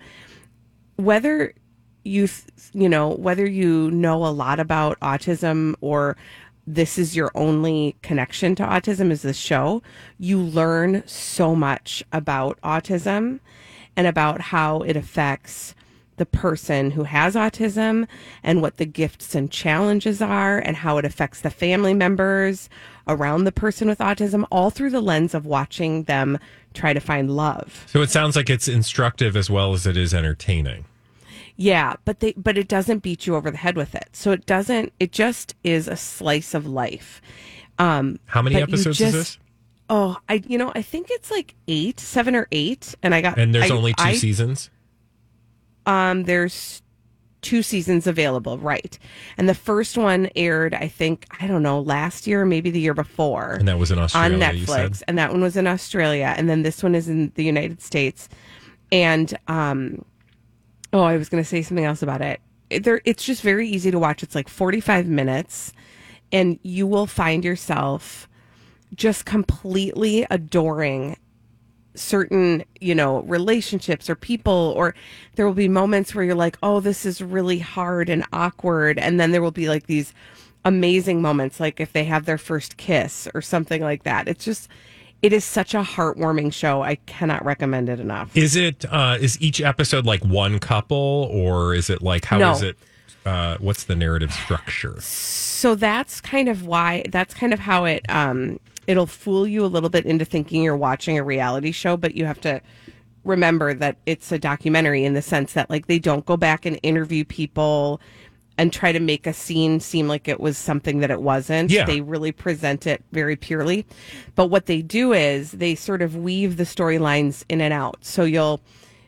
whether 0.96 1.54
you 2.04 2.28
you 2.72 2.88
know 2.88 3.10
whether 3.10 3.46
you 3.46 3.90
know 3.90 4.24
a 4.24 4.28
lot 4.28 4.58
about 4.58 4.98
autism 5.00 5.74
or 5.80 6.16
this 6.74 6.98
is 6.98 7.16
your 7.16 7.32
only 7.34 7.96
connection 8.02 8.54
to 8.54 8.62
autism 8.62 9.10
is 9.10 9.22
this 9.22 9.36
show 9.36 9.82
you 10.18 10.40
learn 10.40 11.02
so 11.06 11.54
much 11.54 12.02
about 12.12 12.60
autism 12.62 13.40
and 13.96 14.06
about 14.06 14.40
how 14.40 14.80
it 14.82 14.96
affects 14.96 15.74
the 16.16 16.26
person 16.26 16.90
who 16.90 17.04
has 17.04 17.34
autism 17.34 18.06
and 18.42 18.60
what 18.60 18.76
the 18.76 18.84
gifts 18.84 19.34
and 19.34 19.50
challenges 19.50 20.20
are 20.20 20.58
and 20.58 20.76
how 20.76 20.98
it 20.98 21.04
affects 21.04 21.40
the 21.40 21.50
family 21.50 21.94
members 21.94 22.68
around 23.08 23.44
the 23.44 23.52
person 23.52 23.88
with 23.88 23.98
autism, 23.98 24.46
all 24.52 24.70
through 24.70 24.90
the 24.90 25.00
lens 25.00 25.34
of 25.34 25.46
watching 25.46 26.04
them 26.04 26.38
try 26.74 26.92
to 26.92 27.00
find 27.00 27.34
love. 27.34 27.84
So 27.88 28.02
it 28.02 28.10
sounds 28.10 28.36
like 28.36 28.50
it's 28.50 28.68
instructive 28.68 29.34
as 29.34 29.48
well 29.48 29.72
as 29.72 29.86
it 29.86 29.96
is 29.96 30.12
entertaining. 30.12 30.84
Yeah, 31.62 31.96
but 32.06 32.20
they 32.20 32.32
but 32.38 32.56
it 32.56 32.68
doesn't 32.68 33.00
beat 33.02 33.26
you 33.26 33.36
over 33.36 33.50
the 33.50 33.58
head 33.58 33.76
with 33.76 33.94
it. 33.94 34.08
So 34.12 34.32
it 34.32 34.46
doesn't 34.46 34.94
it 34.98 35.12
just 35.12 35.54
is 35.62 35.88
a 35.88 35.96
slice 35.96 36.54
of 36.54 36.66
life. 36.66 37.20
Um 37.78 38.18
How 38.24 38.40
many 38.40 38.56
episodes 38.56 38.96
just- 38.96 39.14
is 39.14 39.20
this? 39.34 39.38
Oh, 39.90 40.16
I 40.26 40.42
you 40.48 40.56
know, 40.56 40.72
I 40.74 40.80
think 40.80 41.08
it's 41.10 41.30
like 41.30 41.54
8, 41.68 42.00
7 42.00 42.34
or 42.34 42.46
8 42.50 42.94
and 43.02 43.14
I 43.14 43.20
got 43.20 43.38
And 43.38 43.54
there's 43.54 43.70
I- 43.70 43.74
only 43.76 43.92
two 43.92 44.02
I- 44.04 44.14
seasons. 44.14 44.70
Um 45.84 46.24
there's 46.24 46.80
two 47.42 47.62
seasons 47.62 48.06
available, 48.06 48.56
right. 48.58 48.98
And 49.36 49.46
the 49.46 49.54
first 49.54 49.98
one 49.98 50.30
aired 50.36 50.72
I 50.72 50.88
think 50.88 51.26
I 51.40 51.46
don't 51.46 51.62
know, 51.62 51.80
last 51.80 52.26
year 52.26 52.40
or 52.40 52.46
maybe 52.46 52.70
the 52.70 52.80
year 52.80 52.94
before. 52.94 53.52
And 53.58 53.68
that 53.68 53.78
was 53.78 53.90
in 53.90 53.98
Australia, 53.98 54.34
on? 54.34 54.40
Netflix, 54.40 55.02
and 55.06 55.18
that 55.18 55.30
one 55.30 55.42
was 55.42 55.56
in 55.58 55.66
Australia, 55.66 56.32
and 56.38 56.48
then 56.48 56.62
this 56.62 56.82
one 56.82 56.94
is 56.94 57.06
in 57.06 57.32
the 57.34 57.44
United 57.44 57.82
States. 57.82 58.30
And 58.92 59.36
um, 59.46 60.04
oh, 60.92 61.02
I 61.02 61.16
was 61.16 61.28
going 61.28 61.42
to 61.42 61.48
say 61.48 61.62
something 61.62 61.84
else 61.84 62.02
about 62.02 62.20
it. 62.20 62.40
There, 62.82 63.00
it's 63.04 63.24
just 63.24 63.42
very 63.42 63.68
easy 63.68 63.90
to 63.90 63.98
watch. 63.98 64.22
It's 64.22 64.34
like 64.34 64.48
forty-five 64.48 65.06
minutes, 65.06 65.72
and 66.30 66.58
you 66.62 66.86
will 66.86 67.06
find 67.06 67.44
yourself 67.44 68.28
just 68.94 69.24
completely 69.24 70.26
adoring 70.30 71.16
certain 71.94 72.64
you 72.80 72.94
know 72.94 73.22
relationships 73.22 74.08
or 74.08 74.14
people 74.14 74.72
or 74.76 74.94
there 75.34 75.44
will 75.44 75.54
be 75.54 75.68
moments 75.68 76.14
where 76.14 76.24
you're 76.24 76.36
like 76.36 76.56
oh 76.62 76.78
this 76.78 77.04
is 77.04 77.20
really 77.20 77.58
hard 77.58 78.08
and 78.08 78.24
awkward 78.32 78.96
and 78.98 79.18
then 79.18 79.32
there 79.32 79.42
will 79.42 79.50
be 79.50 79.68
like 79.68 79.86
these 79.86 80.14
amazing 80.64 81.20
moments 81.20 81.58
like 81.58 81.80
if 81.80 81.92
they 81.92 82.04
have 82.04 82.26
their 82.26 82.38
first 82.38 82.76
kiss 82.76 83.26
or 83.34 83.42
something 83.42 83.82
like 83.82 84.04
that 84.04 84.28
it's 84.28 84.44
just 84.44 84.68
it 85.22 85.32
is 85.32 85.44
such 85.44 85.74
a 85.74 85.82
heartwarming 85.82 86.52
show 86.52 86.82
i 86.82 86.94
cannot 87.06 87.44
recommend 87.44 87.88
it 87.88 88.00
enough 88.00 88.34
Is 88.36 88.56
it 88.56 88.84
uh 88.90 89.16
is 89.20 89.40
each 89.40 89.60
episode 89.60 90.06
like 90.06 90.24
one 90.24 90.58
couple 90.58 91.28
or 91.32 91.74
is 91.74 91.90
it 91.90 92.02
like 92.02 92.24
how 92.24 92.52
is 92.52 92.62
No. 92.62 92.68
it 92.68 92.78
uh 93.26 93.56
what's 93.60 93.84
the 93.84 93.94
narrative 93.96 94.32
structure? 94.32 94.98
so 95.00 95.74
that's 95.74 96.20
kind 96.20 96.48
of 96.48 96.66
why 96.66 97.04
that's 97.10 97.34
kind 97.34 97.52
of 97.52 97.60
how 97.60 97.84
it 97.84 98.04
um 98.08 98.58
it'll 98.86 99.06
fool 99.06 99.46
you 99.46 99.64
a 99.64 99.68
little 99.68 99.90
bit 99.90 100.06
into 100.06 100.24
thinking 100.24 100.62
you're 100.62 100.76
watching 100.76 101.18
a 101.18 101.22
reality 101.22 101.70
show 101.72 101.96
but 101.96 102.14
you 102.14 102.24
have 102.24 102.40
to 102.40 102.60
remember 103.24 103.74
that 103.74 103.96
it's 104.06 104.32
a 104.32 104.38
documentary 104.38 105.04
in 105.04 105.12
the 105.12 105.20
sense 105.20 105.52
that 105.52 105.68
like 105.68 105.86
they 105.86 105.98
don't 105.98 106.24
go 106.24 106.36
back 106.38 106.64
and 106.64 106.80
interview 106.82 107.22
people 107.24 108.00
and 108.60 108.74
try 108.74 108.92
to 108.92 109.00
make 109.00 109.26
a 109.26 109.32
scene 109.32 109.80
seem 109.80 110.06
like 110.06 110.28
it 110.28 110.38
was 110.38 110.58
something 110.58 110.98
that 111.00 111.10
it 111.10 111.22
wasn't. 111.22 111.70
Yeah. 111.70 111.86
they 111.86 112.02
really 112.02 112.30
present 112.30 112.86
it 112.86 113.02
very 113.10 113.34
purely. 113.34 113.86
But 114.34 114.48
what 114.48 114.66
they 114.66 114.82
do 114.82 115.14
is 115.14 115.52
they 115.52 115.74
sort 115.74 116.02
of 116.02 116.14
weave 116.14 116.58
the 116.58 116.64
storylines 116.64 117.42
in 117.48 117.62
and 117.62 117.72
out. 117.72 118.04
So 118.04 118.24
you'll 118.24 118.60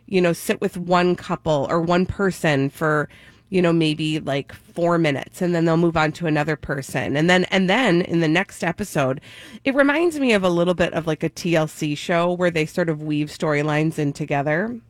you 0.06 0.22
know 0.22 0.32
sit 0.32 0.62
with 0.62 0.78
one 0.78 1.16
couple 1.16 1.66
or 1.68 1.82
one 1.82 2.06
person 2.06 2.70
for 2.70 3.10
you 3.50 3.60
know 3.60 3.74
maybe 3.74 4.20
like 4.20 4.54
4 4.54 4.96
minutes 4.96 5.42
and 5.42 5.54
then 5.54 5.66
they'll 5.66 5.76
move 5.76 5.98
on 5.98 6.12
to 6.12 6.26
another 6.26 6.56
person. 6.56 7.14
And 7.14 7.28
then 7.28 7.44
and 7.44 7.68
then 7.68 8.00
in 8.00 8.20
the 8.20 8.28
next 8.28 8.64
episode 8.64 9.20
it 9.64 9.74
reminds 9.74 10.18
me 10.18 10.32
of 10.32 10.44
a 10.44 10.48
little 10.48 10.72
bit 10.72 10.94
of 10.94 11.06
like 11.06 11.22
a 11.22 11.28
TLC 11.28 11.94
show 11.94 12.32
where 12.32 12.50
they 12.50 12.64
sort 12.64 12.88
of 12.88 13.02
weave 13.02 13.28
storylines 13.28 13.98
in 13.98 14.14
together 14.14 14.80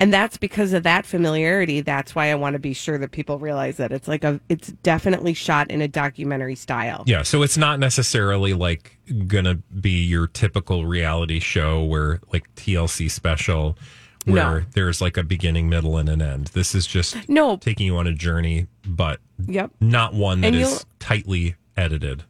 and 0.00 0.12
that's 0.12 0.36
because 0.36 0.72
of 0.72 0.82
that 0.82 1.04
familiarity 1.06 1.80
that's 1.80 2.14
why 2.14 2.30
I 2.30 2.34
want 2.34 2.54
to 2.54 2.58
be 2.58 2.72
sure 2.72 2.98
that 2.98 3.10
people 3.12 3.38
realize 3.38 3.76
that 3.78 3.92
it's 3.92 4.08
like 4.08 4.24
a 4.24 4.40
it's 4.48 4.68
definitely 4.82 5.34
shot 5.34 5.70
in 5.70 5.80
a 5.82 5.88
documentary 5.88 6.54
style 6.54 7.04
Yeah, 7.06 7.22
so 7.22 7.42
it's 7.42 7.56
not 7.56 7.78
necessarily 7.80 8.54
like 8.54 8.98
gonna 9.26 9.56
be 9.80 10.04
your 10.04 10.26
typical 10.26 10.86
reality 10.86 11.40
show 11.40 11.84
where 11.84 12.20
like 12.32 12.52
TLC 12.56 13.10
special 13.10 13.76
where 14.24 14.60
No. 14.60 14.66
there's 14.74 15.00
like 15.00 15.16
a 15.16 15.22
beginning, 15.22 15.70
middle, 15.70 15.96
and 15.96 16.08
an 16.08 16.20
end. 16.20 16.48
This 16.48 16.74
is 16.74 16.86
just 16.86 17.16
No. 17.30 17.56
taking 17.56 17.86
you 17.86 17.96
on 17.96 18.06
a 18.06 18.12
journey, 18.12 18.66
but 18.86 19.20
yep 19.46 19.70
not 19.80 20.12
one 20.14 20.40
that 20.42 20.54
is 20.54 20.84
tightly 20.98 21.54
edited. 21.76 22.24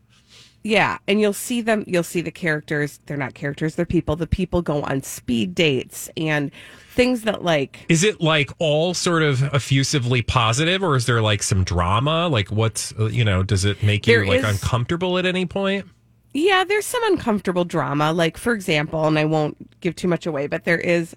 Yeah, 0.69 0.99
and 1.09 1.19
you'll 1.19 1.33
see 1.33 1.63
them. 1.63 1.83
You'll 1.87 2.03
see 2.03 2.21
the 2.21 2.31
characters. 2.31 3.01
They're 3.07 3.17
not 3.17 3.33
characters. 3.33 3.75
They're 3.75 3.87
people. 3.87 4.17
The 4.17 4.27
people 4.27 4.61
go 4.61 4.83
on 4.83 5.03
speed 5.03 5.55
dates 5.55 6.11
and 6.15 6.51
things 6.91 7.23
that 7.23 7.43
like. 7.43 7.87
Is 7.89 8.05
it 8.05 8.21
like 8.21 8.51
all 8.59 8.93
sort 8.93 9.23
of 9.23 9.43
effusively 9.55 10.21
positive, 10.21 10.83
or 10.83 10.95
is 10.95 11.07
there 11.07 11.23
like 11.23 11.43
some 11.43 11.65
drama? 11.65 12.29
Like, 12.29 12.49
what's 12.51 12.93
uh, 12.99 13.07
you 13.07 13.25
know, 13.25 13.43
does 13.43 13.65
it 13.65 13.83
make 13.83 14.07
you 14.07 14.27
like 14.27 14.41
is- 14.41 14.45
uncomfortable 14.45 15.17
at 15.17 15.25
any 15.25 15.47
point? 15.47 15.87
Yeah, 16.35 16.65
there's 16.65 16.85
some 16.85 17.03
uncomfortable 17.13 17.65
drama. 17.65 18.13
Like 18.13 18.37
for 18.37 18.53
example, 18.53 19.07
and 19.07 19.19
I 19.19 19.25
won't 19.25 19.81
give 19.81 19.97
too 19.97 20.07
much 20.07 20.27
away, 20.27 20.49
but 20.49 20.65
there 20.65 20.77
is 20.77 21.17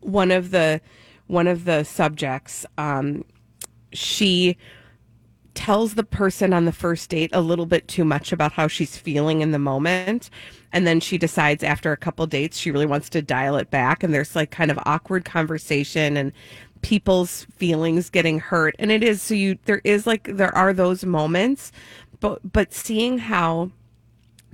one 0.00 0.32
of 0.32 0.50
the 0.50 0.80
one 1.28 1.46
of 1.46 1.66
the 1.66 1.84
subjects. 1.84 2.66
Um, 2.78 3.24
she 3.92 4.56
tells 5.60 5.94
the 5.94 6.02
person 6.02 6.54
on 6.54 6.64
the 6.64 6.72
first 6.72 7.10
date 7.10 7.28
a 7.34 7.40
little 7.42 7.66
bit 7.66 7.86
too 7.86 8.02
much 8.02 8.32
about 8.32 8.50
how 8.50 8.66
she's 8.66 8.96
feeling 8.96 9.42
in 9.42 9.50
the 9.50 9.58
moment. 9.58 10.30
And 10.72 10.86
then 10.86 11.00
she 11.00 11.18
decides 11.18 11.62
after 11.62 11.92
a 11.92 11.98
couple 11.98 12.26
dates 12.26 12.56
she 12.56 12.70
really 12.70 12.86
wants 12.86 13.10
to 13.10 13.20
dial 13.20 13.56
it 13.56 13.70
back. 13.70 14.02
And 14.02 14.14
there's 14.14 14.34
like 14.34 14.50
kind 14.50 14.70
of 14.70 14.78
awkward 14.86 15.26
conversation 15.26 16.16
and 16.16 16.32
people's 16.80 17.44
feelings 17.56 18.08
getting 18.08 18.40
hurt. 18.40 18.74
And 18.78 18.90
it 18.90 19.04
is 19.04 19.20
so 19.20 19.34
you 19.34 19.58
there 19.66 19.82
is 19.84 20.06
like 20.06 20.24
there 20.34 20.54
are 20.56 20.72
those 20.72 21.04
moments. 21.04 21.72
But 22.20 22.40
but 22.50 22.72
seeing 22.72 23.18
how 23.18 23.70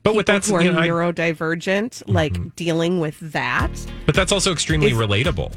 But 0.02 0.16
with 0.16 0.26
that, 0.26 0.44
who 0.44 0.56
are 0.56 0.62
you 0.62 0.72
know, 0.72 0.80
I- 0.80 0.88
neurodivergent 0.88 2.02
like 2.08 2.32
mm-hmm. 2.32 2.48
dealing 2.56 2.98
with 2.98 3.20
that 3.20 3.70
but 4.06 4.16
that's 4.16 4.32
also 4.32 4.50
extremely 4.50 4.90
Is- 4.90 4.98
relatable. 4.98 5.52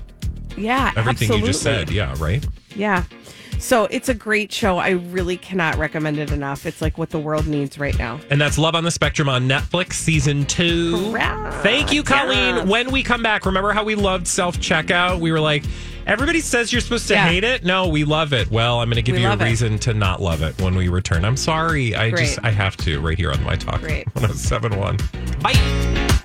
yeah 0.58 0.94
Everything 0.96 1.40
you 1.40 1.46
just 1.48 1.64
said, 1.64 1.90
yeah, 1.90 2.14
right. 2.20 2.46
Yeah. 2.76 3.04
So 3.60 3.86
it's 3.86 4.10
a 4.10 4.14
great 4.14 4.52
show. 4.52 4.78
I 4.78 4.92
really 4.92 5.38
cannot 5.38 5.78
recommend 5.78 6.18
it 6.18 6.32
enough. 6.32 6.66
It's 6.66 6.82
like 6.82 6.98
what 6.98 7.10
the 7.10 7.20
world 7.20 7.46
needs 7.46 7.78
right 7.78 7.98
now. 8.00 8.20
And 8.30 8.40
that's 8.40 8.58
Love 8.58 8.74
on 8.74 8.84
the 8.84 8.92
Spectrum 8.92 9.28
on 9.30 9.48
Netflix, 9.48 9.94
season 9.94 10.46
two. 10.46 11.12
Correct. 11.12 11.56
Thank 11.64 11.92
you, 11.94 12.02
Colleen. 12.04 12.56
Yes. 12.56 12.68
When 12.68 12.92
we 12.92 13.04
come 13.04 13.22
back, 13.22 13.46
remember 13.46 13.72
how 13.74 13.84
we 13.84 13.96
loved 13.96 14.28
self 14.28 14.58
checkout? 14.58 15.20
We 15.20 15.32
were 15.32 15.40
like, 15.42 15.64
everybody 16.08 16.40
says 16.40 16.72
you're 16.72 16.82
supposed 16.82 17.08
to 17.10 17.14
Yeah. 17.16 17.28
hate 17.28 17.44
it. 17.44 17.64
No, 17.66 17.88
we 17.90 18.06
love 18.06 18.32
it. 18.34 18.50
Well, 18.50 18.80
I'm 18.80 18.88
going 18.88 18.96
to 18.96 19.02
give 19.02 19.16
We 19.16 19.22
you 19.22 19.28
a 19.28 19.30
love 19.32 19.42
it. 19.42 19.46
reason 19.46 19.78
to 19.80 19.94
not 19.94 20.22
love 20.22 20.42
it 20.42 20.60
when 20.62 20.76
we 20.76 20.88
return. 20.88 21.26
I'm 21.26 21.38
sorry. 21.38 21.94
I 21.96 22.10
Great. 22.12 22.26
just, 22.28 22.40
I 22.44 22.52
have 22.52 22.78
to 22.78 23.00
right 23.02 23.18
here 23.18 23.32
on 23.32 23.44
my 23.44 23.56
talk. 23.56 23.82
Great. 23.82 24.08
1071. 24.16 24.98
Bye. 25.42 26.20